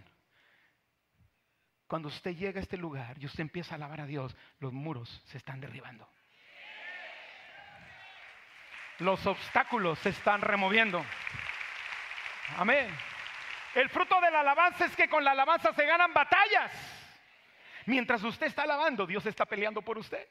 Cuando 1.86 2.08
usted 2.08 2.36
llega 2.36 2.60
a 2.60 2.62
este 2.62 2.76
lugar 2.76 3.16
y 3.18 3.26
usted 3.26 3.40
empieza 3.40 3.74
a 3.74 3.76
alabar 3.76 4.02
a 4.02 4.06
Dios, 4.06 4.36
los 4.58 4.72
muros 4.72 5.22
se 5.26 5.38
están 5.38 5.60
derribando. 5.60 6.08
Los 8.98 9.26
obstáculos 9.26 9.98
se 10.00 10.10
están 10.10 10.40
removiendo. 10.40 11.04
Amén. 12.56 12.88
El 13.74 13.88
fruto 13.88 14.20
de 14.20 14.30
la 14.30 14.40
alabanza 14.40 14.84
es 14.84 14.94
que 14.94 15.08
con 15.08 15.24
la 15.24 15.32
alabanza 15.32 15.72
se 15.72 15.84
ganan 15.84 16.14
batallas. 16.14 16.72
Mientras 17.86 18.22
usted 18.22 18.46
está 18.46 18.62
alabando, 18.62 19.06
Dios 19.06 19.26
está 19.26 19.44
peleando 19.44 19.82
por 19.82 19.98
usted. 19.98 20.26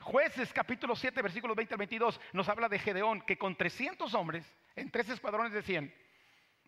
Jueces 0.00 0.52
capítulo 0.52 0.96
7, 0.96 1.22
versículos 1.22 1.56
20 1.56 1.74
al 1.74 1.78
22 1.78 2.20
nos 2.32 2.48
habla 2.48 2.68
de 2.68 2.78
Gedeón 2.78 3.20
que 3.20 3.38
con 3.38 3.54
300 3.54 4.12
hombres, 4.14 4.44
en 4.74 4.90
tres 4.90 5.08
escuadrones 5.08 5.52
de 5.52 5.62
100, 5.62 5.94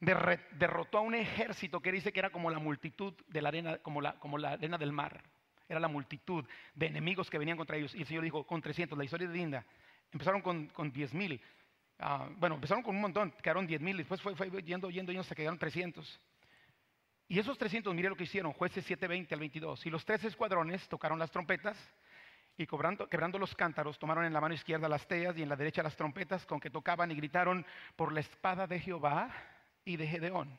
derrotó 0.00 0.98
a 0.98 1.00
un 1.00 1.14
ejército 1.14 1.80
que 1.80 1.90
dice 1.90 2.12
que 2.12 2.20
era 2.20 2.30
como 2.30 2.50
la 2.50 2.58
multitud 2.58 3.14
de 3.26 3.42
la 3.42 3.48
arena, 3.48 3.78
como 3.78 4.00
la, 4.00 4.52
arena 4.52 4.78
del 4.78 4.92
mar. 4.92 5.22
Era 5.68 5.80
la 5.80 5.88
multitud 5.88 6.44
de 6.74 6.86
enemigos 6.86 7.30
que 7.30 7.38
venían 7.38 7.56
contra 7.56 7.76
ellos. 7.76 7.94
Y 7.94 8.00
el 8.00 8.06
Señor 8.06 8.22
dijo, 8.22 8.46
con 8.46 8.60
300, 8.60 8.96
la 8.96 9.04
historia 9.04 9.26
es 9.26 9.32
linda. 9.32 9.64
Empezaron 10.12 10.42
con, 10.42 10.66
con 10.68 10.92
10 10.92 11.14
mil, 11.14 11.40
Ah, 12.04 12.28
bueno, 12.36 12.56
empezaron 12.56 12.82
con 12.82 12.96
un 12.96 13.00
montón, 13.00 13.32
quedaron 13.42 13.66
10 13.66 13.80
mil, 13.80 13.96
después 13.96 14.20
fue, 14.20 14.34
yendo, 14.62 14.90
yendo, 14.90 15.12
yendo, 15.12 15.20
hasta 15.20 15.34
que 15.34 15.42
quedaron 15.42 15.58
300. 15.58 16.20
Y 17.28 17.38
esos 17.38 17.56
300, 17.56 17.94
mire 17.94 18.08
lo 18.08 18.16
que 18.16 18.24
hicieron, 18.24 18.52
jueces 18.52 18.84
720 18.84 19.32
al 19.34 19.40
22. 19.40 19.86
Y 19.86 19.90
los 19.90 20.04
tres 20.04 20.22
escuadrones 20.24 20.86
tocaron 20.88 21.18
las 21.18 21.30
trompetas 21.30 21.76
y 22.56 22.66
quebrando 22.66 23.38
los 23.38 23.54
cántaros, 23.54 23.98
tomaron 23.98 24.24
en 24.24 24.32
la 24.32 24.40
mano 24.40 24.54
izquierda 24.54 24.88
las 24.88 25.06
teas 25.06 25.36
y 25.38 25.42
en 25.42 25.48
la 25.48 25.56
derecha 25.56 25.82
las 25.82 25.96
trompetas 25.96 26.44
con 26.44 26.60
que 26.60 26.70
tocaban 26.70 27.10
y 27.10 27.14
gritaron 27.14 27.64
por 27.96 28.12
la 28.12 28.20
espada 28.20 28.66
de 28.66 28.80
Jehová 28.80 29.30
y 29.84 29.96
de 29.96 30.06
Gedeón. 30.06 30.58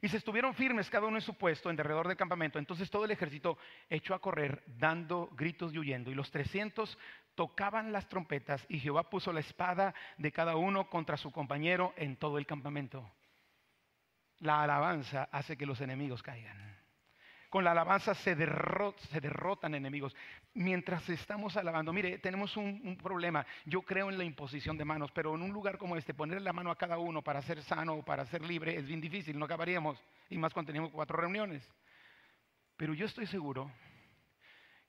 Y 0.00 0.08
se 0.08 0.18
estuvieron 0.18 0.54
firmes 0.54 0.88
cada 0.88 1.08
uno 1.08 1.16
en 1.16 1.22
su 1.22 1.34
puesto 1.34 1.70
en 1.70 1.76
derredor 1.76 2.06
del 2.06 2.16
campamento. 2.16 2.58
Entonces 2.58 2.88
todo 2.88 3.04
el 3.04 3.10
ejército 3.10 3.58
echó 3.90 4.14
a 4.14 4.20
correr 4.20 4.62
dando 4.66 5.28
gritos 5.32 5.74
y 5.74 5.78
huyendo. 5.78 6.10
Y 6.10 6.14
los 6.14 6.30
300 6.30 6.96
tocaban 7.38 7.92
las 7.92 8.08
trompetas 8.08 8.66
y 8.68 8.80
Jehová 8.80 9.08
puso 9.08 9.32
la 9.32 9.38
espada 9.38 9.94
de 10.16 10.32
cada 10.32 10.56
uno 10.56 10.90
contra 10.90 11.16
su 11.16 11.30
compañero 11.30 11.94
en 11.96 12.16
todo 12.16 12.36
el 12.36 12.46
campamento. 12.46 13.08
La 14.40 14.64
alabanza 14.64 15.28
hace 15.30 15.56
que 15.56 15.64
los 15.64 15.80
enemigos 15.80 16.20
caigan. 16.20 16.76
Con 17.48 17.62
la 17.62 17.70
alabanza 17.70 18.16
se, 18.16 18.34
derrotan 18.34 19.76
enemigos. 19.76 20.16
Mientras 20.54 21.08
estamos 21.10 21.56
alabando, 21.56 21.92
mire, 21.92 22.18
tenemos 22.18 22.56
un, 22.56 22.98
problema. 23.00 23.46
Yo 23.64 23.82
creo 23.82 24.10
en 24.10 24.18
la 24.18 24.24
imposición 24.24 24.76
de 24.76 24.84
manos, 24.84 25.12
pero 25.12 25.32
en 25.36 25.42
un 25.42 25.52
lugar 25.52 25.78
como 25.78 25.94
este, 25.94 26.14
ponerle 26.14 26.42
la 26.42 26.52
mano 26.52 26.72
a 26.72 26.76
cada 26.76 26.98
uno 26.98 27.22
para 27.22 27.40
ser 27.42 27.62
sano 27.62 27.94
o 27.94 28.04
para 28.04 28.26
ser 28.26 28.42
libre 28.42 28.74
es 28.76 28.84
bien 28.84 29.00
difícil, 29.00 29.38
no 29.38 29.44
acabaríamos. 29.44 29.96
Y 30.28 30.38
más 30.38 30.52
cuando 30.52 30.70
tenemos 30.72 30.90
cuatro 30.90 31.16
reuniones. 31.16 31.62
Pero 32.76 32.94
yo 32.94 33.06
estoy 33.06 33.28
seguro 33.28 33.70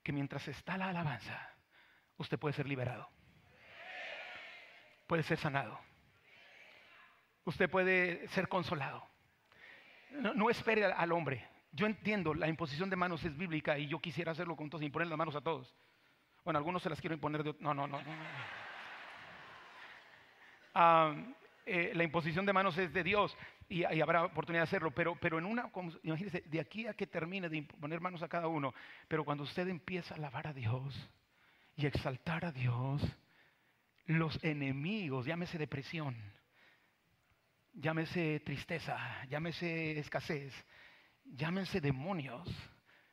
que 0.02 0.10
mientras 0.10 0.48
está 0.48 0.76
la 0.76 0.88
alabanza, 0.88 1.50
usted 2.20 2.38
puede 2.38 2.52
ser 2.52 2.68
liberado. 2.68 3.08
Puede 5.06 5.22
ser 5.22 5.38
sanado. 5.38 5.80
Usted 7.44 7.68
puede 7.68 8.28
ser 8.28 8.46
consolado. 8.46 9.02
No, 10.10 10.50
espere 10.50 10.84
al 10.84 11.12
hombre. 11.12 11.48
Yo 11.72 11.86
entiendo, 11.86 12.34
la 12.34 12.48
imposición 12.48 12.90
de 12.90 12.96
manos 12.96 13.24
es 13.24 13.36
bíblica 13.36 13.78
y 13.78 13.86
yo 13.86 14.00
quisiera 14.00 14.32
hacerlo 14.32 14.54
con 14.54 14.68
todos 14.68 14.84
y 14.84 14.90
poner 14.90 15.08
las 15.08 15.16
manos 15.16 15.34
a 15.34 15.40
todos. 15.40 15.74
Bueno, 16.44 16.58
algunos 16.58 16.82
se 16.82 16.90
las 16.90 17.00
quiero 17.00 17.14
imponer 17.14 17.42
de... 17.42 17.56
No, 17.60 17.72
no, 17.72 17.86
no. 17.86 18.00
Ah, 20.74 21.14
eh, 21.64 21.92
la 21.94 22.04
imposición 22.04 22.44
de 22.44 22.52
manos 22.52 22.76
es 22.76 22.92
de 22.92 23.02
Dios 23.02 23.36
y, 23.68 23.84
habrá 23.84 24.24
oportunidad 24.24 24.62
de 24.62 24.68
hacerlo, 24.68 24.90
pero, 24.90 25.16
pero 25.16 25.38
en 25.38 25.46
una, 25.46 25.70
imagínense, 26.02 26.42
de 26.42 26.60
aquí 26.60 26.86
a 26.86 26.94
que 26.94 27.06
termine 27.06 27.48
de 27.48 27.62
poner 27.62 28.00
manos 28.00 28.22
a 28.22 28.28
cada 28.28 28.48
uno, 28.48 28.74
pero 29.08 29.24
cuando 29.24 29.44
usted 29.44 29.68
empieza 29.68 30.14
a 30.14 30.18
alabar 30.18 30.48
a 30.48 30.52
Dios 30.52 31.10
y 31.82 31.86
exaltar 31.86 32.44
a 32.44 32.52
Dios, 32.52 33.02
los 34.04 34.42
enemigos, 34.44 35.24
llámese 35.24 35.56
depresión, 35.56 36.16
llámese 37.72 38.40
tristeza, 38.40 38.98
llámese 39.28 39.98
escasez, 39.98 40.52
llámense 41.24 41.80
demonios, 41.80 42.48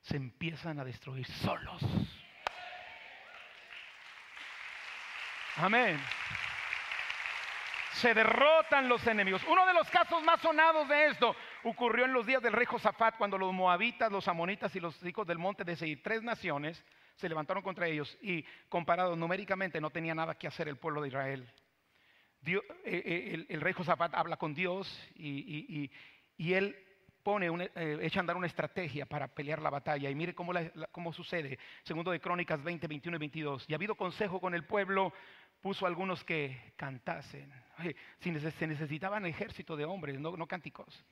se 0.01 0.18
empiezan 0.18 0.80
a 0.80 0.84
destruir 0.84 1.26
solos. 1.26 1.82
Amén. 5.57 5.99
se 7.93 8.13
derrotan 8.13 8.88
los 8.88 9.07
enemigos. 9.07 9.43
Uno 9.49 9.65
de 9.65 9.74
los 9.74 9.89
casos 9.89 10.22
más 10.22 10.39
sonados 10.39 10.88
de 10.88 11.07
esto 11.07 11.36
ocurrió 11.63 12.05
en 12.05 12.13
los 12.13 12.28
días 12.28 12.43
del 12.43 12.53
rey 12.53 12.68
Josafat, 12.68 13.18
cuando 13.18 13.39
los 13.39 13.51
moabitas, 13.51 14.11
los 14.11 14.28
amonitas 14.28 14.76
y 14.76 14.80
los 14.80 15.03
hijos 15.03 15.26
del 15.26 15.39
monte 15.39 15.63
de 15.63 15.76
Seir, 15.76 16.03
tres 16.03 16.22
naciones, 16.22 16.86
se 17.18 17.28
levantaron 17.30 17.63
contra 17.63 17.88
ellos 17.88 18.18
y 18.22 18.43
comparados 18.70 19.18
numéricamente 19.18 19.82
no 19.82 19.89
tenía 19.89 20.15
nada 20.15 20.36
que 20.36 20.47
hacer 20.47 20.68
el 20.68 20.78
pueblo 20.78 21.01
de 21.01 21.09
Israel. 21.09 21.47
Eh, 22.45 22.61
eh, 22.86 23.45
el, 23.49 23.61
rey 23.61 23.74
Josafat 23.74 24.13
habla 24.13 24.38
con 24.38 24.53
Dios 24.53 24.88
y, 25.15 25.89
él 26.38 26.76
pone 27.24 27.49
eh, 27.76 27.99
echa 28.03 28.20
a 28.20 28.22
andar 28.22 28.38
una 28.38 28.47
estrategia 28.47 29.05
para 29.05 29.28
pelear 29.28 29.61
la 29.61 29.70
batalla. 29.70 30.09
Y 30.09 30.15
mire 30.15 30.34
cómo, 30.34 31.13
sucede. 31.13 31.59
Segundo 31.84 32.11
de 32.11 32.22
Crónicas 32.22 32.63
20, 32.63 32.88
21 32.88 33.18
y 33.18 33.20
22. 33.20 33.65
Y 33.68 33.74
ha 33.74 33.76
habido 33.76 33.95
consejo 33.95 34.39
con 34.39 34.53
el 34.53 34.63
pueblo, 34.63 35.11
puso 35.59 35.86
algunos 35.86 36.24
que 36.24 36.74
cantasen. 36.78 37.51
si 38.20 38.39
se 38.39 38.68
necesitaban 38.68 39.26
ejército 39.26 39.76
de 39.76 39.86
hombres, 39.86 40.20
no, 40.20 40.38
no 40.38 40.47
cánticos. 40.47 41.03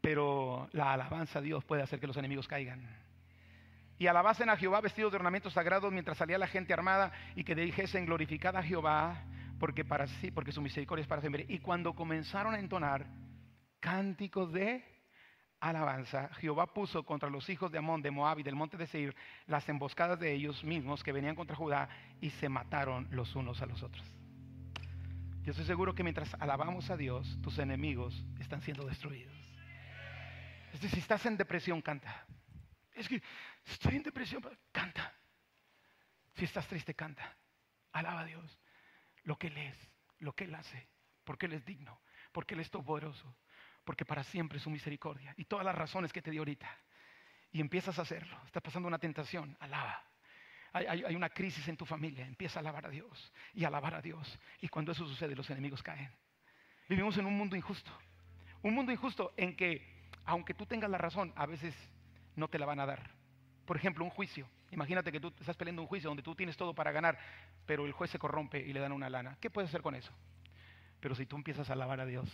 Pero 0.00 0.68
la 0.72 0.92
alabanza 0.92 1.38
a 1.38 1.42
Dios 1.42 1.64
puede 1.64 1.82
hacer 1.82 2.00
que 2.00 2.08
los 2.08 2.16
enemigos 2.16 2.48
caigan. 2.48 3.11
Y 4.02 4.08
alabasen 4.08 4.50
a 4.50 4.56
Jehová 4.56 4.80
vestidos 4.80 5.12
de 5.12 5.16
ornamentos 5.18 5.52
sagrados 5.52 5.92
mientras 5.92 6.18
salía 6.18 6.36
la 6.36 6.48
gente 6.48 6.72
armada 6.72 7.12
y 7.36 7.44
que 7.44 7.54
dijesen 7.54 8.04
glorificada 8.04 8.58
a 8.58 8.62
Jehová 8.64 9.22
porque 9.60 9.84
para 9.84 10.08
sí, 10.08 10.32
porque 10.32 10.50
su 10.50 10.60
misericordia 10.60 11.02
es 11.02 11.06
para 11.06 11.20
siempre. 11.20 11.46
Y 11.48 11.60
cuando 11.60 11.94
comenzaron 11.94 12.52
a 12.52 12.58
entonar 12.58 13.06
cánticos 13.78 14.52
de 14.52 14.84
alabanza, 15.60 16.30
Jehová 16.40 16.74
puso 16.74 17.04
contra 17.04 17.30
los 17.30 17.48
hijos 17.48 17.70
de 17.70 17.78
Amón, 17.78 18.02
de 18.02 18.10
Moab 18.10 18.40
y 18.40 18.42
del 18.42 18.56
monte 18.56 18.76
de 18.76 18.88
Seir 18.88 19.14
las 19.46 19.68
emboscadas 19.68 20.18
de 20.18 20.32
ellos 20.32 20.64
mismos 20.64 21.04
que 21.04 21.12
venían 21.12 21.36
contra 21.36 21.54
Judá 21.54 21.88
y 22.20 22.30
se 22.30 22.48
mataron 22.48 23.06
los 23.12 23.36
unos 23.36 23.62
a 23.62 23.66
los 23.66 23.84
otros. 23.84 24.04
Yo 25.44 25.52
estoy 25.52 25.64
seguro 25.64 25.94
que 25.94 26.02
mientras 26.02 26.34
alabamos 26.40 26.90
a 26.90 26.96
Dios, 26.96 27.38
tus 27.40 27.56
enemigos 27.60 28.24
están 28.40 28.62
siendo 28.62 28.84
destruidos. 28.84 29.32
Es 30.72 30.80
decir, 30.80 30.90
si 30.90 30.98
estás 30.98 31.24
en 31.24 31.36
depresión, 31.36 31.80
canta. 31.80 32.26
Es 32.94 33.08
que 33.08 33.22
estoy 33.64 33.96
en 33.96 34.02
depresión, 34.02 34.42
canta. 34.70 35.14
Si 36.34 36.44
estás 36.44 36.66
triste, 36.66 36.94
canta. 36.94 37.36
Alaba 37.92 38.20
a 38.20 38.24
Dios. 38.24 38.58
Lo 39.24 39.38
que 39.38 39.48
Él 39.48 39.58
es, 39.58 39.76
lo 40.18 40.34
que 40.34 40.44
Él 40.44 40.54
hace, 40.54 40.88
porque 41.24 41.46
Él 41.46 41.52
es 41.52 41.64
digno, 41.64 42.00
porque 42.32 42.54
Él 42.54 42.60
es 42.60 42.68
poderoso, 42.70 43.36
porque 43.84 44.04
para 44.04 44.24
siempre 44.24 44.58
es 44.58 44.64
su 44.64 44.70
misericordia 44.70 45.34
y 45.36 45.44
todas 45.44 45.64
las 45.64 45.74
razones 45.74 46.12
que 46.12 46.22
te 46.22 46.30
dio 46.30 46.40
ahorita. 46.40 46.68
Y 47.52 47.60
empiezas 47.60 47.98
a 47.98 48.02
hacerlo. 48.02 48.40
Estás 48.46 48.62
pasando 48.62 48.88
una 48.88 48.98
tentación, 48.98 49.56
alaba. 49.60 50.02
Hay, 50.72 50.86
hay, 50.86 51.14
una 51.14 51.28
crisis 51.28 51.68
en 51.68 51.76
tu 51.76 51.84
familia, 51.84 52.26
empieza 52.26 52.58
a 52.58 52.60
alabar 52.60 52.86
a 52.86 52.88
Dios 52.88 53.30
y 53.52 53.64
alabar 53.64 53.94
a 53.94 54.00
Dios. 54.00 54.38
Y 54.60 54.68
cuando 54.68 54.92
eso 54.92 55.06
sucede, 55.06 55.36
los 55.36 55.50
enemigos 55.50 55.82
caen. 55.82 56.10
Vivimos 56.88 57.18
en 57.18 57.26
un 57.26 57.36
mundo 57.36 57.54
injusto. 57.54 57.92
Un 58.62 58.74
mundo 58.74 58.90
injusto 58.90 59.34
en 59.36 59.54
que, 59.54 60.08
aunque 60.24 60.54
tú 60.54 60.64
tengas 60.64 60.88
la 60.88 60.96
razón, 60.96 61.30
a 61.36 61.44
veces 61.44 61.74
no 62.36 62.48
te 62.48 62.58
la 62.58 62.66
van 62.66 62.80
a 62.80 62.86
dar. 62.86 63.10
Por 63.66 63.76
ejemplo, 63.76 64.04
un 64.04 64.10
juicio. 64.10 64.48
Imagínate 64.70 65.12
que 65.12 65.20
tú 65.20 65.32
estás 65.38 65.56
peleando 65.56 65.82
un 65.82 65.88
juicio 65.88 66.08
donde 66.08 66.22
tú 66.22 66.34
tienes 66.34 66.56
todo 66.56 66.74
para 66.74 66.92
ganar, 66.92 67.18
pero 67.66 67.84
el 67.86 67.92
juez 67.92 68.10
se 68.10 68.18
corrompe 68.18 68.58
y 68.58 68.72
le 68.72 68.80
dan 68.80 68.92
una 68.92 69.10
lana. 69.10 69.36
¿Qué 69.40 69.50
puedes 69.50 69.68
hacer 69.68 69.82
con 69.82 69.94
eso? 69.94 70.12
Pero 71.00 71.14
si 71.14 71.26
tú 71.26 71.36
empiezas 71.36 71.68
a 71.68 71.74
alabar 71.74 72.00
a 72.00 72.06
Dios 72.06 72.28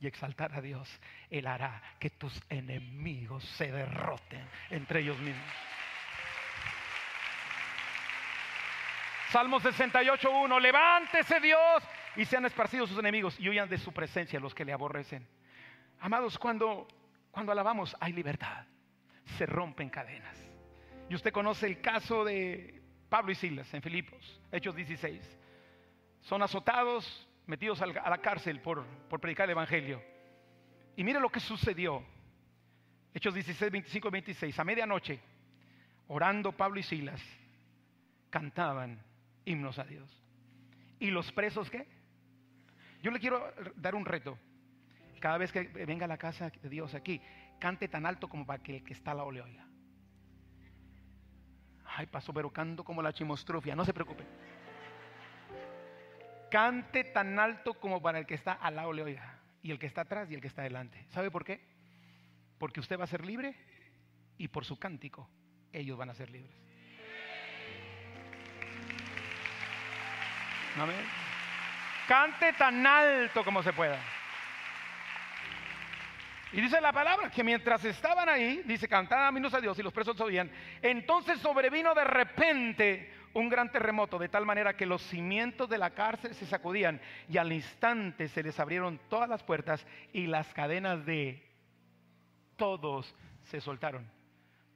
y 0.00 0.06
exaltar 0.06 0.54
a 0.54 0.60
Dios, 0.60 0.88
Él 1.30 1.46
hará 1.46 1.82
que 1.98 2.10
tus 2.10 2.40
enemigos 2.48 3.44
se 3.44 3.72
derroten 3.72 4.46
entre 4.70 5.00
ellos 5.00 5.18
mismos. 5.18 5.52
Salmo 9.30 9.60
68.1, 9.60 10.60
levántese 10.60 11.40
Dios 11.40 11.82
y 12.16 12.24
sean 12.24 12.46
esparcidos 12.46 12.88
sus 12.88 12.98
enemigos 12.98 13.38
y 13.38 13.48
huyan 13.48 13.68
de 13.68 13.76
su 13.78 13.92
presencia 13.92 14.40
los 14.40 14.54
que 14.54 14.64
le 14.64 14.72
aborrecen. 14.72 15.26
Amados, 16.00 16.38
cuando, 16.38 16.88
cuando 17.30 17.52
alabamos 17.52 17.96
hay 18.00 18.12
libertad, 18.12 18.64
se 19.36 19.46
rompen 19.46 19.90
cadenas. 19.90 20.36
Y 21.08 21.14
usted 21.14 21.32
conoce 21.32 21.66
el 21.66 21.80
caso 21.80 22.24
de 22.24 22.82
Pablo 23.08 23.32
y 23.32 23.34
Silas 23.34 23.72
en 23.74 23.82
Filipos, 23.82 24.40
Hechos 24.52 24.74
16. 24.74 25.38
Son 26.20 26.42
azotados, 26.42 27.28
metidos 27.46 27.80
a 27.80 27.86
la 27.86 28.18
cárcel 28.18 28.60
por, 28.60 28.84
por 29.08 29.20
predicar 29.20 29.44
el 29.44 29.52
Evangelio. 29.52 30.02
Y 30.96 31.04
mire 31.04 31.20
lo 31.20 31.30
que 31.30 31.40
sucedió. 31.40 32.02
Hechos 33.14 33.32
16, 33.34 33.72
25 33.72 34.08
y 34.08 34.10
26. 34.10 34.58
A 34.58 34.64
medianoche, 34.64 35.20
orando 36.08 36.52
Pablo 36.52 36.80
y 36.80 36.82
Silas, 36.82 37.22
cantaban 38.30 39.02
himnos 39.44 39.78
a 39.78 39.84
Dios. 39.84 40.10
¿Y 41.00 41.10
los 41.10 41.32
presos 41.32 41.70
qué? 41.70 41.86
Yo 43.02 43.10
le 43.10 43.20
quiero 43.20 43.52
dar 43.76 43.94
un 43.94 44.04
reto. 44.04 44.38
Cada 45.20 45.38
vez 45.38 45.52
que 45.52 45.62
venga 45.62 46.04
a 46.04 46.08
la 46.08 46.18
casa 46.18 46.50
de 46.50 46.68
Dios 46.68 46.94
aquí, 46.94 47.20
cante 47.58 47.88
tan 47.88 48.06
alto 48.06 48.28
como 48.28 48.46
para 48.46 48.62
que 48.62 48.76
el 48.76 48.84
que 48.84 48.92
está 48.92 49.12
al 49.12 49.18
lado 49.18 49.30
le 49.30 49.42
oiga. 49.42 49.66
Ay, 51.84 52.06
pasó, 52.06 52.32
pero 52.32 52.50
canto 52.50 52.84
como 52.84 53.02
la 53.02 53.12
chimostrofia, 53.12 53.74
no 53.74 53.84
se 53.84 53.92
preocupe. 53.92 54.24
Cante 56.50 57.04
tan 57.04 57.38
alto 57.38 57.74
como 57.74 58.00
para 58.00 58.18
el 58.18 58.26
que 58.26 58.34
está 58.34 58.52
al 58.52 58.76
lado 58.76 58.92
le 58.92 59.02
oiga, 59.02 59.38
y 59.62 59.70
el 59.70 59.78
que 59.78 59.86
está 59.86 60.02
atrás 60.02 60.30
y 60.30 60.34
el 60.34 60.40
que 60.40 60.48
está 60.48 60.62
delante. 60.62 61.04
¿Sabe 61.10 61.30
por 61.30 61.44
qué? 61.44 61.60
Porque 62.58 62.80
usted 62.80 62.98
va 62.98 63.04
a 63.04 63.08
ser 63.08 63.24
libre 63.24 63.54
y 64.36 64.48
por 64.48 64.64
su 64.64 64.78
cántico 64.78 65.28
ellos 65.72 65.98
van 65.98 66.10
a 66.10 66.14
ser 66.14 66.30
libres. 66.30 66.56
Amén. 70.76 71.04
Cante 72.06 72.52
tan 72.52 72.86
alto 72.86 73.44
como 73.44 73.62
se 73.62 73.72
pueda. 73.72 74.00
Y 76.52 76.60
dice 76.60 76.80
la 76.80 76.92
palabra 76.92 77.30
que 77.30 77.44
mientras 77.44 77.84
estaban 77.84 78.28
ahí, 78.28 78.62
dice, 78.64 78.88
cantaban 78.88 79.44
a 79.44 79.60
Dios 79.60 79.78
y 79.78 79.82
los 79.82 79.92
presos 79.92 80.18
oían. 80.20 80.50
Entonces 80.80 81.38
sobrevino 81.40 81.94
de 81.94 82.04
repente 82.04 83.12
un 83.34 83.48
gran 83.48 83.70
terremoto, 83.70 84.18
de 84.18 84.28
tal 84.28 84.46
manera 84.46 84.76
que 84.76 84.86
los 84.86 85.02
cimientos 85.02 85.68
de 85.68 85.78
la 85.78 85.90
cárcel 85.90 86.34
se 86.34 86.46
sacudían 86.46 87.00
y 87.28 87.36
al 87.36 87.52
instante 87.52 88.28
se 88.28 88.42
les 88.42 88.58
abrieron 88.58 88.98
todas 89.08 89.28
las 89.28 89.42
puertas 89.42 89.86
y 90.12 90.26
las 90.26 90.52
cadenas 90.54 91.04
de 91.04 91.46
todos 92.56 93.14
se 93.42 93.60
soltaron. 93.60 94.10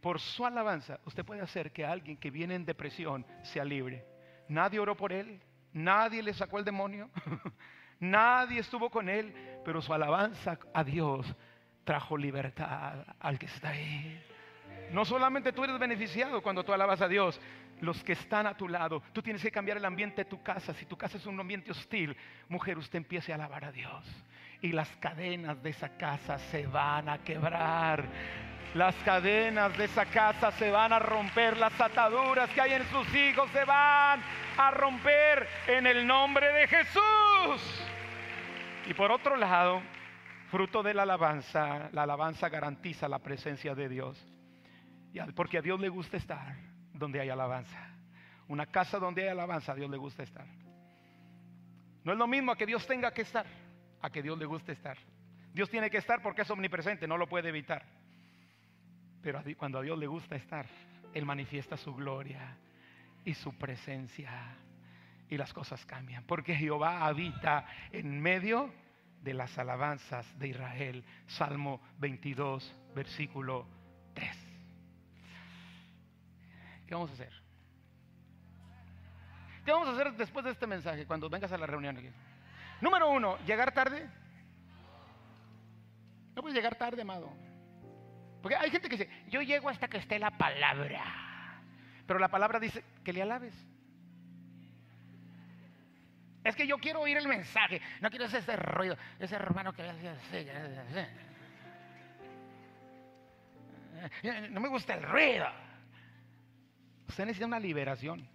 Por 0.00 0.20
su 0.20 0.44
alabanza, 0.44 1.00
usted 1.06 1.24
puede 1.24 1.40
hacer 1.40 1.72
que 1.72 1.86
alguien 1.86 2.16
que 2.16 2.30
viene 2.30 2.54
en 2.54 2.66
depresión 2.66 3.24
sea 3.42 3.64
libre. 3.64 4.04
Nadie 4.48 4.78
oró 4.78 4.96
por 4.96 5.12
él, 5.12 5.40
nadie 5.72 6.22
le 6.22 6.34
sacó 6.34 6.58
el 6.58 6.64
demonio, 6.64 7.08
nadie 8.00 8.60
estuvo 8.60 8.90
con 8.90 9.08
él, 9.08 9.34
pero 9.64 9.80
su 9.80 9.94
alabanza 9.94 10.58
a 10.74 10.84
Dios 10.84 11.34
trajo 11.84 12.16
libertad 12.16 13.04
al 13.20 13.38
que 13.38 13.46
está 13.46 13.70
ahí. 13.70 14.22
No 14.90 15.04
solamente 15.04 15.52
tú 15.52 15.64
eres 15.64 15.78
beneficiado 15.78 16.42
cuando 16.42 16.64
tú 16.64 16.72
alabas 16.72 17.00
a 17.00 17.08
Dios, 17.08 17.40
los 17.80 18.02
que 18.04 18.12
están 18.12 18.46
a 18.46 18.56
tu 18.56 18.68
lado, 18.68 19.02
tú 19.12 19.22
tienes 19.22 19.42
que 19.42 19.50
cambiar 19.50 19.76
el 19.76 19.84
ambiente 19.84 20.24
de 20.24 20.30
tu 20.30 20.42
casa. 20.42 20.72
Si 20.74 20.86
tu 20.86 20.96
casa 20.96 21.16
es 21.16 21.26
un 21.26 21.38
ambiente 21.40 21.70
hostil, 21.70 22.16
mujer, 22.48 22.78
usted 22.78 22.98
empiece 22.98 23.32
a 23.32 23.34
alabar 23.34 23.64
a 23.64 23.72
Dios. 23.72 24.04
Y 24.60 24.70
las 24.70 24.88
cadenas 24.96 25.60
de 25.62 25.70
esa 25.70 25.96
casa 25.96 26.38
se 26.38 26.66
van 26.66 27.08
a 27.08 27.18
quebrar. 27.18 28.04
Las 28.74 28.94
cadenas 28.96 29.76
de 29.76 29.84
esa 29.84 30.06
casa 30.06 30.52
se 30.52 30.70
van 30.70 30.92
a 30.92 30.98
romper. 30.98 31.56
Las 31.56 31.78
ataduras 31.80 32.48
que 32.50 32.60
hay 32.60 32.74
en 32.74 32.86
sus 32.86 33.12
hijos 33.14 33.50
se 33.50 33.64
van 33.64 34.22
a 34.56 34.70
romper 34.70 35.48
en 35.66 35.86
el 35.86 36.06
nombre 36.06 36.52
de 36.52 36.68
Jesús. 36.68 37.84
Y 38.86 38.94
por 38.94 39.10
otro 39.10 39.36
lado, 39.36 39.82
Fruto 40.53 40.82
de 40.82 40.92
la 40.92 41.05
alabanza, 41.05 41.88
la 41.92 42.03
alabanza 42.03 42.50
garantiza 42.50 43.09
la 43.09 43.20
presencia 43.20 43.74
de 43.74 43.88
Dios. 43.88 44.22
Porque 45.34 45.57
a 45.57 45.62
Dios 45.62 45.80
le 45.80 45.88
gusta 45.88 46.18
estar 46.18 46.55
donde 46.92 47.20
hay 47.20 47.30
alabanza. 47.30 47.88
Una 48.48 48.66
casa 48.66 48.98
donde 48.98 49.22
hay 49.22 49.28
alabanza, 49.28 49.72
a 49.72 49.74
Dios 49.74 49.90
le 49.90 49.96
gusta 49.96 50.22
estar. 50.22 50.44
No 52.05 52.12
es 52.12 52.18
lo 52.18 52.26
mismo 52.26 52.53
a 52.53 52.57
que 52.59 52.66
Dios 52.66 52.86
tenga 52.86 53.14
que 53.14 53.22
estar, 53.22 53.46
a 54.03 54.11
que 54.11 54.22
Dios 54.22 54.38
le 54.38 54.44
guste 54.44 54.72
estar. 54.72 54.98
Dios 55.55 55.70
tiene 55.70 55.88
que 55.88 55.96
estar 55.96 56.20
porque 56.20 56.42
es 56.42 56.50
omnipresente, 56.50 57.09
no 57.09 57.16
lo 57.16 57.26
puede 57.26 57.48
evitar. 57.48 57.86
Pero 59.22 59.42
cuando 59.57 59.78
a 59.78 59.82
Dios 59.82 59.98
le 59.98 60.07
gusta 60.07 60.36
estar, 60.36 60.66
Él 61.14 61.24
manifiesta 61.24 61.78
su 61.78 61.94
gloria 61.94 62.59
y 63.24 63.32
su 63.32 63.57
presencia. 63.57 64.55
Y 65.30 65.38
las 65.38 65.55
cosas 65.55 65.82
cambian. 65.86 66.24
Porque 66.24 66.55
Jehová 66.55 67.07
habita 67.07 67.64
en 67.90 68.20
medio 68.20 68.70
de 69.22 69.34
las 69.34 69.56
alabanzas 69.58 70.26
de 70.38 70.48
Israel. 70.48 71.04
Salmo 71.26 71.80
22, 71.98 72.74
versículo 72.94 73.66
3. 74.14 74.36
¿Qué 76.86 76.94
vamos 76.94 77.10
a 77.10 77.14
hacer? 77.14 77.32
¿Qué 79.64 79.70
vamos 79.70 79.88
a 79.88 79.92
hacer 79.92 80.12
después 80.14 80.44
de 80.44 80.50
este 80.50 80.66
mensaje 80.66 81.06
cuando 81.06 81.30
vengas 81.30 81.52
a 81.52 81.58
la 81.58 81.66
reunión? 81.66 81.98
Número 82.80 83.10
uno, 83.10 83.38
llegar 83.46 83.72
tarde. 83.72 84.08
No 86.34 86.42
puedes 86.42 86.56
llegar 86.56 86.74
tarde, 86.74 87.02
amado. 87.02 87.32
Porque 88.42 88.56
hay 88.56 88.70
gente 88.70 88.88
que 88.88 88.96
dice, 88.96 89.10
yo 89.28 89.40
llego 89.40 89.68
hasta 89.68 89.88
que 89.88 89.98
esté 89.98 90.18
la 90.18 90.36
palabra. 90.36 91.04
Pero 92.06 92.18
la 92.18 92.28
palabra 92.28 92.58
dice 92.58 92.84
que 93.04 93.12
le 93.12 93.22
alabes. 93.22 93.54
Es 96.45 96.57
que 96.57 96.66
yo 96.66 96.76
quiero 96.78 97.01
oír 97.01 97.16
el 97.16 97.28
mensaje, 97.28 97.80
no 98.01 98.11
quiero 98.11 98.24
hacer 98.24 98.40
ese 98.40 98.57
ruido, 98.57 98.97
ese 99.18 99.36
hermano 99.36 99.72
que 99.72 99.82
así. 99.82 100.47
No 104.51 104.61
me 104.61 104.68
gusta 104.68 104.95
el 104.95 105.03
ruido. 105.05 105.47
Usted 107.09 107.24
necesita 107.24 107.47
una 107.47 107.61
liberación. 107.61 108.28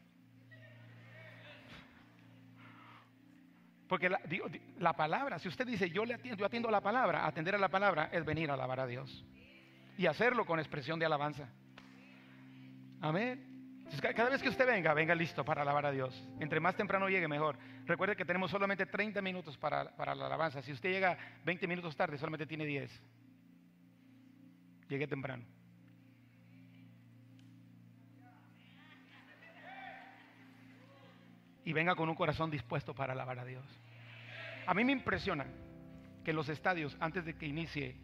Porque 3.90 4.10
la, 4.10 4.20
la, 4.80 4.94
palabra, 4.94 5.40
si 5.40 5.48
usted 5.48 5.66
dice 5.66 5.90
yo 5.90 6.06
le 6.06 6.14
atiendo, 6.14 6.40
yo 6.40 6.46
atiendo 6.46 6.68
a 6.70 6.72
la 6.72 6.82
palabra, 6.82 7.26
atender 7.26 7.56
a 7.56 7.58
la 7.58 7.70
palabra 7.70 8.10
es 8.12 8.24
venir 8.26 8.50
a 8.52 8.54
alabar 8.54 8.82
a 8.82 8.88
Dios. 8.88 9.26
Y 9.98 10.06
hacerlo 10.06 10.46
con 10.46 10.60
expresión 10.60 11.00
de 11.00 11.06
alabanza. 11.06 11.50
Amén. 13.02 13.47
Cada 14.02 14.30
vez 14.30 14.42
que 14.42 14.50
usted 14.50 14.68
venga, 14.68 14.94
venga 14.94 15.16
listo 15.16 15.44
para 15.46 15.62
alabar 15.62 15.86
a 15.86 15.92
Dios. 15.92 16.14
Entre 16.40 16.60
más 16.60 16.76
temprano 16.76 17.10
llegue, 17.10 17.28
mejor. 17.28 17.58
Recuerde 17.86 18.16
que 18.16 18.26
tenemos 18.26 18.52
solamente 18.52 18.86
30 18.86 19.22
minutos 19.22 19.58
para, 19.58 19.96
para 19.96 20.14
la 20.14 20.26
alabanza. 20.28 20.62
Si 20.62 20.72
usted 20.72 20.90
llega 20.90 21.18
20 21.46 21.68
minutos 21.68 21.96
tarde, 21.96 22.18
solamente 22.18 22.46
tiene 22.46 22.66
10. 22.66 22.92
Llegue 24.90 25.08
temprano. 25.08 25.44
Y 31.64 31.74
venga 31.74 31.96
con 31.96 32.08
un 32.08 32.16
corazón 32.16 32.52
dispuesto 32.52 32.94
para 32.94 33.14
alabar 33.14 33.40
a 33.40 33.46
Dios. 33.46 33.66
A 34.66 34.74
mí 34.74 34.84
me 34.84 34.92
impresiona 34.92 35.46
que 36.24 36.34
los 36.34 36.50
estadios, 36.50 36.96
antes 37.00 37.26
de 37.26 37.38
que 37.38 37.46
inicie, 37.46 37.96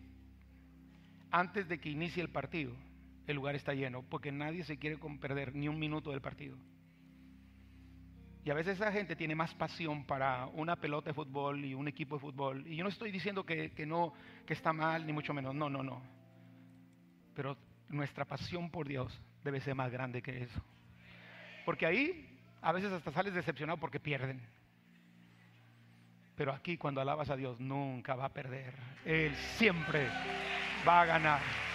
antes 1.29 1.67
de 1.67 1.79
que 1.79 1.89
inicie 1.89 2.23
el 2.23 2.29
partido, 2.29 2.73
el 3.27 3.35
lugar 3.35 3.55
está 3.55 3.73
lleno, 3.73 4.03
porque 4.03 4.31
nadie 4.31 4.63
se 4.63 4.77
quiere 4.77 4.97
perder 5.19 5.55
ni 5.55 5.67
un 5.67 5.79
minuto 5.79 6.11
del 6.11 6.21
partido. 6.21 6.57
Y 8.45 8.49
a 8.49 8.53
veces 8.53 8.75
esa 8.75 8.91
gente 8.91 9.15
tiene 9.15 9.35
más 9.35 9.53
pasión 9.53 10.05
para 10.05 10.47
una 10.47 10.75
pelota 10.75 11.09
de 11.09 11.13
fútbol 11.13 11.63
y 11.63 11.73
un 11.73 11.87
equipo 11.87 12.15
de 12.15 12.21
fútbol. 12.21 12.67
Y 12.67 12.75
yo 12.75 12.83
no 12.83 12.89
estoy 12.89 13.09
diciendo 13.09 13.45
que, 13.45 13.71
que, 13.71 13.85
no, 13.85 14.13
que 14.45 14.53
está 14.53 14.73
mal, 14.73 15.05
ni 15.05 15.13
mucho 15.13 15.33
menos. 15.33 15.55
No, 15.55 15.69
no, 15.69 15.81
no. 15.81 16.01
Pero 17.33 17.57
nuestra 17.87 18.25
pasión 18.25 18.69
por 18.69 18.87
Dios 18.87 19.17
debe 19.45 19.61
ser 19.61 19.75
más 19.75 19.91
grande 19.91 20.21
que 20.21 20.43
eso. 20.43 20.61
Porque 21.65 21.85
ahí 21.85 22.37
a 22.61 22.73
veces 22.73 22.91
hasta 22.91 23.11
sales 23.11 23.33
decepcionado 23.33 23.79
porque 23.79 24.01
pierden. 24.01 24.41
Pero 26.35 26.51
aquí 26.51 26.77
cuando 26.77 26.99
alabas 26.99 27.29
a 27.29 27.37
Dios 27.37 27.59
nunca 27.61 28.15
va 28.15 28.25
a 28.25 28.33
perder. 28.33 28.73
Él 29.05 29.33
siempre 29.35 30.09
va 30.85 31.01
a 31.01 31.05
ganar. 31.05 31.72